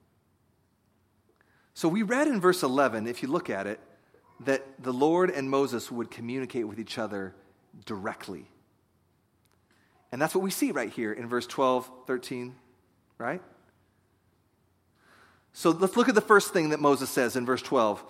So 1.74 1.88
we 1.88 2.02
read 2.02 2.28
in 2.28 2.40
verse 2.40 2.62
11, 2.62 3.06
if 3.06 3.22
you 3.22 3.28
look 3.28 3.50
at 3.50 3.66
it, 3.66 3.80
that 4.40 4.82
the 4.82 4.92
Lord 4.92 5.30
and 5.30 5.50
Moses 5.50 5.90
would 5.90 6.10
communicate 6.10 6.66
with 6.68 6.78
each 6.78 6.98
other 6.98 7.34
directly. 7.84 8.46
And 10.12 10.20
that's 10.20 10.34
what 10.34 10.42
we 10.42 10.50
see 10.50 10.72
right 10.72 10.90
here 10.90 11.12
in 11.12 11.28
verse 11.28 11.46
12, 11.46 11.90
13, 12.06 12.54
right? 13.18 13.42
So 15.56 15.70
let's 15.70 15.96
look 15.96 16.10
at 16.10 16.14
the 16.14 16.20
first 16.20 16.52
thing 16.52 16.68
that 16.68 16.80
Moses 16.80 17.08
says 17.08 17.34
in 17.34 17.46
verse 17.46 17.62
12. 17.62 18.04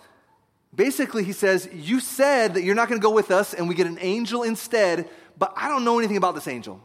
Basically, 0.75 1.23
he 1.23 1.31
says, 1.31 1.69
You 1.73 2.01
said 2.01 2.55
that 2.55 2.65
you're 2.65 2.75
not 2.75 2.89
going 2.89 3.01
to 3.01 3.03
go 3.03 3.13
with 3.15 3.31
us, 3.31 3.55
and 3.55 3.69
we 3.69 3.77
get 3.77 3.87
an 3.87 3.99
angel 4.01 4.43
instead, 4.43 5.09
but 5.39 5.53
I 5.57 5.69
don't 5.69 5.85
know 5.85 6.01
anything 6.01 6.17
about 6.17 6.35
this 6.35 6.49
angel. 6.49 6.81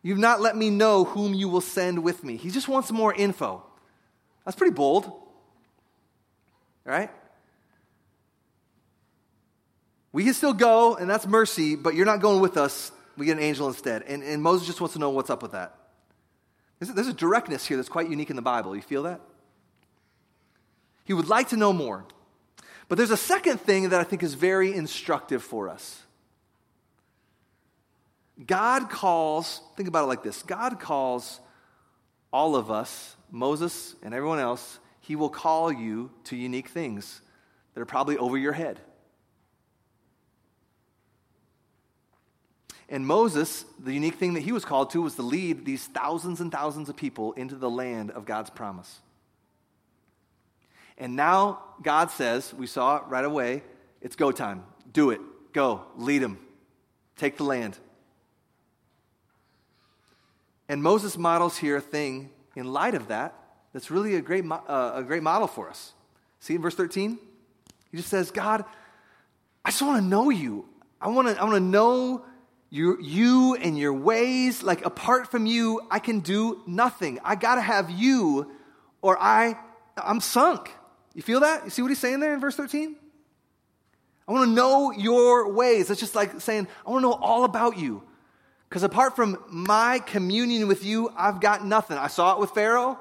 You've 0.00 0.18
not 0.18 0.40
let 0.40 0.56
me 0.56 0.70
know 0.70 1.02
whom 1.02 1.34
you 1.34 1.48
will 1.48 1.60
send 1.60 2.04
with 2.04 2.22
me. 2.22 2.36
He 2.36 2.50
just 2.50 2.68
wants 2.68 2.92
more 2.92 3.12
info. 3.12 3.64
That's 4.44 4.56
pretty 4.56 4.74
bold, 4.74 5.10
right? 6.84 7.10
We 10.12 10.22
can 10.22 10.34
still 10.34 10.54
go, 10.54 10.94
and 10.94 11.10
that's 11.10 11.26
mercy, 11.26 11.74
but 11.74 11.96
you're 11.96 12.06
not 12.06 12.20
going 12.20 12.40
with 12.40 12.56
us. 12.56 12.92
We 13.16 13.26
get 13.26 13.38
an 13.38 13.42
angel 13.42 13.66
instead. 13.66 14.02
And, 14.02 14.22
and 14.22 14.40
Moses 14.40 14.68
just 14.68 14.80
wants 14.80 14.92
to 14.92 15.00
know 15.00 15.10
what's 15.10 15.30
up 15.30 15.42
with 15.42 15.50
that. 15.50 15.76
There's 16.92 17.08
a, 17.08 17.12
directness 17.12 17.66
here 17.66 17.76
that's 17.76 17.88
quite 17.88 18.08
unique 18.08 18.30
in 18.30 18.36
the 18.36 18.42
Bible. 18.42 18.74
You 18.74 18.82
feel 18.82 19.04
that? 19.04 19.20
He 21.04 21.12
would 21.12 21.28
like 21.28 21.48
to 21.50 21.56
know 21.56 21.72
more. 21.72 22.04
But 22.88 22.98
there's 22.98 23.10
a 23.10 23.16
second 23.16 23.60
thing 23.60 23.90
that 23.90 24.00
I 24.00 24.04
think 24.04 24.22
is 24.22 24.34
very 24.34 24.74
instructive 24.74 25.42
for 25.42 25.68
us. 25.68 26.02
God 28.46 28.90
calls, 28.90 29.60
think 29.76 29.88
about 29.88 30.04
it 30.04 30.08
like 30.08 30.22
this 30.22 30.42
God 30.42 30.80
calls 30.80 31.40
all 32.32 32.56
of 32.56 32.70
us, 32.70 33.16
Moses 33.30 33.94
and 34.02 34.12
everyone 34.12 34.40
else, 34.40 34.78
He 35.00 35.16
will 35.16 35.28
call 35.28 35.72
you 35.72 36.10
to 36.24 36.36
unique 36.36 36.68
things 36.68 37.20
that 37.74 37.80
are 37.80 37.86
probably 37.86 38.18
over 38.18 38.36
your 38.36 38.52
head. 38.52 38.80
And 42.88 43.06
Moses, 43.06 43.64
the 43.78 43.92
unique 43.92 44.16
thing 44.16 44.34
that 44.34 44.40
he 44.40 44.52
was 44.52 44.64
called 44.64 44.90
to 44.90 45.02
was 45.02 45.14
to 45.16 45.22
lead 45.22 45.64
these 45.64 45.86
thousands 45.86 46.40
and 46.40 46.52
thousands 46.52 46.88
of 46.88 46.96
people 46.96 47.32
into 47.32 47.54
the 47.54 47.70
land 47.70 48.10
of 48.10 48.26
God's 48.26 48.50
promise. 48.50 49.00
And 50.98 51.16
now 51.16 51.60
God 51.82 52.10
says, 52.10 52.52
we 52.54 52.66
saw 52.66 52.96
it 52.98 53.04
right 53.08 53.24
away, 53.24 53.62
it's 54.00 54.16
go 54.16 54.30
time. 54.32 54.64
Do 54.92 55.10
it. 55.10 55.20
Go. 55.52 55.82
Lead 55.96 56.18
them. 56.18 56.38
Take 57.16 57.36
the 57.36 57.44
land. 57.44 57.78
And 60.68 60.82
Moses 60.82 61.16
models 61.16 61.56
here 61.56 61.76
a 61.76 61.80
thing 61.80 62.30
in 62.54 62.72
light 62.72 62.94
of 62.94 63.08
that 63.08 63.34
that's 63.72 63.90
really 63.90 64.14
a 64.14 64.20
great, 64.20 64.44
uh, 64.50 64.92
a 64.94 65.02
great 65.02 65.22
model 65.22 65.48
for 65.48 65.68
us. 65.68 65.92
See 66.40 66.54
in 66.54 66.62
verse 66.62 66.74
13? 66.74 67.18
He 67.90 67.96
just 67.96 68.08
says, 68.08 68.30
God, 68.30 68.64
I 69.64 69.70
just 69.70 69.82
want 69.82 70.02
to 70.02 70.06
know 70.06 70.30
you. 70.30 70.68
I 71.00 71.08
want 71.08 71.28
to 71.28 71.40
I 71.40 71.44
want 71.44 71.56
to 71.56 71.60
know 71.60 72.24
you, 72.74 72.98
you 73.00 73.54
and 73.54 73.78
your 73.78 73.92
ways. 73.94 74.64
Like, 74.64 74.84
apart 74.84 75.30
from 75.30 75.46
you, 75.46 75.80
I 75.92 76.00
can 76.00 76.18
do 76.18 76.60
nothing. 76.66 77.20
I 77.22 77.36
got 77.36 77.54
to 77.54 77.60
have 77.60 77.88
you, 77.88 78.50
or 79.00 79.16
I, 79.20 79.56
I'm 79.96 80.18
sunk. 80.18 80.72
You 81.14 81.22
feel 81.22 81.38
that? 81.40 81.62
You 81.62 81.70
see 81.70 81.82
what 81.82 81.92
he's 81.92 82.00
saying 82.00 82.18
there 82.18 82.34
in 82.34 82.40
verse 82.40 82.56
13? 82.56 82.96
I 84.26 84.32
want 84.32 84.48
to 84.48 84.52
know 84.52 84.90
your 84.90 85.52
ways. 85.52 85.88
It's 85.88 86.00
just 86.00 86.16
like 86.16 86.40
saying, 86.40 86.66
I 86.84 86.90
want 86.90 87.04
to 87.04 87.10
know 87.10 87.14
all 87.14 87.44
about 87.44 87.78
you. 87.78 88.02
Because 88.68 88.82
apart 88.82 89.14
from 89.14 89.38
my 89.48 90.00
communion 90.00 90.66
with 90.66 90.84
you, 90.84 91.12
I've 91.16 91.40
got 91.40 91.64
nothing. 91.64 91.96
I 91.96 92.08
saw 92.08 92.34
it 92.34 92.40
with 92.40 92.50
Pharaoh. 92.50 92.98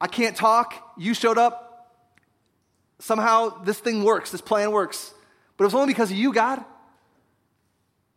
I 0.00 0.06
can't 0.06 0.34
talk. 0.34 0.94
You 0.96 1.12
showed 1.12 1.36
up. 1.36 1.90
Somehow 3.00 3.62
this 3.64 3.78
thing 3.78 4.02
works, 4.02 4.30
this 4.30 4.40
plan 4.40 4.70
works. 4.70 5.12
But 5.58 5.64
it 5.64 5.66
was 5.66 5.74
only 5.74 5.88
because 5.88 6.10
of 6.10 6.16
you, 6.16 6.32
God. 6.32 6.64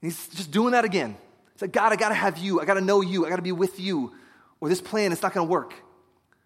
He's 0.08 0.30
just 0.30 0.52
doing 0.52 0.72
that 0.72 0.86
again. 0.86 1.18
It's 1.52 1.62
like, 1.62 1.74
God, 1.74 1.92
I 1.92 1.98
got 1.98 2.10
to 2.10 2.16
have 2.16 2.38
you. 2.38 2.62
I 2.62 2.66
got 2.66 2.76
to 2.76 2.82
know 2.82 3.02
you. 3.02 3.26
I 3.26 3.30
got 3.30 3.36
to 3.36 3.42
be 3.42 3.52
with 3.52 3.78
you, 3.78 4.14
or 4.62 4.70
this 4.70 4.80
plan 4.80 5.12
is 5.12 5.22
not 5.22 5.34
going 5.34 5.46
to 5.46 5.52
work. 5.52 5.74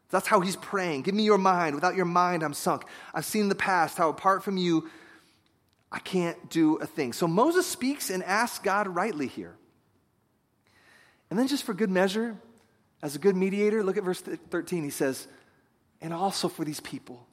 That's 0.09 0.25
how 0.25 0.39
he's 0.39 0.55
praying. 0.55 1.03
Give 1.03 1.13
me 1.13 1.21
your 1.21 1.37
mind. 1.37 1.75
Without 1.75 1.95
your 1.95 2.05
mind, 2.05 2.41
I'm 2.41 2.55
sunk. 2.55 2.85
I've 3.13 3.23
seen 3.23 3.49
the 3.49 3.55
past 3.55 3.99
how 3.99 4.09
apart 4.09 4.43
from 4.43 4.57
you, 4.57 4.89
I 5.91 5.99
can't 5.99 6.49
do 6.49 6.77
a 6.77 6.87
thing. 6.87 7.13
So 7.13 7.27
Moses 7.27 7.67
speaks 7.67 8.09
and 8.09 8.23
asks 8.23 8.57
God 8.57 8.87
rightly 8.87 9.27
here. 9.27 9.55
And 11.29 11.37
then, 11.37 11.47
just 11.47 11.63
for 11.63 11.75
good 11.75 11.91
measure, 11.91 12.35
as 13.03 13.15
a 13.15 13.19
good 13.19 13.35
mediator, 13.35 13.83
look 13.83 13.97
at 13.97 14.03
verse 14.03 14.21
13. 14.21 14.83
He 14.83 14.89
says, 14.89 15.27
And 16.01 16.13
also 16.13 16.47
for 16.47 16.65
these 16.65 16.79
people, 16.79 17.27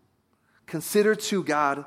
consider 0.67 1.15
to 1.15 1.43
God 1.43 1.87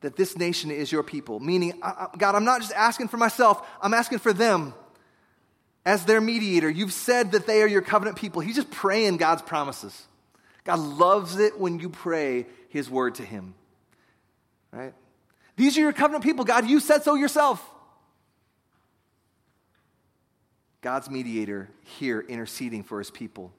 that 0.00 0.16
this 0.16 0.36
nation 0.36 0.70
is 0.70 0.92
your 0.92 1.02
people. 1.02 1.40
Meaning, 1.40 1.80
God, 2.16 2.34
I'm 2.34 2.44
not 2.44 2.60
just 2.60 2.72
asking 2.72 3.08
for 3.08 3.16
myself, 3.16 3.66
I'm 3.80 3.94
asking 3.94 4.18
for 4.18 4.32
them 4.32 4.74
as 5.84 6.04
their 6.04 6.20
mediator. 6.20 6.70
You've 6.70 6.92
said 6.92 7.32
that 7.32 7.46
they 7.46 7.62
are 7.62 7.66
your 7.66 7.82
covenant 7.82 8.16
people. 8.16 8.40
He's 8.40 8.56
just 8.56 8.70
praying 8.70 9.16
God's 9.16 9.42
promises. 9.42 10.06
God 10.64 10.78
loves 10.78 11.38
it 11.38 11.58
when 11.58 11.80
you 11.80 11.88
pray 11.88 12.46
his 12.68 12.90
word 12.90 13.16
to 13.16 13.24
him. 13.24 13.54
Right? 14.70 14.92
These 15.56 15.78
are 15.78 15.80
your 15.80 15.92
covenant 15.92 16.24
people, 16.24 16.44
God. 16.44 16.68
You 16.68 16.78
said 16.78 17.02
so 17.02 17.14
yourself. 17.14 17.64
God's 20.80 21.10
mediator 21.10 21.70
here 21.98 22.20
interceding 22.20 22.84
for 22.84 22.98
his 22.98 23.10
people. 23.10 23.52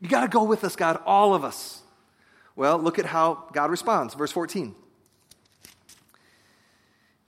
You 0.00 0.08
got 0.08 0.22
to 0.22 0.28
go 0.28 0.44
with 0.44 0.64
us, 0.64 0.76
God, 0.76 1.00
all 1.04 1.34
of 1.34 1.44
us. 1.44 1.82
Well, 2.56 2.78
look 2.78 2.98
at 2.98 3.06
how 3.06 3.48
God 3.52 3.70
responds. 3.70 4.14
Verse 4.14 4.32
14. 4.32 4.74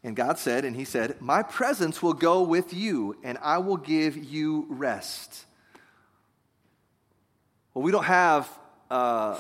And 0.05 0.15
God 0.15 0.39
said, 0.39 0.65
and 0.65 0.77
He 0.77 0.85
said, 0.85 1.21
My 1.21 1.43
presence 1.43 2.01
will 2.03 2.13
go 2.13 2.43
with 2.43 2.73
you, 2.73 3.17
and 3.25 3.39
I 3.43 3.59
will 3.59 3.77
give 3.77 4.17
you 4.17 4.67
rest. 4.69 5.45
Well, 7.75 7.83
we 7.83 7.91
don't 7.91 8.05
have 8.05 8.49
uh, 8.91 9.39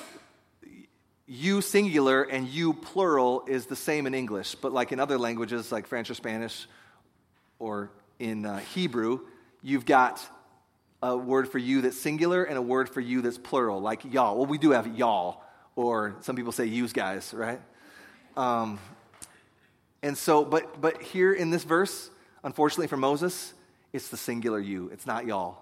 you 1.26 1.60
singular 1.60 2.22
and 2.22 2.46
you 2.48 2.72
plural 2.72 3.44
is 3.46 3.66
the 3.66 3.76
same 3.76 4.06
in 4.06 4.14
English, 4.14 4.54
but 4.56 4.72
like 4.72 4.92
in 4.92 5.00
other 5.00 5.18
languages, 5.18 5.72
like 5.72 5.86
French 5.86 6.10
or 6.10 6.14
Spanish 6.14 6.66
or 7.58 7.90
in 8.18 8.46
uh, 8.46 8.58
Hebrew, 8.58 9.20
you've 9.62 9.86
got 9.86 10.20
a 11.02 11.16
word 11.16 11.48
for 11.48 11.58
you 11.58 11.80
that's 11.82 11.98
singular 11.98 12.44
and 12.44 12.56
a 12.56 12.62
word 12.62 12.88
for 12.88 13.00
you 13.00 13.22
that's 13.22 13.38
plural, 13.38 13.80
like 13.80 14.04
y'all. 14.04 14.36
Well, 14.36 14.46
we 14.46 14.58
do 14.58 14.70
have 14.70 14.96
y'all, 14.96 15.42
or 15.76 16.16
some 16.20 16.34
people 16.34 16.52
say 16.52 16.64
use 16.64 16.92
guys, 16.92 17.32
right? 17.32 17.60
Um, 18.36 18.80
and 20.02 20.18
so, 20.18 20.44
but 20.44 20.80
but 20.80 21.00
here 21.00 21.32
in 21.32 21.50
this 21.50 21.62
verse, 21.62 22.10
unfortunately 22.42 22.88
for 22.88 22.96
Moses, 22.96 23.54
it's 23.92 24.08
the 24.08 24.16
singular 24.16 24.58
you. 24.58 24.90
It's 24.92 25.06
not 25.06 25.26
y'all. 25.26 25.58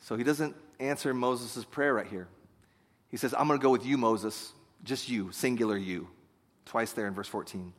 So 0.00 0.16
he 0.16 0.24
doesn't 0.24 0.56
answer 0.78 1.14
Moses' 1.14 1.64
prayer 1.64 1.94
right 1.94 2.06
here. 2.06 2.28
He 3.10 3.16
says, 3.16 3.34
I'm 3.36 3.46
going 3.46 3.58
to 3.58 3.62
go 3.62 3.70
with 3.70 3.84
you, 3.84 3.98
Moses, 3.98 4.52
just 4.84 5.08
you, 5.08 5.30
singular 5.32 5.76
you. 5.76 6.08
Twice 6.64 6.92
there 6.92 7.06
in 7.06 7.14
verse 7.14 7.28
14. 7.28 7.72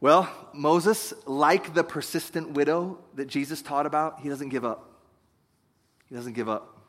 Well, 0.00 0.30
Moses, 0.52 1.12
like 1.26 1.74
the 1.74 1.84
persistent 1.84 2.50
widow 2.52 2.98
that 3.14 3.26
Jesus 3.26 3.62
taught 3.62 3.86
about, 3.86 4.20
he 4.20 4.28
doesn't 4.28 4.48
give 4.48 4.64
up. 4.64 5.02
He 6.08 6.14
doesn't 6.14 6.32
give 6.32 6.48
up. 6.48 6.79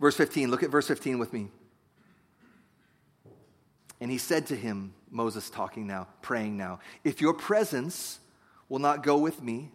Verse 0.00 0.16
15, 0.16 0.50
look 0.50 0.62
at 0.62 0.70
verse 0.70 0.86
15 0.86 1.18
with 1.18 1.32
me. 1.32 1.48
And 4.00 4.10
he 4.10 4.18
said 4.18 4.46
to 4.46 4.56
him, 4.56 4.94
Moses 5.10 5.50
talking 5.50 5.86
now, 5.86 6.06
praying 6.22 6.56
now, 6.56 6.80
if 7.02 7.20
your 7.20 7.34
presence 7.34 8.20
will 8.68 8.78
not 8.78 9.02
go 9.02 9.18
with 9.18 9.42
me, 9.42 9.70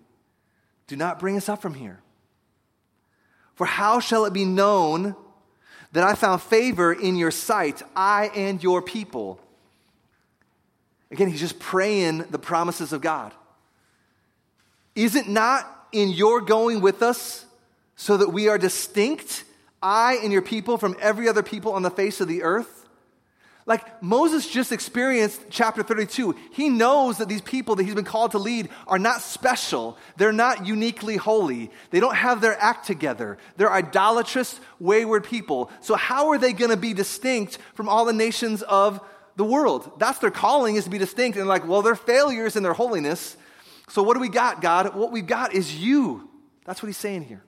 do 0.88 0.96
not 0.96 1.20
bring 1.20 1.36
us 1.36 1.50
up 1.50 1.62
from 1.62 1.74
here. 1.74 2.00
For 3.56 3.66
how 3.66 4.00
shall 4.00 4.26
it 4.26 4.34
be 4.34 4.46
known 4.46 5.16
that 5.92 6.04
I 6.04 6.16
found 6.16 6.42
favor 6.42 6.94
in 6.94 7.16
your 7.16 7.32
sight, 7.32 7.82
I 7.96 8.32
and 8.36 8.62
your 8.64 8.82
people? 8.82 9.40
Again, 11.12 11.30
he's 11.30 11.40
just 11.40 11.60
praying 11.60 12.26
the 12.32 12.40
promises 12.40 12.94
of 12.94 13.02
God. 13.02 13.34
Is 14.96 15.16
it 15.16 15.28
not 15.28 15.70
in 15.92 16.10
your 16.10 16.42
going 16.42 16.82
with 16.82 17.04
us 17.04 17.46
so 17.96 18.18
that 18.18 18.30
we 18.30 18.48
are 18.48 18.58
distinct, 18.58 19.44
I 19.84 20.20
and 20.24 20.32
your 20.32 20.42
people, 20.42 20.78
from 20.78 20.96
every 21.00 21.28
other 21.28 21.44
people 21.44 21.74
on 21.74 21.84
the 21.84 21.92
face 21.92 22.22
of 22.22 22.28
the 22.28 22.44
earth? 22.44 22.84
Like 23.66 24.04
Moses 24.04 24.50
just 24.50 24.72
experienced 24.72 25.42
chapter 25.50 25.84
32. 25.84 26.36
He 26.52 26.68
knows 26.68 27.20
that 27.20 27.30
these 27.30 27.42
people 27.42 27.76
that 27.76 27.84
he's 27.84 27.96
been 27.96 28.04
called 28.04 28.32
to 28.32 28.38
lead 28.38 28.70
are 28.88 29.00
not 29.00 29.22
special. 29.22 29.98
They're 30.18 30.34
not 30.34 30.66
uniquely 30.66 31.16
holy. 31.16 31.72
They 31.90 32.02
don't 32.02 32.16
have 32.16 32.42
their 32.42 32.62
act 32.62 32.86
together. 32.86 33.38
They're 33.56 33.72
idolatrous, 33.72 34.60
wayward 34.80 35.24
people. 35.24 35.72
So, 35.80 35.96
how 35.96 36.30
are 36.32 36.38
they 36.38 36.52
going 36.52 36.72
to 36.72 36.78
be 36.78 36.94
distinct 36.94 37.58
from 37.74 37.88
all 37.88 38.04
the 38.04 38.14
nations 38.14 38.64
of 38.64 39.00
the 39.38 39.46
world? 39.46 39.94
That's 39.98 40.20
their 40.20 40.32
calling, 40.32 40.76
is 40.76 40.84
to 40.84 40.90
be 40.90 40.98
distinct. 40.98 41.38
And, 41.38 41.48
like, 41.48 41.66
well, 41.66 41.82
they're 41.82 41.96
failures 41.96 42.58
in 42.58 42.64
their 42.64 42.74
holiness. 42.74 43.38
So, 43.88 44.04
what 44.04 44.16
do 44.16 44.20
we 44.20 44.30
got, 44.30 44.62
God? 44.62 44.94
What 44.94 45.14
we've 45.14 45.26
got 45.26 45.54
is 45.54 45.74
you. 45.74 46.30
That's 46.66 46.84
what 46.84 46.88
he's 46.88 46.98
saying 46.98 47.24
here. 47.24 47.44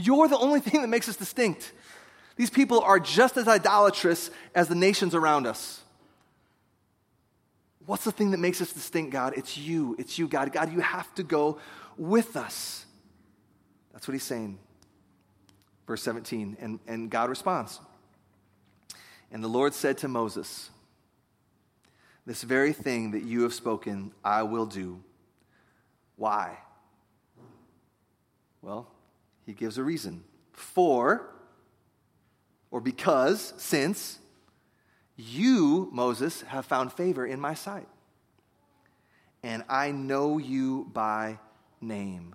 You're 0.00 0.28
the 0.28 0.38
only 0.38 0.60
thing 0.60 0.80
that 0.82 0.86
makes 0.86 1.08
us 1.08 1.16
distinct. 1.16 1.72
These 2.36 2.50
people 2.50 2.80
are 2.82 3.00
just 3.00 3.36
as 3.36 3.48
idolatrous 3.48 4.30
as 4.54 4.68
the 4.68 4.76
nations 4.76 5.12
around 5.12 5.44
us. 5.44 5.82
What's 7.84 8.04
the 8.04 8.12
thing 8.12 8.30
that 8.30 8.38
makes 8.38 8.60
us 8.60 8.72
distinct, 8.72 9.10
God? 9.10 9.32
It's 9.36 9.58
you. 9.58 9.96
It's 9.98 10.16
you, 10.16 10.28
God. 10.28 10.52
God, 10.52 10.72
you 10.72 10.78
have 10.78 11.12
to 11.16 11.24
go 11.24 11.58
with 11.96 12.36
us. 12.36 12.86
That's 13.92 14.06
what 14.06 14.12
he's 14.12 14.22
saying. 14.22 14.60
Verse 15.88 16.02
17. 16.02 16.58
And, 16.60 16.78
and 16.86 17.10
God 17.10 17.28
responds. 17.28 17.80
And 19.32 19.42
the 19.42 19.48
Lord 19.48 19.74
said 19.74 19.98
to 19.98 20.06
Moses, 20.06 20.70
This 22.24 22.44
very 22.44 22.72
thing 22.72 23.10
that 23.10 23.24
you 23.24 23.42
have 23.42 23.52
spoken, 23.52 24.12
I 24.22 24.44
will 24.44 24.66
do. 24.66 25.02
Why? 26.14 26.56
Well, 28.62 28.92
he 29.48 29.54
gives 29.54 29.78
a 29.78 29.82
reason. 29.82 30.22
For 30.52 31.26
or 32.70 32.82
because, 32.82 33.54
since 33.56 34.18
you, 35.16 35.88
Moses, 35.90 36.42
have 36.42 36.66
found 36.66 36.92
favor 36.92 37.24
in 37.26 37.40
my 37.40 37.54
sight, 37.54 37.88
and 39.42 39.64
I 39.66 39.90
know 39.90 40.36
you 40.36 40.90
by 40.92 41.38
name. 41.80 42.34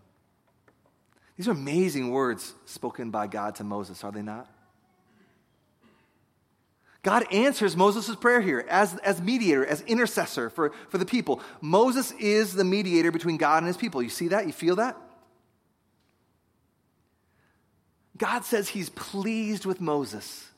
These 1.38 1.48
are 1.48 1.52
amazing 1.52 2.10
words 2.10 2.56
spoken 2.66 3.12
by 3.12 3.28
God 3.28 3.54
to 3.56 3.64
Moses, 3.64 4.04
are 4.04 4.12
they 4.12 4.24
not? 4.24 4.50
God 7.04 7.32
answers 7.32 7.78
Moses' 7.78 8.16
prayer 8.16 8.42
here 8.42 8.66
as, 8.68 8.98
as 9.00 9.22
mediator, 9.22 9.64
as 9.64 9.82
intercessor 9.82 10.50
for, 10.50 10.72
for 10.90 10.98
the 10.98 11.06
people. 11.06 11.42
Moses 11.62 12.12
is 12.14 12.54
the 12.54 12.64
mediator 12.64 13.12
between 13.12 13.38
God 13.38 13.58
and 13.58 13.68
his 13.68 13.78
people. 13.78 14.02
You 14.02 14.10
see 14.10 14.30
that? 14.30 14.48
You 14.48 14.54
feel 14.54 14.78
that? 14.78 14.98
God 18.18 18.46
says 18.46 18.70
he's 18.70 18.90
pleased 18.90 19.66
with 19.66 19.82
Moses. 19.82 20.50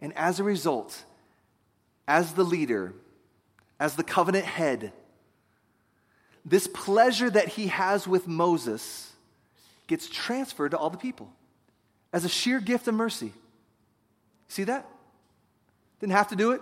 And 0.00 0.12
as 0.16 0.38
a 0.38 0.44
result, 0.44 1.04
as 2.06 2.34
the 2.34 2.44
leader, 2.44 2.92
as 3.80 3.96
the 3.96 4.04
covenant 4.04 4.44
head, 4.44 4.92
this 6.44 6.66
pleasure 6.66 7.30
that 7.30 7.48
he 7.48 7.68
has 7.68 8.06
with 8.06 8.28
Moses 8.28 9.12
gets 9.86 10.08
transferred 10.08 10.70
to 10.70 10.78
all 10.78 10.90
the 10.90 10.98
people 10.98 11.32
as 12.12 12.24
a 12.24 12.28
sheer 12.28 12.60
gift 12.60 12.86
of 12.86 12.94
mercy. 12.94 13.32
See 14.48 14.64
that? 14.64 14.86
Didn't 16.00 16.12
have 16.12 16.28
to 16.28 16.36
do 16.36 16.52
it. 16.52 16.60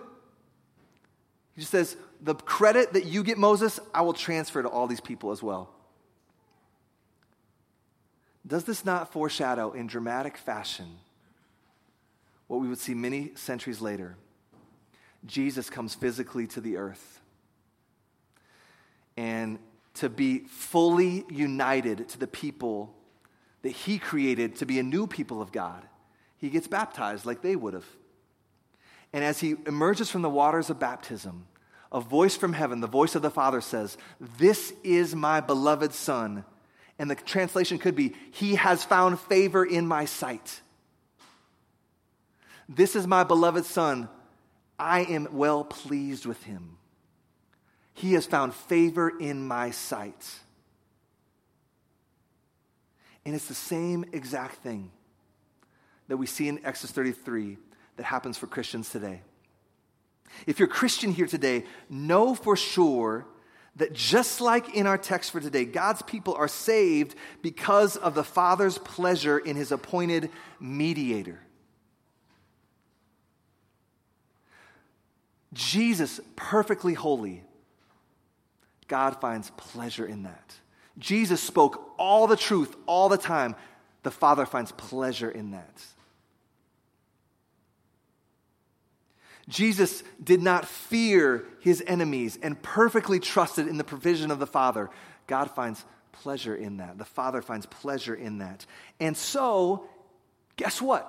He 1.54 1.60
just 1.60 1.72
says, 1.72 1.96
The 2.22 2.34
credit 2.34 2.94
that 2.94 3.04
you 3.04 3.22
get, 3.22 3.38
Moses, 3.38 3.80
I 3.92 4.02
will 4.02 4.12
transfer 4.12 4.62
to 4.62 4.68
all 4.68 4.86
these 4.86 5.00
people 5.00 5.30
as 5.30 5.42
well. 5.42 5.68
Does 8.46 8.64
this 8.64 8.84
not 8.84 9.12
foreshadow 9.12 9.72
in 9.72 9.86
dramatic 9.86 10.36
fashion 10.36 10.98
what 12.48 12.60
we 12.60 12.68
would 12.68 12.78
see 12.78 12.94
many 12.94 13.32
centuries 13.34 13.80
later? 13.80 14.16
Jesus 15.24 15.70
comes 15.70 15.94
physically 15.94 16.46
to 16.48 16.60
the 16.60 16.76
earth. 16.76 17.20
And 19.16 19.58
to 19.94 20.08
be 20.08 20.40
fully 20.40 21.24
united 21.30 22.08
to 22.08 22.18
the 22.18 22.26
people 22.26 22.94
that 23.62 23.70
he 23.70 23.98
created 23.98 24.56
to 24.56 24.66
be 24.66 24.78
a 24.78 24.82
new 24.82 25.06
people 25.06 25.40
of 25.40 25.52
God, 25.52 25.86
he 26.36 26.50
gets 26.50 26.66
baptized 26.66 27.24
like 27.24 27.42
they 27.42 27.54
would 27.54 27.74
have. 27.74 27.86
And 29.12 29.22
as 29.22 29.40
he 29.40 29.56
emerges 29.66 30.10
from 30.10 30.22
the 30.22 30.30
waters 30.30 30.70
of 30.70 30.80
baptism, 30.80 31.46
a 31.92 32.00
voice 32.00 32.36
from 32.36 32.54
heaven, 32.54 32.80
the 32.80 32.86
voice 32.86 33.14
of 33.14 33.22
the 33.22 33.30
Father 33.30 33.60
says, 33.60 33.98
This 34.38 34.72
is 34.82 35.14
my 35.14 35.40
beloved 35.40 35.92
Son 35.92 36.44
and 37.02 37.10
the 37.10 37.16
translation 37.16 37.78
could 37.78 37.96
be, 37.96 38.14
He 38.30 38.54
has 38.54 38.84
found 38.84 39.18
favor 39.18 39.64
in 39.64 39.88
my 39.88 40.04
sight. 40.04 40.60
This 42.68 42.94
is 42.94 43.08
my 43.08 43.24
beloved 43.24 43.64
Son. 43.64 44.08
I 44.78 45.00
am 45.00 45.26
well 45.32 45.64
pleased 45.64 46.26
with 46.26 46.40
him. 46.44 46.76
He 47.92 48.12
has 48.12 48.24
found 48.24 48.54
favor 48.54 49.12
in 49.18 49.44
my 49.48 49.72
sight. 49.72 50.30
And 53.26 53.34
it's 53.34 53.48
the 53.48 53.54
same 53.54 54.04
exact 54.12 54.62
thing 54.62 54.92
that 56.06 56.18
we 56.18 56.26
see 56.26 56.46
in 56.46 56.64
Exodus 56.64 56.92
33 56.92 57.58
that 57.96 58.04
happens 58.04 58.38
for 58.38 58.46
Christians 58.46 58.90
today. 58.90 59.22
If 60.46 60.60
you're 60.60 60.68
a 60.68 60.72
Christian 60.72 61.10
here 61.10 61.26
today, 61.26 61.64
know 61.90 62.36
for 62.36 62.56
sure 62.56 63.26
that 63.76 63.92
just 63.92 64.40
like 64.40 64.74
in 64.74 64.86
our 64.86 64.98
text 64.98 65.30
for 65.30 65.40
today, 65.40 65.64
God's 65.64 66.02
people 66.02 66.34
are 66.34 66.48
saved 66.48 67.14
because 67.40 67.96
of 67.96 68.14
the 68.14 68.24
Father's 68.24 68.78
pleasure 68.78 69.38
in 69.38 69.56
his 69.56 69.72
appointed 69.72 70.30
mediator. 70.60 71.40
Jesus, 75.52 76.20
perfectly 76.36 76.94
holy, 76.94 77.42
God 78.88 79.20
finds 79.20 79.50
pleasure 79.56 80.06
in 80.06 80.24
that. 80.24 80.54
Jesus 80.98 81.40
spoke 81.40 81.94
all 81.98 82.26
the 82.26 82.36
truth 82.36 82.74
all 82.86 83.08
the 83.08 83.16
time. 83.16 83.54
The 84.02 84.10
Father 84.10 84.44
finds 84.44 84.72
pleasure 84.72 85.30
in 85.30 85.52
that. 85.52 85.82
Jesus 89.48 90.02
did 90.22 90.42
not 90.42 90.66
fear 90.66 91.44
his 91.60 91.82
enemies 91.86 92.38
and 92.42 92.60
perfectly 92.62 93.18
trusted 93.18 93.66
in 93.66 93.76
the 93.76 93.84
provision 93.84 94.30
of 94.30 94.38
the 94.38 94.46
Father. 94.46 94.88
God 95.26 95.50
finds 95.50 95.84
pleasure 96.12 96.54
in 96.54 96.76
that. 96.76 96.98
The 96.98 97.04
Father 97.04 97.42
finds 97.42 97.66
pleasure 97.66 98.14
in 98.14 98.38
that. 98.38 98.64
And 99.00 99.16
so, 99.16 99.88
guess 100.56 100.80
what? 100.80 101.08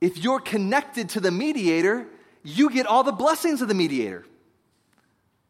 If 0.00 0.18
you're 0.18 0.40
connected 0.40 1.08
to 1.10 1.20
the 1.20 1.30
mediator, 1.30 2.06
you 2.44 2.70
get 2.70 2.86
all 2.86 3.02
the 3.02 3.12
blessings 3.12 3.62
of 3.62 3.68
the 3.68 3.74
mediator. 3.74 4.24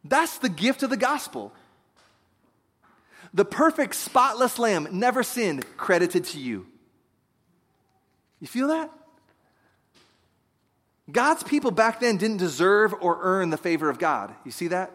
That's 0.05 0.39
the 0.39 0.49
gift 0.49 0.83
of 0.83 0.91
the 0.91 0.97
gospel. 0.97 1.53
The 3.35 3.45
perfect, 3.45 3.95
spotless 3.97 4.59
lamb, 4.59 4.89
never 4.93 5.23
sinned, 5.23 5.67
credited 5.77 6.25
to 6.27 6.41
you. 6.41 6.67
You 8.41 8.47
feel 8.47 8.69
that? 8.69 8.91
God's 11.11 11.43
people 11.43 11.71
back 11.71 12.01
then 12.01 12.17
didn't 12.17 12.39
deserve 12.39 12.95
or 13.01 13.19
earn 13.21 13.51
the 13.51 13.57
favor 13.57 13.89
of 13.89 13.99
God. 13.99 14.35
You 14.45 14.51
see 14.51 14.69
that? 14.69 14.91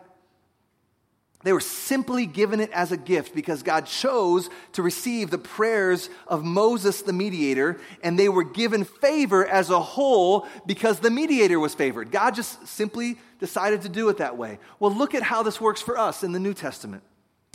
They 1.43 1.54
were 1.54 1.60
simply 1.60 2.28
given 2.28 2.60
it 2.60 2.71
as 2.71 2.91
a 2.91 2.97
gift 2.97 3.34
because 3.34 3.63
God 3.63 3.88
chose 3.88 4.50
to 4.74 4.84
receive 4.84 5.32
the 5.32 5.39
prayers 5.39 6.10
of 6.28 6.43
Moses, 6.43 7.02
the 7.02 7.13
mediator, 7.13 7.80
and 8.04 8.17
they 8.17 8.30
were 8.30 8.43
given 8.43 8.84
favor 8.84 9.45
as 9.45 9.69
a 9.69 9.80
whole 9.80 10.47
because 10.67 11.00
the 11.00 11.10
mediator 11.10 11.60
was 11.60 11.74
favored. 11.74 12.12
God 12.12 12.36
just 12.36 12.67
simply 12.67 13.17
decided 13.39 13.82
to 13.82 13.89
do 13.89 14.08
it 14.10 14.17
that 14.17 14.38
way. 14.38 14.60
Well, 14.80 14.93
look 14.93 15.15
at 15.15 15.24
how 15.24 15.41
this 15.41 15.60
works 15.60 15.82
for 15.82 15.97
us 15.97 16.21
in 16.21 16.32
the 16.32 16.39
New 16.39 16.54
Testament. 16.54 17.02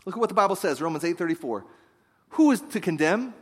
Look 0.05 0.17
at 0.17 0.21
what 0.21 0.31
the 0.31 0.35
Bible 0.35 0.57
says, 0.57 0.83
Romans 0.83 1.05
8:34. 1.05 1.65
Who 2.31 2.51
is 2.51 2.61
to 2.61 2.81
condemn? 2.81 3.35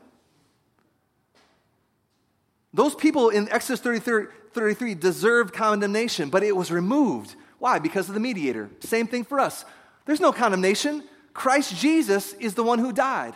Those 2.75 2.97
people 2.97 3.31
in 3.31 3.49
Exodus 3.51 3.81
33, 3.81 4.27
33 4.53 4.95
deserved 4.97 5.55
condemnation, 5.55 6.29
but 6.29 6.43
it 6.43 6.57
was 6.57 6.73
removed. 6.73 7.37
Why? 7.61 7.79
Because 7.79 8.09
of 8.09 8.15
the 8.15 8.21
mediator. 8.21 8.69
Same 8.81 9.07
thing 9.07 9.25
for 9.25 9.39
us. 9.39 9.65
There's 10.07 10.21
no 10.21 10.33
condemnation. 10.33 11.05
Christ 11.33 11.77
Jesus 11.77 12.33
is 12.35 12.55
the 12.55 12.65
one 12.65 12.81
who 12.81 12.93
died. 12.93 13.35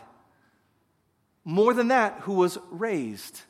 More 1.44 1.72
than 1.72 1.88
that, 1.88 2.18
who 2.22 2.34
was 2.34 2.58
raised. 2.68 3.40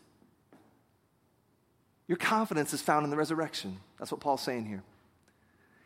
Your 2.07 2.19
confidence 2.19 2.75
is 2.75 2.83
found 2.83 3.05
in 3.05 3.11
the 3.11 3.17
resurrection. 3.17 3.79
That's 3.99 4.13
what 4.13 4.21
Paul's 4.21 4.43
saying 4.43 4.67
here. 4.67 4.83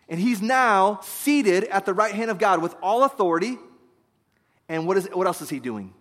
And 0.08 0.18
he's 0.18 0.42
now 0.42 0.98
seated 1.02 1.64
at 1.64 1.86
the 1.86 1.94
right 1.94 2.14
hand 2.14 2.30
of 2.30 2.38
God 2.38 2.60
with 2.60 2.74
all 2.82 3.04
authority. 3.04 3.56
And 4.68 4.86
what, 4.86 4.96
is, 4.96 5.08
what 5.12 5.28
else 5.28 5.40
is 5.42 5.48
he 5.48 5.60
doing? 5.60 5.94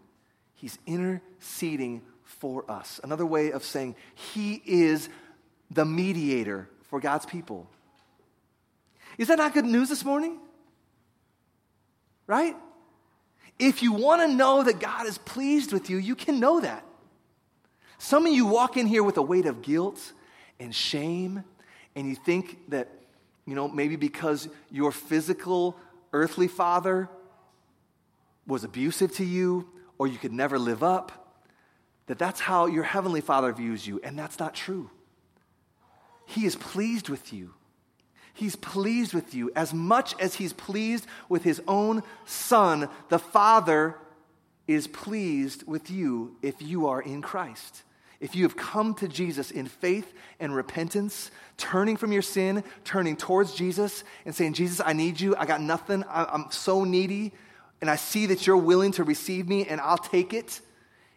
He's 0.55 0.79
interceding 0.87 2.01
for 2.39 2.69
us. 2.69 2.99
Another 3.03 3.25
way 3.25 3.51
of 3.51 3.63
saying 3.63 3.95
he 4.33 4.61
is 4.65 5.09
the 5.69 5.85
mediator 5.85 6.69
for 6.89 6.99
God's 6.99 7.25
people. 7.25 7.69
Is 9.17 9.27
that 9.27 9.37
not 9.37 9.53
good 9.53 9.65
news 9.65 9.89
this 9.89 10.03
morning? 10.03 10.39
right? 12.31 12.55
If 13.59 13.83
you 13.83 13.91
want 13.91 14.21
to 14.21 14.27
know 14.33 14.63
that 14.63 14.79
God 14.79 15.05
is 15.05 15.17
pleased 15.17 15.73
with 15.73 15.89
you, 15.89 15.97
you 15.97 16.15
can 16.15 16.39
know 16.39 16.61
that. 16.61 16.85
Some 17.97 18.25
of 18.25 18.31
you 18.31 18.45
walk 18.45 18.77
in 18.77 18.87
here 18.87 19.03
with 19.03 19.17
a 19.17 19.21
weight 19.21 19.45
of 19.45 19.61
guilt 19.61 20.13
and 20.57 20.73
shame, 20.73 21.43
and 21.93 22.07
you 22.07 22.15
think 22.15 22.69
that, 22.69 22.87
you 23.45 23.53
know, 23.53 23.67
maybe 23.67 23.97
because 23.97 24.47
your 24.71 24.93
physical 24.93 25.77
earthly 26.13 26.47
father 26.47 27.09
was 28.47 28.63
abusive 28.63 29.13
to 29.15 29.25
you 29.25 29.67
or 29.97 30.07
you 30.07 30.17
could 30.17 30.31
never 30.31 30.57
live 30.57 30.83
up, 30.83 31.20
that 32.11 32.19
that's 32.19 32.41
how 32.41 32.65
your 32.65 32.83
heavenly 32.83 33.21
father 33.21 33.53
views 33.53 33.87
you, 33.87 34.01
and 34.03 34.19
that's 34.19 34.37
not 34.37 34.53
true. 34.53 34.89
He 36.25 36.45
is 36.45 36.57
pleased 36.57 37.07
with 37.07 37.31
you. 37.31 37.53
He's 38.33 38.57
pleased 38.57 39.13
with 39.13 39.33
you 39.33 39.49
as 39.55 39.73
much 39.73 40.13
as 40.19 40.35
he's 40.35 40.51
pleased 40.51 41.07
with 41.29 41.45
his 41.45 41.61
own 41.69 42.03
son. 42.25 42.89
The 43.07 43.17
Father 43.17 43.95
is 44.67 44.87
pleased 44.87 45.65
with 45.65 45.89
you 45.89 46.35
if 46.41 46.61
you 46.61 46.87
are 46.87 47.01
in 47.01 47.21
Christ. 47.21 47.83
If 48.19 48.35
you 48.35 48.43
have 48.43 48.57
come 48.57 48.93
to 48.95 49.07
Jesus 49.07 49.49
in 49.49 49.67
faith 49.67 50.13
and 50.37 50.53
repentance, 50.53 51.31
turning 51.55 51.95
from 51.95 52.11
your 52.11 52.21
sin, 52.21 52.65
turning 52.83 53.15
towards 53.15 53.53
Jesus, 53.53 54.03
and 54.25 54.35
saying, 54.35 54.51
Jesus, 54.51 54.81
I 54.83 54.91
need 54.91 55.21
you. 55.21 55.33
I 55.37 55.45
got 55.45 55.61
nothing. 55.61 56.03
I'm 56.09 56.51
so 56.51 56.83
needy. 56.83 57.31
And 57.79 57.89
I 57.89 57.95
see 57.95 58.25
that 58.25 58.45
you're 58.45 58.57
willing 58.57 58.91
to 58.93 59.05
receive 59.05 59.47
me, 59.47 59.65
and 59.65 59.79
I'll 59.79 59.97
take 59.97 60.33
it. 60.33 60.59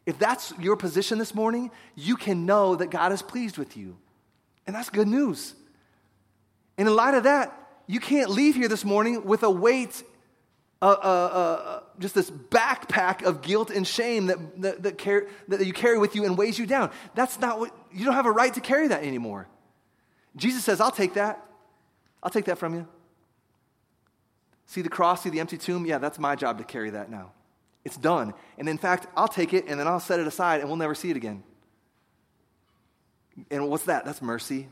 If 0.06 0.18
that's 0.18 0.52
your 0.58 0.76
position 0.76 1.18
this 1.18 1.34
morning, 1.34 1.70
you 1.94 2.16
can 2.16 2.44
know 2.44 2.76
that 2.76 2.90
God 2.90 3.12
is 3.12 3.22
pleased 3.22 3.56
with 3.56 3.76
you. 3.76 3.96
And 4.66 4.74
that's 4.76 4.90
good 4.90 5.08
news. 5.08 5.54
And 6.76 6.88
in 6.88 6.94
light 6.94 7.14
of 7.14 7.24
that, 7.24 7.58
you 7.86 8.00
can't 8.00 8.30
leave 8.30 8.54
here 8.54 8.68
this 8.68 8.84
morning 8.84 9.24
with 9.24 9.42
a 9.42 9.50
weight, 9.50 10.02
uh, 10.82 10.86
uh, 10.86 10.90
uh, 10.90 11.80
just 11.98 12.14
this 12.14 12.30
backpack 12.30 13.22
of 13.22 13.42
guilt 13.42 13.70
and 13.70 13.86
shame 13.86 14.26
that, 14.26 14.62
that, 14.62 14.82
that, 14.82 14.98
car- 14.98 15.26
that 15.48 15.64
you 15.64 15.72
carry 15.72 15.98
with 15.98 16.14
you 16.14 16.24
and 16.24 16.36
weighs 16.36 16.58
you 16.58 16.66
down. 16.66 16.90
That's 17.14 17.38
not 17.38 17.58
what, 17.58 17.74
you 17.92 18.04
don't 18.04 18.14
have 18.14 18.26
a 18.26 18.32
right 18.32 18.52
to 18.54 18.60
carry 18.60 18.88
that 18.88 19.02
anymore. 19.04 19.48
Jesus 20.36 20.64
says, 20.64 20.80
I'll 20.80 20.90
take 20.90 21.14
that. 21.14 21.44
I'll 22.22 22.30
take 22.30 22.46
that 22.46 22.58
from 22.58 22.74
you. 22.74 22.88
See 24.66 24.82
the 24.82 24.88
cross, 24.88 25.22
see 25.22 25.30
the 25.30 25.40
empty 25.40 25.58
tomb? 25.58 25.86
Yeah, 25.86 25.98
that's 25.98 26.18
my 26.18 26.34
job 26.34 26.58
to 26.58 26.64
carry 26.64 26.90
that 26.90 27.10
now. 27.10 27.32
It's 27.84 27.96
done. 27.96 28.34
And 28.58 28.68
in 28.68 28.78
fact, 28.78 29.06
I'll 29.16 29.28
take 29.28 29.52
it 29.52 29.66
and 29.68 29.78
then 29.78 29.86
I'll 29.86 30.00
set 30.00 30.20
it 30.20 30.26
aside 30.26 30.60
and 30.60 30.68
we'll 30.68 30.76
never 30.76 30.94
see 30.94 31.10
it 31.10 31.16
again. 31.16 31.42
And 33.50 33.68
what's 33.68 33.84
that? 33.84 34.04
That's 34.04 34.22
mercy. 34.22 34.68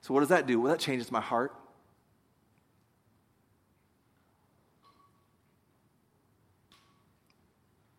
So, 0.00 0.14
what 0.14 0.20
does 0.20 0.28
that 0.28 0.46
do? 0.46 0.60
Well, 0.60 0.72
that 0.72 0.78
changes 0.78 1.10
my 1.10 1.20
heart. 1.20 1.52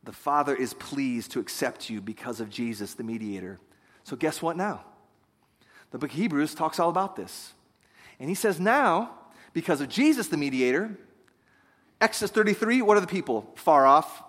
The 0.03 0.13
Father 0.13 0.55
is 0.55 0.73
pleased 0.73 1.31
to 1.33 1.39
accept 1.39 1.89
you 1.89 1.99
because 1.99 2.39
of 2.39 2.49
Jesus, 2.49 2.93
the 2.93 3.03
mediator. 3.03 3.59
So, 4.05 4.15
guess 4.15 4.41
what 4.41 4.55
now? 4.55 4.85
The 5.91 5.97
book 5.97 6.11
of 6.11 6.17
Hebrews 6.17 6.55
talks 6.55 6.79
all 6.79 6.89
about 6.89 7.17
this. 7.17 7.53
And 8.19 8.29
he 8.29 8.35
says, 8.35 8.59
now, 8.59 9.11
because 9.51 9.81
of 9.81 9.89
Jesus, 9.89 10.27
the 10.27 10.37
mediator, 10.37 10.97
Exodus 11.99 12.31
33, 12.31 12.81
what 12.81 12.95
are 12.95 13.01
the 13.01 13.07
people? 13.07 13.51
Far 13.55 13.85
off. 13.85 14.23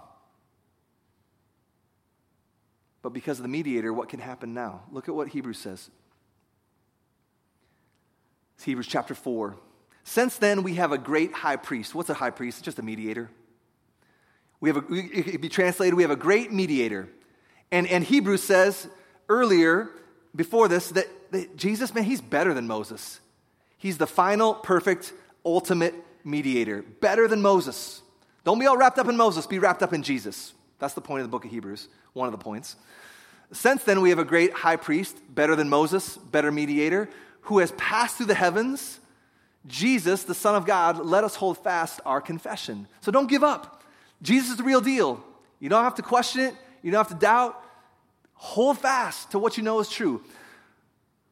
But 3.08 3.14
because 3.14 3.38
of 3.38 3.42
the 3.42 3.48
mediator, 3.48 3.90
what 3.90 4.10
can 4.10 4.20
happen 4.20 4.52
now? 4.52 4.82
Look 4.92 5.08
at 5.08 5.14
what 5.14 5.28
Hebrews 5.28 5.56
says. 5.56 5.88
It's 8.56 8.64
Hebrews 8.64 8.86
chapter 8.86 9.14
4. 9.14 9.56
Since 10.04 10.36
then, 10.36 10.62
we 10.62 10.74
have 10.74 10.92
a 10.92 10.98
great 10.98 11.32
high 11.32 11.56
priest. 11.56 11.94
What's 11.94 12.10
a 12.10 12.14
high 12.14 12.28
priest? 12.28 12.58
It's 12.58 12.66
just 12.66 12.78
a 12.78 12.82
mediator. 12.82 13.30
We 14.60 14.68
have 14.68 14.76
a, 14.76 14.84
it 14.92 15.24
could 15.24 15.40
be 15.40 15.48
translated, 15.48 15.94
we 15.94 16.02
have 16.02 16.10
a 16.10 16.16
great 16.16 16.52
mediator. 16.52 17.08
And, 17.72 17.86
and 17.86 18.04
Hebrews 18.04 18.42
says 18.42 18.86
earlier, 19.30 19.88
before 20.36 20.68
this, 20.68 20.90
that, 20.90 21.08
that 21.30 21.56
Jesus, 21.56 21.94
man, 21.94 22.04
he's 22.04 22.20
better 22.20 22.52
than 22.52 22.66
Moses. 22.66 23.20
He's 23.78 23.96
the 23.96 24.06
final, 24.06 24.52
perfect, 24.52 25.14
ultimate 25.46 25.94
mediator. 26.24 26.82
Better 26.82 27.26
than 27.26 27.40
Moses. 27.40 28.02
Don't 28.44 28.58
be 28.58 28.66
all 28.66 28.76
wrapped 28.76 28.98
up 28.98 29.08
in 29.08 29.16
Moses, 29.16 29.46
be 29.46 29.58
wrapped 29.58 29.82
up 29.82 29.94
in 29.94 30.02
Jesus. 30.02 30.52
That's 30.78 30.94
the 30.94 31.00
point 31.00 31.20
of 31.20 31.26
the 31.26 31.30
book 31.30 31.44
of 31.44 31.50
Hebrews, 31.50 31.88
one 32.12 32.26
of 32.26 32.32
the 32.32 32.42
points. 32.42 32.76
Since 33.52 33.84
then, 33.84 34.00
we 34.00 34.10
have 34.10 34.18
a 34.18 34.24
great 34.24 34.52
high 34.52 34.76
priest, 34.76 35.16
better 35.34 35.56
than 35.56 35.68
Moses, 35.68 36.16
better 36.16 36.52
mediator, 36.52 37.08
who 37.42 37.58
has 37.58 37.72
passed 37.72 38.16
through 38.16 38.26
the 38.26 38.34
heavens, 38.34 39.00
Jesus, 39.66 40.24
the 40.24 40.34
Son 40.34 40.54
of 40.54 40.66
God, 40.66 41.04
let 41.04 41.24
us 41.24 41.34
hold 41.34 41.58
fast 41.58 42.00
our 42.04 42.20
confession. 42.20 42.88
So 43.00 43.10
don't 43.12 43.28
give 43.28 43.44
up. 43.44 43.82
Jesus 44.22 44.50
is 44.50 44.56
the 44.56 44.64
real 44.64 44.80
deal. 44.80 45.22
You 45.60 45.68
don't 45.68 45.84
have 45.84 45.96
to 45.96 46.02
question 46.02 46.42
it, 46.42 46.54
you 46.82 46.90
don't 46.90 46.98
have 46.98 47.18
to 47.18 47.20
doubt. 47.20 47.62
Hold 48.34 48.78
fast 48.78 49.32
to 49.32 49.38
what 49.38 49.56
you 49.56 49.64
know 49.64 49.80
is 49.80 49.88
true. 49.88 50.22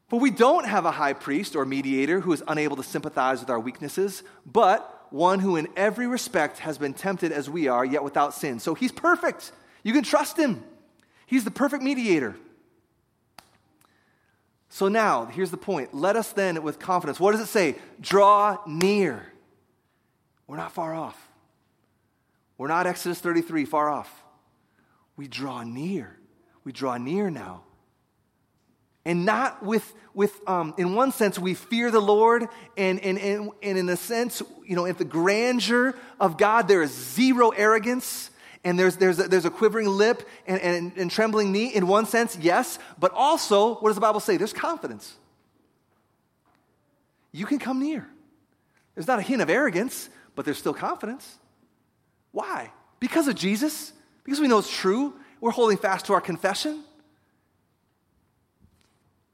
For 0.09 0.19
we 0.19 0.29
don't 0.29 0.65
have 0.65 0.85
a 0.85 0.91
high 0.91 1.13
priest 1.13 1.55
or 1.55 1.65
mediator 1.65 2.19
who 2.19 2.33
is 2.33 2.43
unable 2.47 2.75
to 2.77 2.83
sympathize 2.83 3.39
with 3.39 3.49
our 3.49 3.59
weaknesses, 3.59 4.23
but 4.45 4.96
one 5.11 5.39
who 5.39 5.55
in 5.55 5.67
every 5.75 6.07
respect 6.07 6.59
has 6.59 6.77
been 6.77 6.93
tempted 6.93 7.31
as 7.31 7.49
we 7.49 7.67
are, 7.67 7.85
yet 7.85 8.03
without 8.03 8.33
sin. 8.33 8.59
So 8.59 8.73
he's 8.73 8.91
perfect. 8.91 9.51
You 9.83 9.93
can 9.93 10.03
trust 10.03 10.37
him. 10.37 10.63
He's 11.25 11.43
the 11.43 11.51
perfect 11.51 11.83
mediator. 11.83 12.35
So 14.69 14.87
now, 14.87 15.25
here's 15.25 15.51
the 15.51 15.57
point. 15.57 15.93
Let 15.93 16.15
us 16.15 16.31
then, 16.33 16.61
with 16.61 16.79
confidence, 16.79 17.19
what 17.19 17.31
does 17.31 17.41
it 17.41 17.47
say? 17.47 17.75
Draw 17.99 18.57
near. 18.67 19.25
We're 20.45 20.57
not 20.57 20.71
far 20.71 20.93
off. 20.93 21.27
We're 22.57 22.67
not 22.67 22.87
Exodus 22.87 23.19
33 23.19 23.65
far 23.65 23.89
off. 23.89 24.23
We 25.15 25.27
draw 25.27 25.63
near. 25.63 26.17
We 26.63 26.71
draw 26.71 26.97
near 26.97 27.29
now. 27.29 27.63
And 29.07 29.25
not 29.25 29.63
with, 29.63 29.93
with 30.13 30.37
um, 30.47 30.73
in 30.77 30.93
one 30.93 31.13
sense, 31.13 31.39
we 31.39 31.53
fear 31.53 31.89
the 31.91 32.01
Lord, 32.01 32.49
and, 32.75 32.99
and, 32.99 33.17
and, 33.17 33.51
and 33.63 33.77
in 33.77 33.87
a 33.87 33.95
sense, 33.95 34.43
you 34.65 34.75
know, 34.75 34.85
at 34.85 34.97
the 34.97 35.05
grandeur 35.05 35.95
of 36.19 36.37
God, 36.37 36.67
there 36.67 36.81
is 36.81 36.91
zero 36.91 37.51
arrogance 37.51 38.31
and 38.65 38.77
there's, 38.77 38.97
there's, 38.97 39.17
a, 39.17 39.29
there's 39.29 39.45
a 39.45 39.49
quivering 39.49 39.87
lip 39.87 40.27
and, 40.45 40.59
and, 40.59 40.97
and 40.97 41.09
trembling 41.09 41.53
knee 41.53 41.67
in 41.67 41.87
one 41.87 42.05
sense, 42.05 42.37
yes, 42.37 42.79
but 42.99 43.13
also, 43.13 43.75
what 43.75 43.87
does 43.87 43.95
the 43.95 44.01
Bible 44.01 44.19
say? 44.19 44.35
There's 44.35 44.51
confidence. 44.51 45.15
You 47.31 47.45
can 47.45 47.59
come 47.59 47.79
near. 47.79 48.05
There's 48.93 49.07
not 49.07 49.19
a 49.19 49.21
hint 49.21 49.41
of 49.41 49.49
arrogance, 49.49 50.09
but 50.35 50.43
there's 50.43 50.57
still 50.57 50.73
confidence. 50.73 51.37
Why? 52.33 52.73
Because 52.99 53.29
of 53.29 53.35
Jesus, 53.35 53.93
because 54.25 54.41
we 54.41 54.49
know 54.49 54.57
it's 54.57 54.75
true, 54.75 55.13
we're 55.39 55.51
holding 55.51 55.77
fast 55.77 56.07
to 56.07 56.13
our 56.13 56.19
confession. 56.19 56.83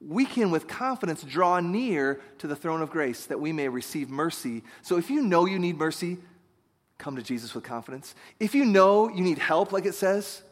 We 0.06 0.26
can, 0.26 0.52
with 0.52 0.68
confidence, 0.68 1.24
draw 1.24 1.60
near 1.60 2.20
to 2.40 2.48
the 2.48 2.56
throne 2.56 2.82
of 2.82 2.90
grace 2.90 3.26
that 3.28 3.40
we 3.40 3.54
may 3.54 3.70
receive 3.70 4.10
mercy. 4.10 4.64
So 4.82 4.98
if 4.98 5.10
you 5.10 5.22
know 5.22 5.46
you 5.46 5.60
need 5.60 5.78
mercy, 5.78 6.18
come 6.98 7.16
to 7.16 7.22
Jesus 7.22 7.56
with 7.56 7.64
confidence. 7.64 8.14
If 8.40 8.54
you 8.54 8.66
know 8.66 9.10
you 9.10 9.22
need 9.22 9.38
help, 9.38 9.72
like 9.72 9.86
it 9.86 9.96
says, 9.96 10.44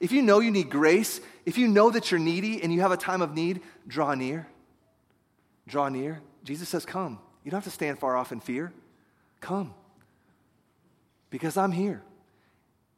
if 0.00 0.12
you 0.12 0.22
know 0.22 0.40
you 0.40 0.50
need 0.50 0.70
grace, 0.70 1.20
if 1.44 1.58
you 1.58 1.68
know 1.68 1.90
that 1.90 2.10
you're 2.10 2.20
needy 2.20 2.62
and 2.62 2.72
you 2.72 2.80
have 2.80 2.92
a 2.92 2.96
time 2.96 3.22
of 3.22 3.34
need, 3.34 3.60
draw 3.86 4.14
near. 4.14 4.46
Draw 5.66 5.88
near. 5.88 6.20
Jesus 6.44 6.68
says, 6.68 6.84
Come. 6.84 7.18
You 7.44 7.50
don't 7.50 7.58
have 7.58 7.64
to 7.64 7.70
stand 7.70 7.98
far 7.98 8.16
off 8.16 8.32
in 8.32 8.40
fear. 8.40 8.72
Come. 9.40 9.72
Because 11.30 11.56
I'm 11.56 11.72
here. 11.72 12.02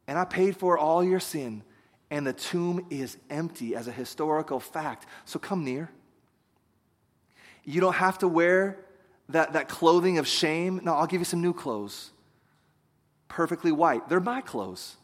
And 0.07 0.17
I 0.17 0.25
paid 0.25 0.57
for 0.57 0.77
all 0.77 1.03
your 1.03 1.19
sin. 1.19 1.63
And 2.11 2.25
the 2.25 2.33
tomb 2.33 2.85
is 2.89 3.17
empty 3.29 3.75
as 3.75 3.87
a 3.87 3.91
historical 3.91 4.59
fact. 4.59 5.05
So 5.25 5.39
come 5.39 5.63
near. 5.63 5.89
You 7.63 7.81
don't 7.81 7.93
have 7.93 8.17
to 8.19 8.27
wear 8.27 8.79
that, 9.29 9.53
that 9.53 9.69
clothing 9.69 10.17
of 10.17 10.27
shame. 10.27 10.81
No, 10.83 10.95
I'll 10.95 11.07
give 11.07 11.21
you 11.21 11.25
some 11.25 11.41
new 11.41 11.53
clothes. 11.53 12.11
Perfectly 13.27 13.71
white. 13.71 14.09
They're 14.09 14.19
my 14.19 14.41
clothes. 14.41 14.95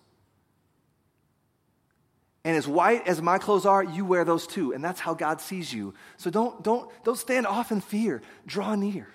And 2.43 2.55
as 2.55 2.67
white 2.67 3.07
as 3.07 3.21
my 3.21 3.39
clothes 3.39 3.65
are, 3.65 3.83
you 3.83 4.05
wear 4.05 4.23
those 4.23 4.45
too. 4.45 4.71
And 4.71 4.83
that's 4.83 4.99
how 4.99 5.13
God 5.13 5.41
sees 5.41 5.73
you. 5.73 5.93
So 6.17 6.29
don't, 6.29 6.63
don't, 6.63 6.89
don't 7.03 7.17
stand 7.17 7.47
off 7.47 7.71
in 7.71 7.81
fear. 7.81 8.21
Draw 8.45 8.75
near. 8.75 9.07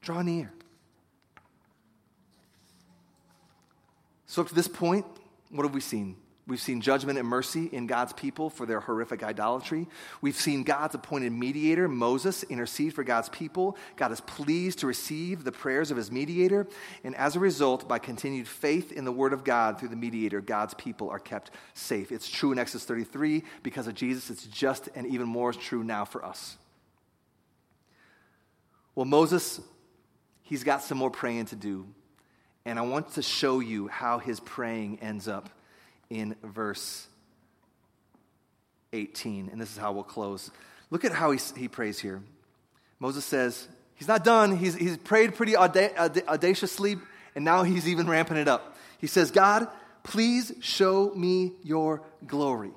Draw 0.00 0.22
near. 0.22 0.52
So, 4.26 4.40
up 4.40 4.48
to 4.48 4.54
this 4.54 4.66
point, 4.66 5.04
what 5.50 5.64
have 5.64 5.74
we 5.74 5.82
seen? 5.82 6.16
We've 6.44 6.60
seen 6.60 6.80
judgment 6.80 7.20
and 7.20 7.28
mercy 7.28 7.66
in 7.70 7.86
God's 7.86 8.12
people 8.12 8.50
for 8.50 8.66
their 8.66 8.80
horrific 8.80 9.22
idolatry. 9.22 9.86
We've 10.20 10.34
seen 10.34 10.64
God's 10.64 10.96
appointed 10.96 11.32
mediator, 11.32 11.86
Moses, 11.86 12.42
intercede 12.42 12.94
for 12.94 13.04
God's 13.04 13.28
people. 13.28 13.76
God 13.94 14.10
is 14.10 14.20
pleased 14.20 14.80
to 14.80 14.88
receive 14.88 15.44
the 15.44 15.52
prayers 15.52 15.92
of 15.92 15.96
his 15.96 16.10
mediator. 16.10 16.66
And 17.04 17.14
as 17.14 17.36
a 17.36 17.40
result, 17.40 17.86
by 17.86 18.00
continued 18.00 18.48
faith 18.48 18.90
in 18.90 19.04
the 19.04 19.12
word 19.12 19.32
of 19.32 19.44
God 19.44 19.78
through 19.78 19.90
the 19.90 19.96
mediator, 19.96 20.40
God's 20.40 20.74
people 20.74 21.08
are 21.10 21.20
kept 21.20 21.52
safe. 21.74 22.10
It's 22.10 22.28
true 22.28 22.50
in 22.50 22.58
Exodus 22.58 22.86
33. 22.86 23.44
Because 23.62 23.86
of 23.86 23.94
Jesus, 23.94 24.28
it's 24.28 24.46
just 24.46 24.88
and 24.96 25.06
even 25.06 25.28
more 25.28 25.52
true 25.52 25.84
now 25.84 26.04
for 26.04 26.24
us. 26.24 26.56
Well, 28.96 29.06
Moses, 29.06 29.60
he's 30.42 30.64
got 30.64 30.82
some 30.82 30.98
more 30.98 31.10
praying 31.10 31.46
to 31.46 31.56
do. 31.56 31.86
And 32.64 32.80
I 32.80 32.82
want 32.82 33.12
to 33.14 33.22
show 33.22 33.60
you 33.60 33.86
how 33.86 34.18
his 34.18 34.40
praying 34.40 34.98
ends 35.00 35.28
up 35.28 35.48
in 36.12 36.36
verse 36.42 37.06
18. 38.92 39.48
And 39.50 39.60
this 39.60 39.70
is 39.70 39.78
how 39.78 39.92
we'll 39.92 40.02
close. 40.02 40.50
Look 40.90 41.04
at 41.04 41.12
how 41.12 41.30
he, 41.30 41.40
he 41.56 41.68
prays 41.68 41.98
here. 41.98 42.22
Moses 43.00 43.24
says, 43.24 43.66
He's 43.94 44.08
not 44.08 44.24
done. 44.24 44.56
He's, 44.56 44.74
he's 44.74 44.96
prayed 44.96 45.36
pretty 45.36 45.54
auda- 45.54 46.28
audaciously, 46.28 46.96
and 47.36 47.44
now 47.44 47.62
he's 47.62 47.86
even 47.86 48.08
ramping 48.08 48.36
it 48.36 48.48
up. 48.48 48.76
He 48.98 49.06
says, 49.06 49.30
God, 49.30 49.68
please 50.02 50.52
show 50.60 51.12
me 51.14 51.52
your 51.62 52.02
glory. 52.26 52.72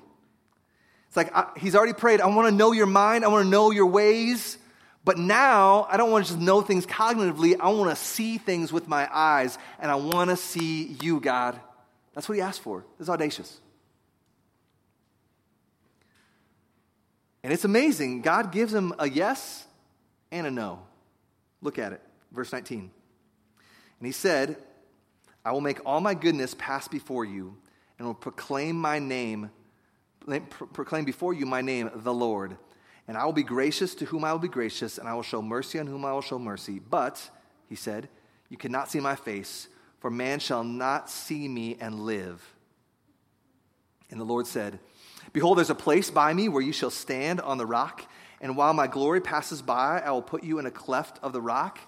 It's 1.08 1.16
like 1.16 1.34
I, 1.34 1.50
he's 1.56 1.74
already 1.74 1.94
prayed, 1.94 2.20
I 2.20 2.26
want 2.26 2.48
to 2.48 2.54
know 2.54 2.70
your 2.70 2.86
mind, 2.86 3.24
I 3.24 3.28
want 3.28 3.44
to 3.44 3.50
know 3.50 3.72
your 3.72 3.86
ways. 3.86 4.56
But 5.04 5.18
now, 5.18 5.86
I 5.90 5.96
don't 5.96 6.10
want 6.10 6.26
to 6.26 6.32
just 6.32 6.40
know 6.40 6.62
things 6.62 6.84
cognitively. 6.84 7.56
I 7.60 7.70
want 7.70 7.90
to 7.90 7.96
see 7.96 8.38
things 8.38 8.72
with 8.72 8.88
my 8.88 9.08
eyes, 9.12 9.56
and 9.80 9.90
I 9.90 9.96
want 9.96 10.30
to 10.30 10.36
see 10.36 10.96
you, 11.00 11.20
God. 11.20 11.58
That's 12.16 12.30
what 12.30 12.36
he 12.36 12.40
asked 12.40 12.62
for. 12.62 12.86
It's 12.98 13.10
audacious. 13.10 13.60
And 17.44 17.52
it's 17.52 17.66
amazing. 17.66 18.22
God 18.22 18.50
gives 18.50 18.72
him 18.72 18.94
a 18.98 19.06
yes 19.08 19.66
and 20.32 20.46
a 20.46 20.50
no. 20.50 20.80
Look 21.60 21.78
at 21.78 21.92
it. 21.92 22.00
Verse 22.32 22.50
19. 22.52 22.90
And 24.00 24.06
he 24.06 24.12
said, 24.12 24.56
I 25.44 25.52
will 25.52 25.60
make 25.60 25.78
all 25.84 26.00
my 26.00 26.14
goodness 26.14 26.54
pass 26.58 26.88
before 26.88 27.26
you 27.26 27.54
and 27.98 28.06
will 28.06 28.14
proclaim 28.14 28.76
my 28.76 28.98
name, 28.98 29.50
proclaim 30.72 31.04
before 31.04 31.34
you 31.34 31.44
my 31.44 31.60
name, 31.60 31.90
the 31.94 32.14
Lord. 32.14 32.56
And 33.08 33.18
I 33.18 33.26
will 33.26 33.32
be 33.34 33.42
gracious 33.42 33.94
to 33.96 34.06
whom 34.06 34.24
I 34.24 34.32
will 34.32 34.40
be 34.40 34.48
gracious, 34.48 34.96
and 34.96 35.06
I 35.06 35.12
will 35.14 35.22
show 35.22 35.42
mercy 35.42 35.78
on 35.78 35.86
whom 35.86 36.06
I 36.06 36.12
will 36.12 36.22
show 36.22 36.38
mercy. 36.38 36.78
But, 36.78 37.30
he 37.68 37.76
said, 37.76 38.08
you 38.48 38.56
cannot 38.56 38.90
see 38.90 39.00
my 39.00 39.16
face 39.16 39.68
for 40.06 40.10
man 40.10 40.38
shall 40.38 40.62
not 40.62 41.10
see 41.10 41.48
me 41.48 41.76
and 41.80 41.98
live. 41.98 42.40
And 44.08 44.20
the 44.20 44.24
Lord 44.24 44.46
said, 44.46 44.78
Behold, 45.32 45.58
there's 45.58 45.68
a 45.68 45.74
place 45.74 46.10
by 46.10 46.32
me 46.32 46.48
where 46.48 46.62
you 46.62 46.72
shall 46.72 46.90
stand 46.90 47.40
on 47.40 47.58
the 47.58 47.66
rock, 47.66 48.08
and 48.40 48.56
while 48.56 48.72
my 48.72 48.86
glory 48.86 49.20
passes 49.20 49.62
by, 49.62 49.98
I 49.98 50.12
will 50.12 50.22
put 50.22 50.44
you 50.44 50.60
in 50.60 50.66
a 50.66 50.70
cleft 50.70 51.18
of 51.24 51.32
the 51.32 51.40
rock, 51.40 51.80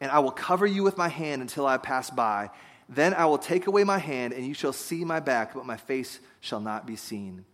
and 0.00 0.10
I 0.10 0.20
will 0.20 0.30
cover 0.30 0.66
you 0.66 0.82
with 0.82 0.96
my 0.96 1.08
hand 1.08 1.42
until 1.42 1.66
I 1.66 1.76
pass 1.76 2.08
by. 2.08 2.48
Then 2.88 3.12
I 3.12 3.26
will 3.26 3.36
take 3.36 3.66
away 3.66 3.84
my 3.84 3.98
hand, 3.98 4.32
and 4.32 4.46
you 4.46 4.54
shall 4.54 4.72
see 4.72 5.04
my 5.04 5.20
back, 5.20 5.52
but 5.52 5.66
my 5.66 5.76
face 5.76 6.18
shall 6.40 6.60
not 6.60 6.86
be 6.86 6.96
seen. 6.96 7.44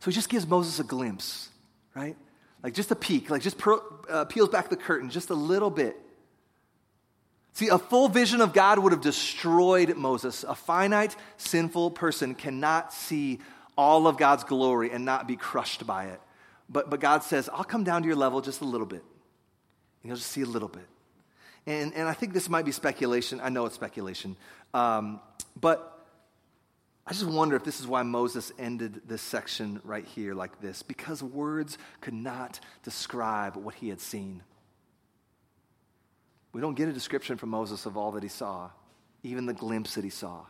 So 0.00 0.10
he 0.10 0.14
just 0.14 0.30
gives 0.30 0.46
Moses 0.46 0.80
a 0.80 0.84
glimpse, 0.84 1.50
right? 1.94 2.16
Like 2.62 2.72
just 2.72 2.90
a 2.90 2.96
peek, 2.96 3.28
like 3.28 3.42
just 3.42 3.60
uh, 4.08 4.24
peels 4.24 4.48
back 4.48 4.70
the 4.70 4.76
curtain 4.76 5.10
just 5.10 5.28
a 5.28 5.34
little 5.34 5.68
bit 5.68 6.00
See, 7.54 7.68
a 7.68 7.78
full 7.78 8.08
vision 8.08 8.40
of 8.40 8.52
God 8.52 8.80
would 8.80 8.92
have 8.92 9.00
destroyed 9.00 9.96
Moses. 9.96 10.44
A 10.44 10.56
finite, 10.56 11.14
sinful 11.36 11.92
person 11.92 12.34
cannot 12.34 12.92
see 12.92 13.38
all 13.78 14.08
of 14.08 14.16
God's 14.16 14.42
glory 14.42 14.90
and 14.90 15.04
not 15.04 15.28
be 15.28 15.36
crushed 15.36 15.86
by 15.86 16.06
it. 16.06 16.20
But, 16.68 16.90
but 16.90 16.98
God 16.98 17.22
says, 17.22 17.48
I'll 17.52 17.64
come 17.64 17.84
down 17.84 18.02
to 18.02 18.08
your 18.08 18.16
level 18.16 18.40
just 18.40 18.60
a 18.60 18.64
little 18.64 18.86
bit. 18.86 19.02
And 20.02 20.10
you'll 20.10 20.16
just 20.16 20.32
see 20.32 20.42
a 20.42 20.46
little 20.46 20.68
bit. 20.68 20.86
And, 21.66 21.94
and 21.94 22.08
I 22.08 22.12
think 22.12 22.32
this 22.32 22.48
might 22.48 22.64
be 22.64 22.72
speculation. 22.72 23.40
I 23.40 23.50
know 23.50 23.66
it's 23.66 23.76
speculation. 23.76 24.36
Um, 24.74 25.20
but 25.58 26.06
I 27.06 27.12
just 27.12 27.24
wonder 27.24 27.54
if 27.54 27.62
this 27.62 27.78
is 27.78 27.86
why 27.86 28.02
Moses 28.02 28.50
ended 28.58 29.02
this 29.06 29.22
section 29.22 29.80
right 29.84 30.04
here 30.04 30.34
like 30.34 30.60
this 30.60 30.82
because 30.82 31.22
words 31.22 31.78
could 32.00 32.14
not 32.14 32.58
describe 32.82 33.56
what 33.56 33.74
he 33.74 33.90
had 33.90 34.00
seen. 34.00 34.42
We 36.54 36.60
don't 36.60 36.74
get 36.74 36.88
a 36.88 36.92
description 36.92 37.36
from 37.36 37.50
Moses 37.50 37.84
of 37.84 37.96
all 37.96 38.12
that 38.12 38.22
he 38.22 38.28
saw, 38.28 38.70
even 39.24 39.44
the 39.44 39.52
glimpse 39.52 39.96
that 39.96 40.04
he 40.04 40.10
saw. 40.10 40.46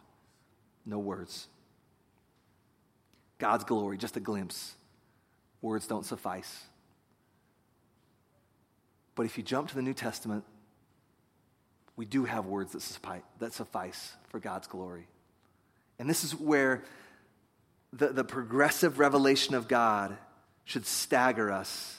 No 0.84 0.98
words. 0.98 1.48
God's 3.38 3.64
glory, 3.64 3.96
just 3.96 4.16
a 4.18 4.20
glimpse. 4.20 4.74
Words 5.62 5.86
don't 5.86 6.04
suffice. 6.04 6.64
But 9.14 9.24
if 9.24 9.38
you 9.38 9.42
jump 9.42 9.70
to 9.70 9.74
the 9.74 9.82
New 9.82 9.94
Testament, 9.94 10.44
we 11.96 12.04
do 12.04 12.26
have 12.26 12.44
words 12.44 12.72
that 13.38 13.52
suffice, 13.52 14.12
for 14.28 14.38
God's 14.38 14.66
glory. 14.66 15.08
And 15.98 16.10
this 16.10 16.22
is 16.22 16.34
where 16.34 16.82
the, 17.94 18.08
the 18.08 18.24
progressive 18.24 18.98
revelation 18.98 19.54
of 19.54 19.68
God 19.68 20.18
should 20.64 20.84
stagger 20.84 21.50
us 21.50 21.98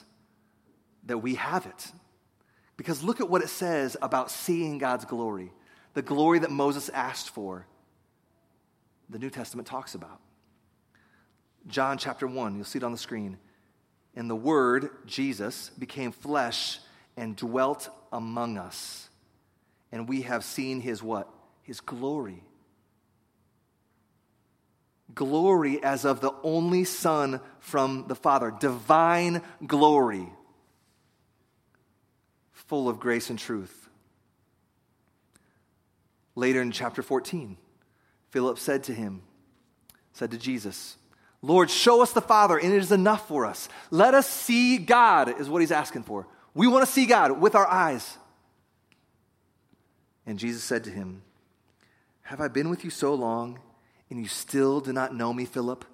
that 1.06 1.18
we 1.18 1.34
have 1.34 1.66
it. 1.66 1.90
Because 2.76 3.02
look 3.02 3.20
at 3.20 3.28
what 3.28 3.42
it 3.42 3.48
says 3.48 3.96
about 4.02 4.30
seeing 4.30 4.78
God's 4.78 5.04
glory, 5.04 5.52
the 5.94 6.02
glory 6.02 6.40
that 6.40 6.50
Moses 6.50 6.88
asked 6.90 7.30
for, 7.30 7.66
the 9.08 9.18
New 9.18 9.30
Testament 9.30 9.66
talks 9.66 9.94
about. 9.94 10.20
John 11.66 11.98
chapter 11.98 12.26
1, 12.26 12.54
you'll 12.54 12.64
see 12.64 12.78
it 12.78 12.84
on 12.84 12.92
the 12.92 12.98
screen. 12.98 13.38
And 14.14 14.28
the 14.30 14.36
Word, 14.36 14.90
Jesus, 15.06 15.70
became 15.78 16.12
flesh 16.12 16.78
and 17.16 17.34
dwelt 17.34 17.88
among 18.12 18.58
us. 18.58 19.08
And 19.90 20.08
we 20.08 20.22
have 20.22 20.44
seen 20.44 20.80
his 20.80 21.02
what? 21.02 21.28
His 21.62 21.80
glory. 21.80 22.42
Glory 25.14 25.82
as 25.82 26.04
of 26.04 26.20
the 26.20 26.32
only 26.42 26.84
Son 26.84 27.40
from 27.58 28.04
the 28.08 28.14
Father. 28.14 28.52
Divine 28.58 29.42
glory 29.66 30.28
full 32.66 32.88
of 32.88 33.00
grace 33.00 33.30
and 33.30 33.38
truth. 33.38 33.88
Later 36.34 36.60
in 36.60 36.70
chapter 36.70 37.02
14, 37.02 37.56
Philip 38.30 38.58
said 38.58 38.84
to 38.84 38.92
him, 38.92 39.22
said 40.12 40.30
to 40.30 40.38
Jesus, 40.38 40.96
Lord, 41.42 41.70
show 41.70 42.02
us 42.02 42.12
the 42.12 42.20
Father, 42.20 42.58
and 42.58 42.72
it 42.72 42.78
is 42.78 42.92
enough 42.92 43.28
for 43.28 43.46
us. 43.46 43.68
Let 43.90 44.14
us 44.14 44.28
see 44.28 44.78
God, 44.78 45.40
is 45.40 45.48
what 45.48 45.60
he's 45.60 45.72
asking 45.72 46.02
for. 46.02 46.26
We 46.54 46.66
want 46.66 46.84
to 46.84 46.90
see 46.90 47.06
God 47.06 47.40
with 47.40 47.54
our 47.54 47.66
eyes. 47.66 48.16
And 50.26 50.38
Jesus 50.38 50.64
said 50.64 50.84
to 50.84 50.90
him, 50.90 51.22
Have 52.22 52.40
I 52.40 52.48
been 52.48 52.68
with 52.68 52.84
you 52.84 52.90
so 52.90 53.14
long, 53.14 53.60
and 54.10 54.18
you 54.18 54.26
still 54.26 54.80
do 54.80 54.92
not 54.92 55.14
know 55.14 55.32
me, 55.32 55.44
Philip? 55.44 55.84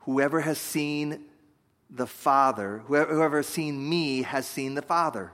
Whoever 0.00 0.40
has 0.40 0.58
seen 0.58 1.24
the 1.88 2.06
Father, 2.06 2.82
whoever, 2.86 3.36
has 3.36 3.46
seen 3.46 3.88
me, 3.88 4.22
has 4.22 4.46
seen 4.46 4.74
the 4.74 4.82
Father. 4.82 5.32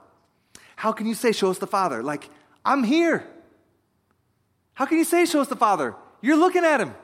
How 0.81 0.93
can 0.93 1.07
you 1.07 1.13
say, 1.13 1.33
Show 1.33 1.51
us 1.51 1.59
the 1.59 1.67
Father? 1.67 2.03
Like, 2.03 2.31
I'm 2.65 2.85
here. 2.85 3.27
How 4.73 4.87
can 4.87 4.97
you 4.97 5.05
say, 5.05 5.27
Show 5.27 5.43
us 5.43 5.49
the 5.49 5.55
Father? 5.55 5.95
You're 6.23 6.39
looking 6.39 6.65
at 6.65 6.81
him. 6.81 6.95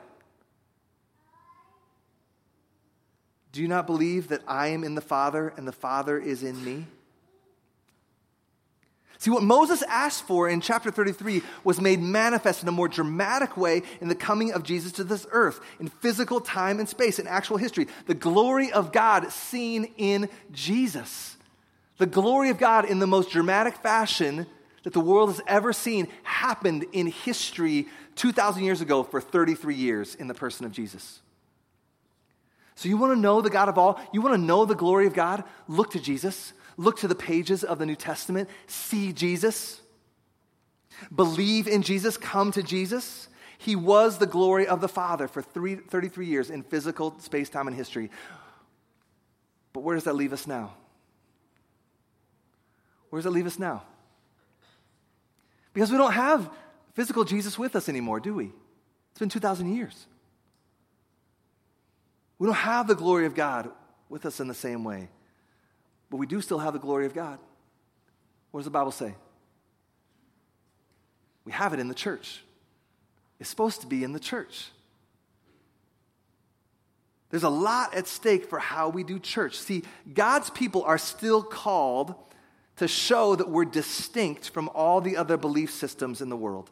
Do 3.51 3.61
you 3.61 3.67
not 3.67 3.85
believe 3.85 4.29
that 4.29 4.41
I 4.47 4.69
am 4.69 4.83
in 4.83 4.95
the 4.95 5.01
Father 5.01 5.53
and 5.57 5.67
the 5.67 5.71
Father 5.71 6.17
is 6.17 6.41
in 6.41 6.65
me? 6.65 6.87
See, 9.19 9.29
what 9.29 9.43
Moses 9.43 9.83
asked 9.83 10.23
for 10.25 10.49
in 10.49 10.59
chapter 10.59 10.89
33 10.89 11.43
was 11.63 11.79
made 11.79 12.01
manifest 12.01 12.63
in 12.63 12.69
a 12.69 12.71
more 12.71 12.87
dramatic 12.87 13.57
way 13.57 13.83
in 14.01 14.07
the 14.07 14.15
coming 14.15 14.53
of 14.53 14.63
Jesus 14.63 14.91
to 14.93 15.03
this 15.03 15.27
earth, 15.29 15.59
in 15.79 15.87
physical 15.87 16.41
time 16.41 16.79
and 16.79 16.89
space, 16.89 17.19
in 17.19 17.27
actual 17.27 17.57
history. 17.57 17.85
The 18.07 18.15
glory 18.15 18.71
of 18.71 18.91
God 18.91 19.31
seen 19.31 19.93
in 19.97 20.29
Jesus. 20.51 21.36
The 21.97 22.05
glory 22.05 22.49
of 22.49 22.57
God 22.57 22.85
in 22.85 22.99
the 22.99 23.07
most 23.07 23.31
dramatic 23.31 23.75
fashion 23.77 24.45
that 24.83 24.93
the 24.93 24.99
world 24.99 25.29
has 25.29 25.41
ever 25.47 25.73
seen 25.73 26.07
happened 26.23 26.85
in 26.93 27.07
history 27.07 27.87
2,000 28.15 28.63
years 28.63 28.81
ago 28.81 29.03
for 29.03 29.19
33 29.19 29.75
years 29.75 30.15
in 30.15 30.27
the 30.27 30.33
person 30.33 30.65
of 30.65 30.71
Jesus. 30.71 31.19
So, 32.75 32.87
you 32.87 32.97
want 32.97 33.13
to 33.13 33.19
know 33.19 33.41
the 33.41 33.49
God 33.49 33.69
of 33.69 33.77
all? 33.79 33.99
You 34.13 34.21
want 34.21 34.35
to 34.35 34.41
know 34.41 34.63
the 34.63 34.75
glory 34.75 35.07
of 35.07 35.13
God? 35.13 35.43
Look 35.67 35.91
to 35.91 35.99
Jesus. 35.99 36.53
Look 36.77 36.99
to 36.99 37.07
the 37.07 37.15
pages 37.15 37.63
of 37.63 37.79
the 37.79 37.87
New 37.87 37.95
Testament. 37.95 38.49
See 38.67 39.11
Jesus. 39.11 39.81
Believe 41.13 41.67
in 41.67 41.81
Jesus. 41.81 42.17
Come 42.17 42.51
to 42.51 42.61
Jesus. 42.61 43.29
He 43.57 43.75
was 43.75 44.19
the 44.19 44.27
glory 44.27 44.67
of 44.67 44.81
the 44.81 44.87
Father 44.87 45.27
for 45.27 45.41
three, 45.41 45.75
33 45.75 46.27
years 46.27 46.49
in 46.51 46.61
physical 46.61 47.19
space, 47.19 47.49
time, 47.49 47.67
and 47.67 47.75
history. 47.75 48.11
But 49.73 49.81
where 49.81 49.95
does 49.95 50.03
that 50.03 50.15
leave 50.15 50.33
us 50.33 50.45
now? 50.45 50.73
Where 53.09 53.19
does 53.19 53.25
it 53.25 53.31
leave 53.31 53.47
us 53.47 53.59
now? 53.59 53.83
Because 55.73 55.91
we 55.91 55.97
don't 55.97 56.13
have 56.13 56.49
physical 56.93 57.23
Jesus 57.23 57.57
with 57.57 57.75
us 57.75 57.87
anymore, 57.87 58.19
do 58.19 58.33
we? 58.33 58.51
It's 59.11 59.19
been 59.19 59.29
2,000 59.29 59.73
years. 59.73 60.07
We 62.39 62.47
don't 62.47 62.55
have 62.55 62.87
the 62.87 62.95
glory 62.95 63.25
of 63.25 63.35
God 63.35 63.69
with 64.09 64.25
us 64.25 64.39
in 64.39 64.47
the 64.47 64.53
same 64.53 64.83
way, 64.83 65.09
but 66.09 66.17
we 66.17 66.27
do 66.27 66.41
still 66.41 66.59
have 66.59 66.73
the 66.73 66.79
glory 66.79 67.05
of 67.05 67.13
God. 67.13 67.39
What 68.51 68.59
does 68.59 68.65
the 68.65 68.71
Bible 68.71 68.91
say? 68.91 69.15
We 71.45 71.51
have 71.51 71.73
it 71.73 71.79
in 71.79 71.87
the 71.87 71.95
church. 71.95 72.43
It's 73.39 73.49
supposed 73.49 73.81
to 73.81 73.87
be 73.87 74.03
in 74.03 74.13
the 74.13 74.19
church. 74.19 74.71
There's 77.29 77.43
a 77.43 77.49
lot 77.49 77.93
at 77.93 78.07
stake 78.07 78.49
for 78.49 78.59
how 78.59 78.89
we 78.89 79.03
do 79.03 79.19
church. 79.19 79.57
See, 79.57 79.83
God's 80.13 80.49
people 80.49 80.83
are 80.83 80.97
still 80.97 81.43
called 81.43 82.15
to 82.77 82.87
show 82.87 83.35
that 83.35 83.49
we're 83.49 83.65
distinct 83.65 84.49
from 84.49 84.69
all 84.73 85.01
the 85.01 85.17
other 85.17 85.37
belief 85.37 85.71
systems 85.71 86.21
in 86.21 86.29
the 86.29 86.37
world, 86.37 86.69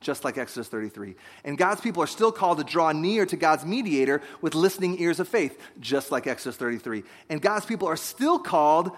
just 0.00 0.24
like 0.24 0.38
Exodus 0.38 0.68
33. 0.68 1.14
And 1.44 1.56
God's 1.56 1.80
people 1.80 2.02
are 2.02 2.08
still 2.08 2.32
called 2.32 2.58
to 2.58 2.64
draw 2.64 2.92
near 2.92 3.26
to 3.26 3.36
God's 3.36 3.64
mediator 3.64 4.22
with 4.40 4.54
listening 4.54 5.00
ears 5.00 5.20
of 5.20 5.28
faith, 5.28 5.58
just 5.80 6.10
like 6.10 6.26
Exodus 6.26 6.56
33. 6.56 7.04
And 7.28 7.40
God's 7.40 7.66
people 7.66 7.88
are 7.88 7.96
still 7.96 8.38
called 8.38 8.90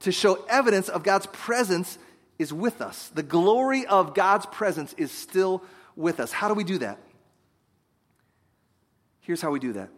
to 0.00 0.12
show 0.12 0.44
evidence 0.48 0.88
of 0.88 1.02
God's 1.02 1.26
presence 1.26 1.98
is 2.38 2.52
with 2.52 2.80
us. 2.80 3.08
The 3.08 3.22
glory 3.24 3.84
of 3.86 4.14
God's 4.14 4.46
presence 4.46 4.94
is 4.96 5.10
still 5.10 5.62
with 5.96 6.20
us. 6.20 6.30
How 6.30 6.48
do 6.48 6.54
we 6.54 6.64
do 6.64 6.78
that? 6.78 6.98
Here's 9.20 9.40
how 9.40 9.50
we 9.50 9.58
do 9.58 9.72
that. 9.74 9.90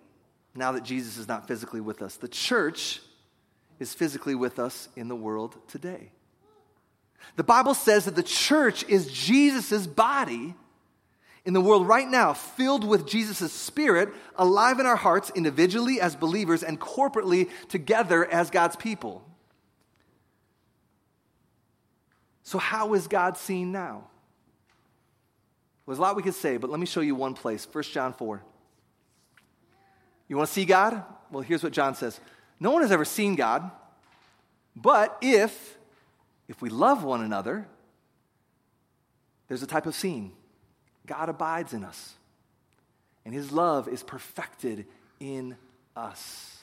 Now 0.54 0.72
that 0.72 0.82
Jesus 0.82 1.18
is 1.18 1.28
not 1.28 1.46
physically 1.46 1.80
with 1.80 2.02
us, 2.02 2.16
the 2.16 2.26
church 2.26 3.00
is 3.80 3.92
physically 3.92 4.36
with 4.36 4.60
us 4.60 4.88
in 4.94 5.08
the 5.08 5.16
world 5.16 5.56
today. 5.66 6.12
The 7.36 7.42
Bible 7.42 7.74
says 7.74 8.04
that 8.04 8.14
the 8.14 8.22
church 8.22 8.84
is 8.88 9.10
Jesus' 9.10 9.86
body 9.86 10.54
in 11.44 11.54
the 11.54 11.60
world 11.60 11.88
right 11.88 12.06
now, 12.06 12.34
filled 12.34 12.84
with 12.84 13.08
Jesus' 13.08 13.52
spirit, 13.52 14.10
alive 14.36 14.78
in 14.78 14.86
our 14.86 14.96
hearts 14.96 15.32
individually 15.34 16.00
as 16.00 16.14
believers 16.14 16.62
and 16.62 16.78
corporately 16.78 17.48
together 17.68 18.26
as 18.26 18.50
God's 18.50 18.76
people. 18.76 19.24
So, 22.42 22.58
how 22.58 22.94
is 22.94 23.06
God 23.06 23.38
seen 23.38 23.72
now? 23.72 24.04
There's 25.86 25.98
a 25.98 26.02
lot 26.02 26.14
we 26.14 26.22
could 26.22 26.34
say, 26.34 26.56
but 26.56 26.68
let 26.68 26.78
me 26.78 26.86
show 26.86 27.00
you 27.00 27.14
one 27.14 27.34
place 27.34 27.66
1 27.70 27.84
John 27.84 28.12
4. 28.12 28.42
You 30.28 30.36
want 30.36 30.48
to 30.48 30.52
see 30.52 30.64
God? 30.64 31.02
Well, 31.32 31.42
here's 31.42 31.62
what 31.62 31.72
John 31.72 31.94
says 31.94 32.20
no 32.60 32.70
one 32.70 32.82
has 32.82 32.92
ever 32.92 33.04
seen 33.04 33.34
God, 33.34 33.70
but 34.76 35.18
if 35.20 35.78
if 36.50 36.60
we 36.60 36.68
love 36.68 37.04
one 37.04 37.22
another, 37.22 37.68
there's 39.46 39.62
a 39.62 39.68
type 39.68 39.86
of 39.86 39.94
seeing. 39.94 40.32
God 41.06 41.28
abides 41.28 41.72
in 41.72 41.84
us, 41.84 42.14
and 43.24 43.32
his 43.32 43.52
love 43.52 43.88
is 43.88 44.02
perfected 44.02 44.86
in 45.20 45.56
us. 45.96 46.58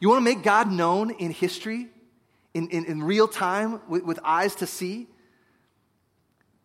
You 0.00 0.08
want 0.08 0.20
to 0.20 0.24
make 0.24 0.42
God 0.42 0.72
known 0.72 1.10
in 1.10 1.30
history, 1.30 1.88
in, 2.54 2.68
in, 2.68 2.86
in 2.86 3.02
real 3.02 3.28
time, 3.28 3.80
with, 3.88 4.04
with 4.04 4.18
eyes 4.24 4.54
to 4.56 4.66
see? 4.66 5.06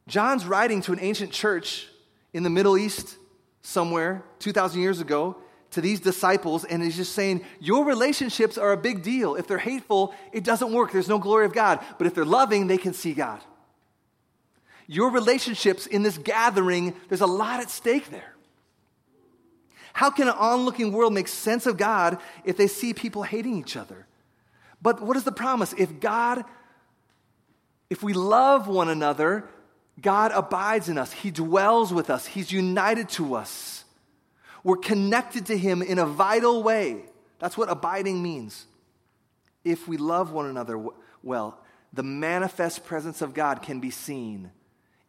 John's 0.08 0.46
writing 0.46 0.82
to 0.84 0.94
an 0.94 1.00
ancient 1.02 1.32
church 1.32 1.88
in 2.34 2.44
the 2.44 2.50
Middle 2.50 2.78
East 2.78 3.18
somewhere 3.62 4.24
2,000 4.40 4.82
years 4.82 5.02
ago, 5.02 5.36
to 5.72 5.82
these 5.82 6.00
disciples 6.00 6.66
and 6.66 6.82
he's 6.82 6.96
just 6.96 7.14
saying, 7.14 7.44
Your 7.60 7.86
relationships 7.86 8.58
are 8.58 8.72
a 8.72 8.78
big 8.78 9.04
deal. 9.04 9.36
If 9.36 9.48
they're 9.48 9.58
hateful, 9.58 10.14
it 10.32 10.44
doesn't 10.44 10.72
work. 10.72 10.92
There's 10.92 11.10
no 11.10 11.20
glory 11.20 11.46
of 11.46 11.54
God. 11.54 11.80
But 11.98 12.08
if 12.08 12.16
they're 12.16 12.26
loving, 12.26 12.68
they 12.68 12.78
can 12.78 12.94
see 12.94 13.14
God. 13.14 13.42
Your 14.88 15.12
relationships 15.12 15.86
in 15.86 16.02
this 16.02 16.18
gathering, 16.18 16.96
there's 17.10 17.22
a 17.22 17.28
lot 17.28 17.60
at 17.60 17.70
stake 17.70 18.10
there. 18.10 18.36
How 19.94 20.10
can 20.10 20.28
an 20.28 20.36
onlooking 20.36 20.92
world 20.92 21.14
make 21.14 21.28
sense 21.28 21.66
of 21.66 21.78
God 21.78 22.18
if 22.44 22.58
they 22.58 22.68
see 22.68 22.94
people 22.94 23.24
hating 23.24 23.58
each 23.58 23.76
other? 23.76 24.08
But 24.82 25.02
what 25.02 25.18
is 25.18 25.24
the 25.24 25.32
promise? 25.32 25.74
If 25.78 26.00
God, 26.00 26.44
if 27.90 28.02
we 28.02 28.14
love 28.14 28.68
one 28.68 28.90
another, 28.90 29.48
God 30.02 30.32
abides 30.34 30.90
in 30.90 30.98
us, 30.98 31.12
He 31.12 31.32
dwells 31.32 31.94
with 31.94 32.10
us, 32.10 32.26
He's 32.26 32.52
united 32.52 33.10
to 33.10 33.36
us. 33.36 33.79
We're 34.64 34.78
connected 34.78 35.48
to 35.48 35.58
Him 35.58 35.82
in 35.82 36.00
a 36.00 36.06
vital 36.06 36.64
way. 36.64 37.04
That's 37.40 37.58
what 37.58 37.70
abiding 37.70 38.22
means. 38.22 38.66
If 39.64 39.88
we 39.88 39.98
love 39.98 40.32
one 40.32 40.46
another 40.46 40.84
well, 41.24 41.60
the 41.94 42.04
manifest 42.04 42.86
presence 42.86 43.22
of 43.22 43.34
God 43.34 43.62
can 43.62 43.80
be 43.80 43.92
seen 43.92 44.52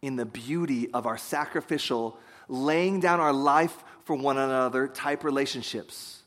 in 0.03 0.16
the 0.16 0.24
beauty 0.24 0.90
of 0.92 1.07
our 1.07 1.18
sacrificial, 1.18 2.18
laying 2.48 3.01
down 3.01 3.20
our 3.20 3.32
life 3.32 3.84
for 4.05 4.16
one 4.16 4.38
another 4.38 4.88
type 4.88 5.24
relationships. 5.24 6.22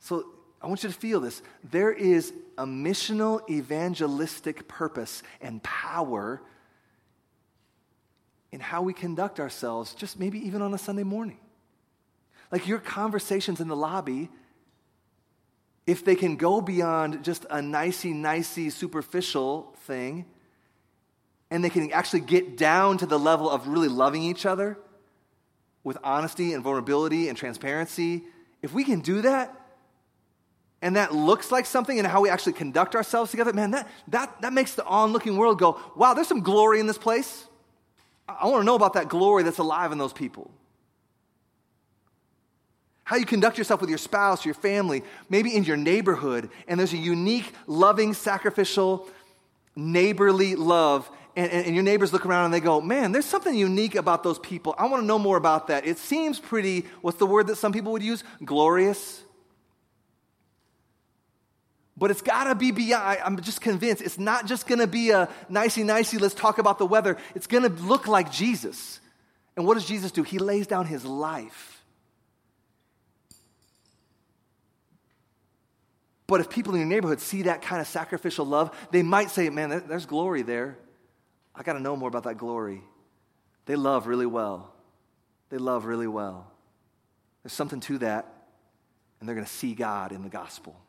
So 0.00 0.24
I 0.60 0.66
want 0.66 0.82
you 0.82 0.90
to 0.90 0.94
feel 0.94 1.20
this. 1.20 1.42
There 1.64 1.92
is 1.92 2.32
a 2.58 2.66
missional 2.66 3.48
evangelistic 3.48 4.68
purpose 4.68 5.22
and 5.40 5.62
power 5.62 6.42
in 8.52 8.60
how 8.60 8.82
we 8.82 8.92
conduct 8.92 9.38
ourselves, 9.38 9.94
just 9.94 10.18
maybe 10.18 10.38
even 10.46 10.62
on 10.62 10.74
a 10.74 10.78
Sunday 10.78 11.02
morning. 11.04 11.38
Like 12.50 12.66
your 12.66 12.78
conversations 12.78 13.60
in 13.60 13.68
the 13.68 13.76
lobby, 13.76 14.28
if 15.86 16.04
they 16.04 16.16
can 16.16 16.36
go 16.36 16.60
beyond 16.60 17.24
just 17.24 17.46
a 17.50 17.62
nicey, 17.62 18.12
nicey, 18.12 18.70
superficial 18.70 19.74
thing, 19.84 20.24
and 21.50 21.64
they 21.64 21.70
can 21.70 21.92
actually 21.92 22.20
get 22.20 22.56
down 22.56 22.98
to 22.98 23.06
the 23.06 23.18
level 23.18 23.48
of 23.48 23.66
really 23.68 23.88
loving 23.88 24.22
each 24.22 24.46
other 24.46 24.78
with 25.82 25.96
honesty 26.04 26.52
and 26.52 26.62
vulnerability 26.62 27.28
and 27.28 27.38
transparency, 27.38 28.24
if 28.62 28.72
we 28.72 28.84
can 28.84 29.00
do 29.00 29.22
that, 29.22 29.56
and 30.82 30.96
that 30.96 31.14
looks 31.14 31.52
like 31.52 31.66
something 31.66 31.98
and 31.98 32.06
how 32.06 32.22
we 32.22 32.30
actually 32.30 32.54
conduct 32.54 32.94
ourselves 32.94 33.30
together, 33.30 33.52
man, 33.52 33.72
that, 33.72 33.88
that, 34.08 34.40
that 34.40 34.52
makes 34.52 34.74
the 34.74 34.84
onlooking 34.84 35.36
world 35.36 35.58
go, 35.58 35.78
wow, 35.94 36.14
there's 36.14 36.28
some 36.28 36.40
glory 36.40 36.80
in 36.80 36.86
this 36.86 36.98
place. 36.98 37.46
I 38.40 38.46
want 38.46 38.60
to 38.60 38.64
know 38.64 38.74
about 38.74 38.94
that 38.94 39.08
glory 39.08 39.42
that's 39.42 39.58
alive 39.58 39.92
in 39.92 39.98
those 39.98 40.12
people. 40.12 40.50
How 43.04 43.16
you 43.16 43.26
conduct 43.26 43.58
yourself 43.58 43.80
with 43.80 43.90
your 43.90 43.98
spouse, 43.98 44.44
your 44.44 44.54
family, 44.54 45.02
maybe 45.28 45.56
in 45.56 45.64
your 45.64 45.76
neighborhood, 45.76 46.48
and 46.68 46.78
there's 46.78 46.92
a 46.92 46.96
unique, 46.96 47.52
loving, 47.66 48.14
sacrificial, 48.14 49.08
neighborly 49.74 50.54
love. 50.54 51.10
And, 51.34 51.50
and, 51.50 51.66
and, 51.66 51.74
your 51.74 51.84
neighbors 51.84 52.12
look 52.12 52.26
around 52.26 52.46
and 52.46 52.54
they 52.54 52.60
go, 52.60 52.80
Man, 52.80 53.12
there's 53.12 53.24
something 53.24 53.54
unique 53.54 53.94
about 53.94 54.22
those 54.22 54.38
people. 54.38 54.74
I 54.78 54.86
want 54.86 55.02
to 55.02 55.06
know 55.06 55.18
more 55.18 55.36
about 55.36 55.68
that. 55.68 55.86
It 55.86 55.98
seems 55.98 56.38
pretty, 56.38 56.86
what's 57.00 57.18
the 57.18 57.26
word 57.26 57.46
that 57.48 57.56
some 57.56 57.72
people 57.72 57.92
would 57.92 58.02
use? 58.02 58.22
Glorious. 58.44 59.22
But 62.00 62.10
it's 62.10 62.22
got 62.22 62.44
to 62.44 62.54
be 62.54 62.70
beyond, 62.70 63.20
I'm 63.22 63.38
just 63.42 63.60
convinced, 63.60 64.00
it's 64.00 64.18
not 64.18 64.46
just 64.46 64.66
to 64.80 64.86
be 64.86 65.10
a 65.10 65.28
nicey 65.50 65.84
nicey, 65.84 66.16
let's 66.16 66.34
talk 66.34 66.56
about 66.56 66.78
the 66.78 66.86
weather. 66.86 67.18
It's 67.34 67.46
to 67.62 67.68
look 67.68 68.08
like 68.08 68.32
Jesus. 68.32 69.00
And 69.54 69.66
what 69.66 69.74
does 69.74 69.84
Jesus 69.84 70.10
do? 70.10 70.22
He 70.22 70.38
lays 70.38 70.66
down 70.66 70.86
his 70.86 71.04
life. 71.04 71.84
But 76.26 76.40
if 76.40 76.48
people 76.48 76.72
in 76.72 76.80
your 76.80 76.88
neighborhood 76.88 77.20
see 77.20 77.42
that 77.42 77.60
kind 77.60 77.82
of 77.82 77.86
sacrificial 77.86 78.46
love, 78.46 78.74
they 78.90 79.02
might 79.02 79.30
say, 79.30 79.50
man, 79.50 79.84
there's 79.86 80.06
glory 80.06 80.40
there. 80.40 80.78
I 81.54 81.62
got 81.62 81.74
to 81.74 81.80
know 81.80 81.96
more 81.96 82.08
about 82.08 82.22
that 82.22 82.38
glory. 82.38 82.82
They 83.66 83.76
love 83.76 84.06
really 84.06 84.26
well. 84.26 84.72
They 85.50 85.58
love 85.58 85.84
really 85.84 86.06
well. 86.06 86.50
There's 87.42 87.52
something 87.52 87.80
to 87.80 87.98
that, 87.98 88.32
and 89.18 89.28
they're 89.28 89.36
to 89.46 89.52
see 89.52 89.74
God 89.74 90.12
in 90.12 90.22
the 90.22 90.30
gospel. 90.30 90.80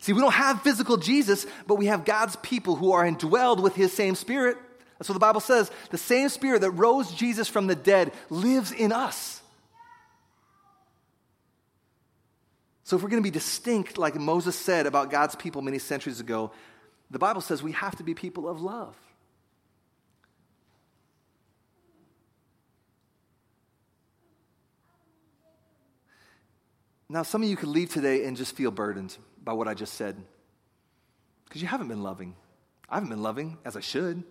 See, 0.00 0.12
we 0.12 0.20
don't 0.20 0.32
have 0.32 0.62
physical 0.62 0.96
Jesus, 0.96 1.46
but 1.66 1.76
we 1.76 1.86
have 1.86 2.04
God's 2.04 2.36
people 2.36 2.76
who 2.76 2.92
are 2.92 3.04
indwelled 3.04 3.62
with 3.62 3.74
his 3.74 3.92
same 3.92 4.14
spirit. 4.14 4.56
That's 4.98 5.08
what 5.08 5.14
the 5.14 5.20
Bible 5.20 5.40
says. 5.40 5.70
The 5.90 5.98
same 5.98 6.28
spirit 6.28 6.60
that 6.60 6.70
rose 6.70 7.12
Jesus 7.12 7.48
from 7.48 7.66
the 7.66 7.74
dead 7.74 8.12
lives 8.30 8.72
in 8.72 8.92
us. 8.92 9.40
So, 12.84 12.96
if 12.96 13.02
we're 13.02 13.08
going 13.08 13.22
to 13.22 13.26
be 13.26 13.30
distinct, 13.30 13.96
like 13.96 14.16
Moses 14.16 14.56
said 14.56 14.86
about 14.86 15.10
God's 15.10 15.34
people 15.34 15.62
many 15.62 15.78
centuries 15.78 16.20
ago, 16.20 16.50
the 17.10 17.18
Bible 17.18 17.40
says 17.40 17.62
we 17.62 17.72
have 17.72 17.96
to 17.96 18.02
be 18.02 18.14
people 18.14 18.48
of 18.48 18.60
love. 18.60 18.96
Now, 27.08 27.22
some 27.22 27.42
of 27.42 27.48
you 27.48 27.56
could 27.56 27.68
leave 27.68 27.90
today 27.90 28.24
and 28.24 28.36
just 28.36 28.56
feel 28.56 28.70
burdened 28.70 29.16
by 29.42 29.52
what 29.52 29.68
I 29.68 29.74
just 29.74 29.94
said 29.94 30.16
because 31.52 31.60
you 31.60 31.68
haven't 31.68 31.88
been 31.88 32.02
loving. 32.02 32.34
I 32.88 32.94
haven't 32.94 33.10
been 33.10 33.22
loving 33.22 33.58
as 33.62 33.76
I 33.76 33.80
should. 33.80 34.22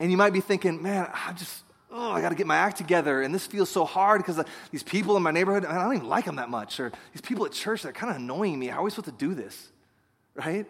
And 0.00 0.10
you 0.10 0.16
might 0.16 0.32
be 0.32 0.40
thinking, 0.40 0.82
man, 0.82 1.06
I 1.12 1.34
just, 1.34 1.62
oh, 1.90 2.12
I 2.12 2.22
got 2.22 2.30
to 2.30 2.34
get 2.34 2.46
my 2.46 2.56
act 2.56 2.78
together. 2.78 3.20
And 3.20 3.34
this 3.34 3.46
feels 3.46 3.68
so 3.68 3.84
hard 3.84 4.22
because 4.22 4.38
uh, 4.38 4.44
these 4.70 4.82
people 4.82 5.14
in 5.18 5.22
my 5.22 5.30
neighborhood, 5.30 5.66
I 5.66 5.84
don't 5.84 5.94
even 5.94 6.08
like 6.08 6.24
them 6.24 6.36
that 6.36 6.48
much. 6.48 6.80
Or 6.80 6.90
these 7.12 7.20
people 7.20 7.44
at 7.44 7.52
church, 7.52 7.82
they're 7.82 7.92
kind 7.92 8.10
of 8.10 8.16
annoying 8.16 8.58
me. 8.58 8.68
How 8.68 8.78
are 8.78 8.82
we 8.82 8.90
supposed 8.90 9.18
to 9.18 9.26
do 9.26 9.34
this? 9.34 9.68
Right? 10.34 10.64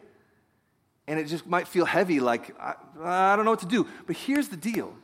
And 1.07 1.21
it 1.21 1.29
just 1.29 1.47
might 1.47 1.69
feel 1.69 1.85
heavy, 1.85 2.19
like, 2.19 2.59
I, 2.61 2.75
I 3.01 3.37
don't 3.37 3.45
know 3.45 3.53
what 3.53 3.61
to 3.61 3.67
do. 3.67 3.87
But 4.09 4.17
here's 4.17 4.49
the 4.49 4.57
deal 4.57 4.95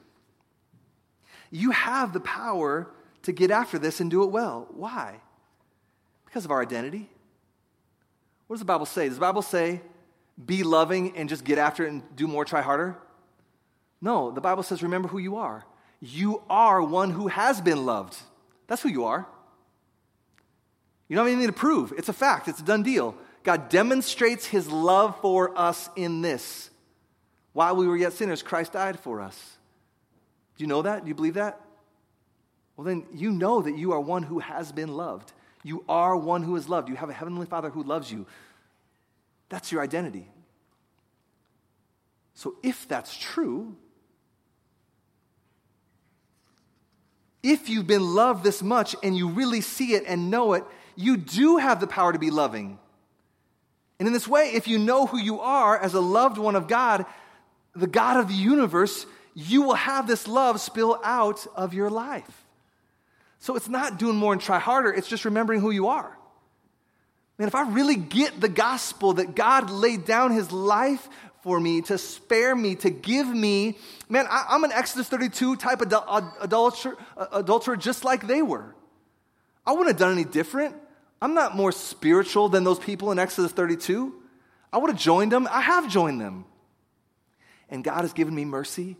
you 1.52 1.70
have 1.70 2.12
the 2.12 2.18
power 2.18 2.90
to 3.22 3.32
get 3.32 3.52
after 3.52 3.78
this 3.78 4.00
and 4.00 4.10
do 4.10 4.24
it 4.24 4.30
well. 4.30 4.66
Why? 4.72 5.20
Because 6.34 6.46
of 6.46 6.50
our 6.50 6.60
identity. 6.60 7.08
What 8.48 8.54
does 8.54 8.60
the 8.60 8.64
Bible 8.64 8.86
say? 8.86 9.06
Does 9.06 9.18
the 9.18 9.20
Bible 9.20 9.40
say, 9.40 9.80
be 10.44 10.64
loving 10.64 11.16
and 11.16 11.28
just 11.28 11.44
get 11.44 11.58
after 11.58 11.86
it 11.86 11.92
and 11.92 12.16
do 12.16 12.26
more, 12.26 12.44
try 12.44 12.60
harder? 12.60 12.96
No, 14.00 14.32
the 14.32 14.40
Bible 14.40 14.64
says, 14.64 14.82
remember 14.82 15.06
who 15.06 15.18
you 15.18 15.36
are. 15.36 15.64
You 16.00 16.42
are 16.50 16.82
one 16.82 17.10
who 17.10 17.28
has 17.28 17.60
been 17.60 17.86
loved. 17.86 18.16
That's 18.66 18.82
who 18.82 18.88
you 18.88 19.04
are. 19.04 19.28
You 21.06 21.14
don't 21.14 21.26
have 21.26 21.32
anything 21.32 21.52
to 21.52 21.56
prove. 21.56 21.92
It's 21.96 22.08
a 22.08 22.12
fact, 22.12 22.48
it's 22.48 22.58
a 22.58 22.64
done 22.64 22.82
deal. 22.82 23.14
God 23.44 23.68
demonstrates 23.68 24.44
his 24.44 24.68
love 24.68 25.16
for 25.20 25.56
us 25.56 25.88
in 25.94 26.20
this. 26.20 26.68
While 27.52 27.76
we 27.76 27.86
were 27.86 27.96
yet 27.96 28.12
sinners, 28.12 28.42
Christ 28.42 28.72
died 28.72 28.98
for 28.98 29.20
us. 29.20 29.56
Do 30.56 30.64
you 30.64 30.68
know 30.68 30.82
that? 30.82 31.04
Do 31.04 31.08
you 31.08 31.14
believe 31.14 31.34
that? 31.34 31.60
well, 32.76 32.84
then 32.84 33.06
you 33.12 33.30
know 33.30 33.62
that 33.62 33.78
you 33.78 33.92
are 33.92 34.00
one 34.00 34.24
who 34.24 34.40
has 34.40 34.72
been 34.72 34.96
loved. 34.96 35.32
You 35.64 35.82
are 35.88 36.14
one 36.14 36.42
who 36.42 36.54
is 36.54 36.68
loved. 36.68 36.88
You 36.88 36.94
have 36.94 37.10
a 37.10 37.14
heavenly 37.14 37.46
Father 37.46 37.70
who 37.70 37.82
loves 37.82 38.12
you. 38.12 38.26
That's 39.48 39.72
your 39.72 39.82
identity. 39.82 40.28
So, 42.34 42.56
if 42.62 42.86
that's 42.86 43.16
true, 43.16 43.74
if 47.42 47.68
you've 47.68 47.86
been 47.86 48.14
loved 48.14 48.44
this 48.44 48.62
much 48.62 48.94
and 49.02 49.16
you 49.16 49.28
really 49.28 49.62
see 49.62 49.94
it 49.94 50.04
and 50.06 50.30
know 50.30 50.52
it, 50.52 50.64
you 50.96 51.16
do 51.16 51.56
have 51.56 51.80
the 51.80 51.86
power 51.86 52.12
to 52.12 52.18
be 52.18 52.30
loving. 52.30 52.78
And 53.98 54.06
in 54.06 54.12
this 54.12 54.28
way, 54.28 54.50
if 54.54 54.68
you 54.68 54.78
know 54.78 55.06
who 55.06 55.18
you 55.18 55.40
are 55.40 55.78
as 55.78 55.94
a 55.94 56.00
loved 56.00 56.36
one 56.36 56.56
of 56.56 56.68
God, 56.68 57.06
the 57.74 57.86
God 57.86 58.18
of 58.18 58.28
the 58.28 58.34
universe, 58.34 59.06
you 59.34 59.62
will 59.62 59.74
have 59.74 60.06
this 60.06 60.28
love 60.28 60.60
spill 60.60 61.00
out 61.02 61.46
of 61.54 61.72
your 61.72 61.90
life. 61.90 62.43
So 63.44 63.56
it's 63.56 63.68
not 63.68 63.98
doing 63.98 64.16
more 64.16 64.32
and 64.32 64.40
try 64.40 64.58
harder, 64.58 64.90
it's 64.90 65.06
just 65.06 65.26
remembering 65.26 65.60
who 65.60 65.70
you 65.70 65.88
are. 65.88 66.16
Man, 67.36 67.46
if 67.46 67.54
I 67.54 67.68
really 67.68 67.94
get 67.94 68.40
the 68.40 68.48
gospel 68.48 69.12
that 69.14 69.34
God 69.34 69.68
laid 69.68 70.06
down 70.06 70.32
his 70.32 70.50
life 70.50 71.06
for 71.42 71.60
me, 71.60 71.82
to 71.82 71.98
spare 71.98 72.56
me, 72.56 72.74
to 72.76 72.88
give 72.88 73.28
me, 73.28 73.76
man, 74.08 74.24
I, 74.30 74.54
am 74.54 74.64
an 74.64 74.72
Exodus 74.72 75.10
32 75.10 75.56
type 75.56 75.82
of 75.82 75.92
adulterer, 76.40 76.96
uh, 77.18 77.26
adulterer 77.32 77.76
just 77.76 78.02
like 78.02 78.26
they 78.26 78.40
were. 78.40 78.74
I 79.66 79.72
wouldn't 79.72 79.88
have 79.88 79.98
done 79.98 80.12
any 80.12 80.24
different. 80.24 80.74
I'm 81.20 81.34
not 81.34 81.54
more 81.54 81.70
spiritual 81.70 82.48
than 82.48 82.64
those 82.64 82.78
people 82.78 83.12
in 83.12 83.18
Exodus 83.18 83.52
32. 83.52 84.22
I 84.72 84.78
would 84.78 84.88
have 84.88 84.98
joined 84.98 85.32
them. 85.32 85.46
I 85.50 85.60
have 85.60 85.90
joined 85.90 86.18
them. 86.18 86.46
And 87.68 87.84
God 87.84 88.00
has 88.00 88.14
given 88.14 88.34
me 88.34 88.46
mercy. 88.46 88.96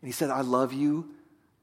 And 0.00 0.06
He 0.06 0.12
said, 0.12 0.30
I 0.30 0.42
love 0.42 0.72
you 0.72 1.13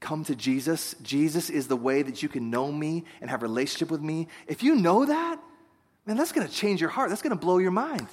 come 0.02 0.26
to 0.26 0.36
Jesus. 0.36 0.96
Jesus 1.02 1.50
is 1.50 1.68
the 1.68 1.78
way 1.78 2.02
that 2.02 2.22
you 2.22 2.28
can 2.28 2.50
know 2.50 2.70
me 2.72 3.06
and 3.22 3.30
have 3.30 3.42
relationship 3.44 3.90
with 3.90 4.02
me. 4.02 4.28
If 4.48 4.64
you 4.64 4.76
know 4.76 5.06
that, 5.06 5.40
man, 6.06 6.18
that's 6.18 6.34
going 6.34 6.46
to 6.46 6.54
change 6.54 6.82
your 6.82 6.90
heart. 6.90 7.10
That's 7.10 7.22
going 7.22 7.38
to 7.38 7.40
blow 7.40 7.60
your 7.60 7.72
mind. 7.72 8.08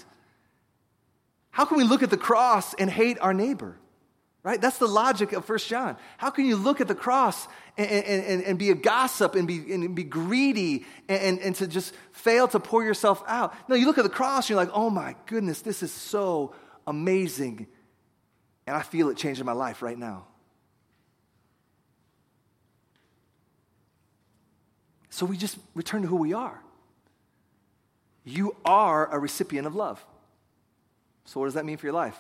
How 1.51 1.65
can 1.65 1.79
we 1.79 1.85
look 1.85 2.05
at 2.05 2.11
the 2.11 2.19
cross 2.19 2.75
and 2.75 2.89
hate 2.89 3.19
our 3.21 3.35
neighbor? 3.35 3.77
Right? 4.45 4.61
That's 4.61 4.79
the 4.79 4.87
logic 4.87 5.33
of 5.33 5.45
First 5.45 5.69
John. 5.69 5.97
How 6.19 6.31
can 6.31 6.47
you 6.47 6.57
look 6.57 6.81
at 6.81 6.89
the 6.89 6.95
cross 6.95 7.49
and, 7.77 7.91
and, 7.91 8.43
and, 8.45 8.59
be 8.59 8.71
a 8.71 8.75
gossip 8.75 9.35
and 9.35 9.49
be, 9.49 9.75
and 9.75 9.95
be 9.97 10.05
greedy 10.05 10.87
and, 11.09 11.41
and 11.41 11.57
to 11.57 11.67
just 11.67 11.93
fail 12.13 12.47
to 12.49 12.61
pour 12.61 12.85
yourself 12.85 13.23
out? 13.27 13.55
No, 13.69 13.75
you 13.75 13.87
look 13.87 13.99
at 13.99 14.05
the 14.05 14.11
cross 14.11 14.45
and 14.45 14.51
you're 14.51 14.65
like, 14.65 14.71
oh 14.73 14.91
my 14.91 15.17
goodness, 15.27 15.63
this 15.63 15.83
is 15.83 15.93
so 15.93 16.55
amazing. 16.87 17.67
And 18.67 18.77
I 18.77 18.83
feel 18.83 19.09
it 19.09 19.17
changing 19.17 19.45
my 19.45 19.53
life 19.53 19.83
right 19.83 19.99
now. 19.99 20.27
So 25.19 25.27
we 25.27 25.37
just 25.37 25.59
return 25.75 26.03
to 26.03 26.09
who 26.09 26.15
we 26.15 26.33
are. 26.33 26.63
You 28.23 28.55
are 28.65 29.13
a 29.13 29.19
recipient 29.19 29.67
of 29.67 29.75
love. 29.75 30.01
So, 31.25 31.41
what 31.41 31.47
does 31.47 31.55
that 31.55 31.65
mean 31.65 31.77
for 31.77 31.87
your 31.87 31.93
life? 31.93 32.17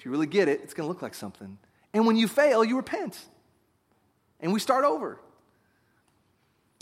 If 0.00 0.04
you 0.04 0.10
really 0.10 0.26
get 0.26 0.48
it, 0.48 0.62
it's 0.64 0.74
going 0.74 0.84
to 0.84 0.88
look 0.88 1.00
like 1.00 1.14
something. 1.14 1.58
And 1.94 2.04
when 2.04 2.16
you 2.16 2.26
fail, 2.26 2.64
you 2.64 2.76
repent. 2.76 3.16
And 4.40 4.52
we 4.52 4.58
start 4.58 4.84
over. 4.84 5.20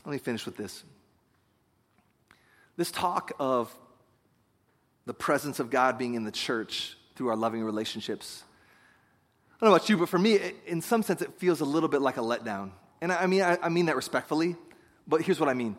Let 0.06 0.12
me 0.12 0.16
finish 0.16 0.46
with 0.46 0.56
this. 0.56 0.84
This 2.78 2.90
talk 2.90 3.32
of 3.38 3.70
the 5.04 5.12
presence 5.12 5.60
of 5.60 5.68
God 5.68 5.98
being 5.98 6.14
in 6.14 6.24
the 6.24 6.32
church 6.32 6.96
through 7.14 7.28
our 7.28 7.36
loving 7.36 7.62
relationships. 7.62 8.42
I 9.60 9.66
don't 9.66 9.68
know 9.68 9.76
about 9.76 9.90
you, 9.90 9.98
but 9.98 10.08
for 10.08 10.18
me, 10.18 10.38
in 10.66 10.80
some 10.80 11.02
sense, 11.02 11.20
it 11.20 11.34
feels 11.36 11.60
a 11.60 11.66
little 11.66 11.90
bit 11.90 12.00
like 12.00 12.16
a 12.16 12.22
letdown. 12.22 12.70
And 13.02 13.12
I 13.12 13.26
mean, 13.26 13.42
I 13.42 13.68
mean 13.68 13.84
that 13.84 13.96
respectfully. 13.96 14.56
But 15.10 15.22
here's 15.22 15.40
what 15.40 15.48
I 15.48 15.54
mean 15.54 15.76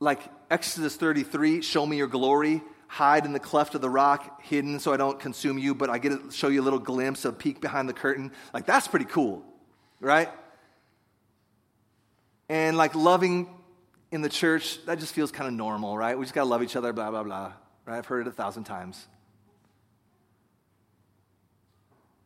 like 0.00 0.20
Exodus 0.50 0.96
33, 0.96 1.60
show 1.62 1.84
me 1.84 1.96
your 1.96 2.06
glory, 2.06 2.62
hide 2.86 3.26
in 3.26 3.32
the 3.32 3.40
cleft 3.40 3.74
of 3.74 3.80
the 3.80 3.90
rock, 3.90 4.42
hidden 4.42 4.80
so 4.80 4.92
I 4.92 4.96
don't 4.96 5.20
consume 5.20 5.58
you, 5.58 5.74
but 5.74 5.90
I 5.90 5.98
get 5.98 6.10
to 6.10 6.30
show 6.32 6.48
you 6.48 6.62
a 6.62 6.64
little 6.64 6.78
glimpse, 6.78 7.24
a 7.24 7.32
peek 7.32 7.60
behind 7.60 7.88
the 7.88 7.92
curtain. 7.92 8.32
Like, 8.54 8.64
that's 8.64 8.88
pretty 8.88 9.04
cool, 9.04 9.44
right? 10.00 10.30
And 12.48 12.76
like 12.76 12.94
loving 12.94 13.48
in 14.10 14.22
the 14.22 14.28
church, 14.28 14.84
that 14.86 15.00
just 15.00 15.12
feels 15.12 15.30
kind 15.30 15.48
of 15.48 15.54
normal, 15.54 15.98
right? 15.98 16.16
We 16.16 16.24
just 16.24 16.34
got 16.34 16.44
to 16.44 16.48
love 16.48 16.62
each 16.62 16.76
other, 16.76 16.92
blah, 16.92 17.10
blah, 17.10 17.22
blah, 17.22 17.52
right? 17.84 17.98
I've 17.98 18.06
heard 18.06 18.26
it 18.26 18.30
a 18.30 18.32
thousand 18.32 18.64
times. 18.64 19.06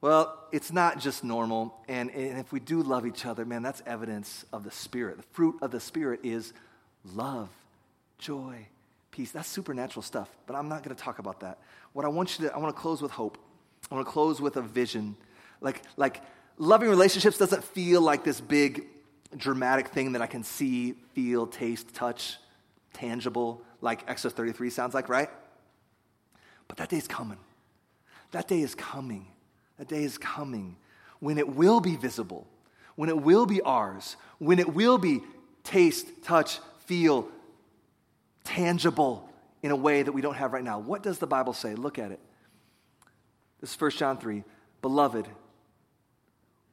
Well, 0.03 0.37
it's 0.51 0.73
not 0.73 0.99
just 0.99 1.23
normal. 1.23 1.75
And, 1.89 2.11
and 2.11 2.39
if 2.39 2.53
we 2.53 2.59
do 2.59 2.83
love 2.83 3.07
each 3.07 3.25
other, 3.25 3.45
man, 3.45 3.63
that's 3.63 3.83
evidence 3.87 4.45
of 4.53 4.65
the 4.65 4.71
Spirit. 4.71 5.17
The 5.17 5.23
fruit 5.31 5.57
of 5.63 5.71
the 5.71 5.79
Spirit 5.79 6.21
is 6.25 6.53
love, 7.15 7.49
joy, 8.19 8.67
peace. 9.13 9.31
That's 9.31 9.49
supernatural 9.49 10.03
stuff, 10.03 10.29
but 10.47 10.57
I'm 10.57 10.69
not 10.69 10.83
going 10.83 10.95
to 10.95 11.01
talk 11.01 11.21
about 11.21 11.41
that. 11.41 11.59
What 11.93 12.05
I 12.05 12.09
want 12.09 12.39
you 12.39 12.49
to, 12.49 12.55
I 12.55 12.59
want 12.59 12.75
to 12.75 12.81
close 12.81 13.01
with 13.01 13.13
hope. 13.13 13.39
I 13.91 13.95
want 13.95 14.05
to 14.05 14.13
close 14.13 14.41
with 14.41 14.57
a 14.57 14.63
vision. 14.63 15.17
Like, 15.61 15.83
like 15.97 16.21
loving 16.59 16.89
relationships 16.89 17.39
doesn't 17.39 17.63
feel 17.63 18.01
like 18.01 18.25
this 18.25 18.41
big 18.41 18.87
dramatic 19.37 19.89
thing 19.89 20.13
that 20.13 20.23
I 20.23 20.27
can 20.27 20.43
see, 20.43 20.95
feel, 21.15 21.47
taste, 21.47 21.95
touch, 21.95 22.39
tangible, 22.93 23.63
like 23.81 24.03
Exodus 24.09 24.33
33 24.33 24.69
sounds 24.71 24.95
like, 24.95 25.09
right? 25.09 25.31
But 26.67 26.79
that 26.79 26.89
day 26.89 26.97
is 26.97 27.07
coming. 27.07 27.39
That 28.33 28.49
day 28.49 28.63
is 28.63 28.75
coming 28.75 29.27
a 29.83 29.85
day 29.85 30.05
is 30.05 30.17
coming 30.17 30.77
when 31.19 31.39
it 31.39 31.57
will 31.57 31.81
be 31.81 31.97
visible, 31.97 32.47
when 32.95 33.09
it 33.09 33.21
will 33.21 33.47
be 33.47 33.61
ours, 33.63 34.17
when 34.39 34.59
it 34.61 34.73
will 34.75 34.97
be 34.97 35.21
taste, 35.65 36.07
touch, 36.23 36.61
feel, 36.87 37.29
tangible 38.45 39.29
in 39.63 39.73
a 39.73 39.77
way 39.77 40.03
that 40.03 40.13
we 40.13 40.23
don't 40.23 40.37
have 40.37 40.53
right 40.53 40.63
now. 40.63 40.79
What 40.79 41.03
does 41.03 41.19
the 41.19 41.27
Bible 41.27 41.53
say? 41.53 41.75
Look 41.75 41.99
at 41.99 42.13
it. 42.13 42.21
This 43.61 43.75
is 43.75 43.81
1 43.81 43.91
John 43.93 44.19
3. 44.19 44.45
Beloved, 44.81 45.27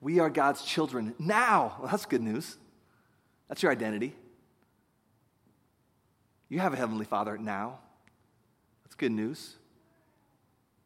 we 0.01 0.19
are 0.19 0.29
God's 0.29 0.61
children 0.61 1.13
now. 1.19 1.75
Well, 1.79 1.89
that's 1.89 2.05
good 2.05 2.21
news. 2.21 2.57
That's 3.47 3.63
your 3.63 3.71
identity. 3.71 4.15
You 6.47 6.59
have 6.59 6.73
a 6.73 6.77
Heavenly 6.77 7.05
Father 7.05 7.37
now. 7.37 7.79
That's 8.83 8.95
good 8.95 9.11
news. 9.11 9.58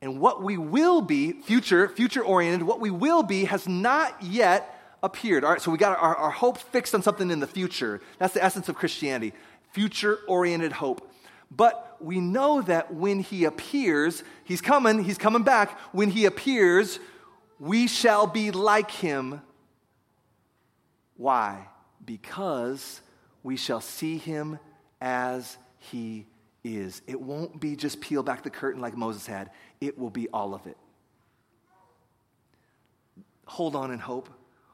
And 0.03 0.19
what 0.19 0.43
we 0.43 0.57
will 0.57 0.99
be, 0.99 1.31
future, 1.31 1.87
future 1.87 2.21
oriented, 2.21 2.67
what 2.67 2.81
we 2.81 2.91
will 2.91 3.23
be 3.23 3.45
has 3.45 3.69
not 3.69 4.21
yet 4.21 4.77
appeared. 5.01 5.45
All 5.45 5.51
right, 5.51 5.61
so 5.61 5.71
we 5.71 5.77
got 5.77 5.97
our, 5.97 6.13
our 6.13 6.29
hope 6.29 6.57
fixed 6.57 6.93
on 6.93 7.01
something 7.01 7.31
in 7.31 7.39
the 7.39 7.47
future. 7.47 8.01
That's 8.19 8.33
the 8.33 8.43
essence 8.43 8.67
of 8.67 8.75
Christianity 8.75 9.31
future 9.71 10.19
oriented 10.27 10.73
hope. 10.73 11.09
But 11.49 11.95
we 12.01 12.19
know 12.19 12.61
that 12.63 12.93
when 12.93 13.21
he 13.21 13.45
appears, 13.45 14.25
he's 14.43 14.59
coming, 14.59 15.05
he's 15.05 15.17
coming 15.17 15.43
back. 15.43 15.79
When 15.93 16.09
he 16.09 16.25
appears, 16.25 16.99
we 17.57 17.87
shall 17.87 18.27
be 18.27 18.51
like 18.51 18.91
him. 18.91 19.41
Why? 21.15 21.69
Because 22.03 22.99
we 23.41 23.55
shall 23.55 23.79
see 23.79 24.17
him 24.17 24.59
as 24.99 25.57
he 25.79 26.27
is. 26.63 27.01
It 27.07 27.19
won't 27.19 27.59
be 27.59 27.75
just 27.75 28.01
peel 28.01 28.23
back 28.23 28.43
the 28.43 28.49
curtain 28.49 28.81
like 28.81 28.95
Moses 28.95 29.25
had, 29.25 29.49
it 29.81 29.97
will 29.97 30.09
be 30.09 30.27
all 30.29 30.53
of 30.53 30.65
it. 30.67 30.77
Hold 33.45 33.75
on 33.75 33.91
in 33.91 33.99
hope, 33.99 34.29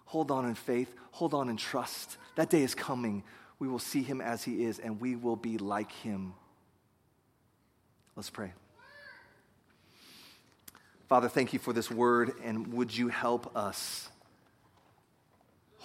hold 0.05 0.31
on 0.31 0.45
in 0.45 0.55
faith, 0.55 0.93
hold 1.11 1.33
on 1.33 1.49
in 1.49 1.57
trust. 1.57 2.17
That 2.35 2.49
day 2.49 2.61
is 2.61 2.75
coming. 2.75 3.23
We 3.57 3.67
will 3.67 3.79
see 3.79 4.03
him 4.03 4.21
as 4.21 4.43
he 4.43 4.63
is, 4.63 4.79
and 4.79 5.01
we 5.01 5.15
will 5.15 5.35
be 5.35 5.57
like 5.57 5.91
him. 5.91 6.33
Let's 8.15 8.29
pray. 8.29 8.53
Father, 11.09 11.27
thank 11.27 11.53
you 11.53 11.59
for 11.59 11.73
this 11.73 11.89
word, 11.89 12.33
and 12.43 12.71
would 12.73 12.95
you 12.95 13.07
help 13.07 13.55
us 13.57 14.09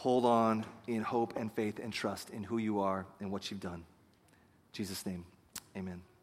hold 0.04 0.26
on 0.26 0.66
in 0.86 1.00
hope 1.00 1.34
and 1.36 1.50
faith 1.50 1.78
and 1.82 1.90
trust 1.90 2.28
in 2.28 2.42
who 2.42 2.58
you 2.58 2.80
are 2.80 3.06
and 3.20 3.32
what 3.32 3.50
you've 3.50 3.60
done. 3.60 3.74
In 3.76 3.84
Jesus' 4.74 5.06
name, 5.06 5.24
amen. 5.76 6.13